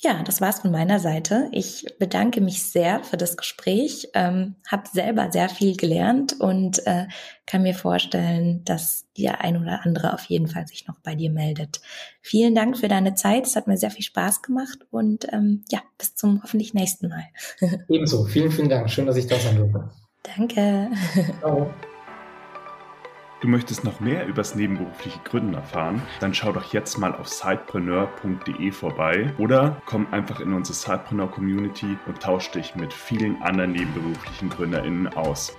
Ja, 0.00 0.22
das 0.22 0.42
war's 0.42 0.60
von 0.60 0.70
meiner 0.70 0.98
Seite. 0.98 1.48
Ich 1.52 1.86
bedanke 1.98 2.42
mich 2.42 2.62
sehr 2.62 3.02
für 3.02 3.16
das 3.16 3.36
Gespräch, 3.36 4.08
ähm, 4.12 4.56
habe 4.70 4.82
selber 4.92 5.32
sehr 5.32 5.48
viel 5.48 5.74
gelernt 5.74 6.38
und 6.38 6.86
äh, 6.86 7.06
kann 7.46 7.62
mir 7.62 7.74
vorstellen, 7.74 8.62
dass 8.64 9.06
der 9.16 9.40
ein 9.40 9.56
oder 9.56 9.86
andere 9.86 10.12
auf 10.12 10.24
jeden 10.24 10.48
Fall 10.48 10.66
sich 10.66 10.86
noch 10.86 10.98
bei 10.98 11.14
dir 11.14 11.30
meldet. 11.30 11.80
Vielen 12.20 12.54
Dank 12.54 12.76
für 12.76 12.88
deine 12.88 13.14
Zeit. 13.14 13.46
Es 13.46 13.56
hat 13.56 13.68
mir 13.68 13.78
sehr 13.78 13.90
viel 13.90 14.04
Spaß 14.04 14.42
gemacht 14.42 14.80
und 14.90 15.32
ähm, 15.32 15.64
ja, 15.70 15.80
bis 15.96 16.14
zum 16.14 16.42
hoffentlich 16.42 16.74
nächsten 16.74 17.08
Mal. 17.08 17.24
Ebenso. 17.88 18.26
Vielen, 18.26 18.50
vielen 18.50 18.68
Dank. 18.68 18.90
Schön, 18.90 19.06
dass 19.06 19.16
ich 19.16 19.26
da 19.26 19.38
sein 19.38 19.56
durfte. 19.56 19.88
Danke. 20.22 20.90
Ciao. 21.40 21.70
Du 23.40 23.48
möchtest 23.48 23.84
noch 23.84 24.00
mehr 24.00 24.26
übers 24.26 24.54
nebenberufliche 24.54 25.20
Gründen 25.22 25.52
erfahren? 25.52 26.00
Dann 26.20 26.32
schau 26.32 26.52
doch 26.52 26.72
jetzt 26.72 26.96
mal 26.96 27.14
auf 27.14 27.28
sidepreneur.de 27.28 28.72
vorbei 28.72 29.34
oder 29.36 29.82
komm 29.84 30.06
einfach 30.10 30.40
in 30.40 30.54
unsere 30.54 30.74
Sidepreneur 30.74 31.30
Community 31.30 31.98
und 32.06 32.18
tausch 32.20 32.50
dich 32.50 32.74
mit 32.76 32.94
vielen 32.94 33.42
anderen 33.42 33.72
nebenberuflichen 33.72 34.48
GründerInnen 34.48 35.08
aus. 35.08 35.54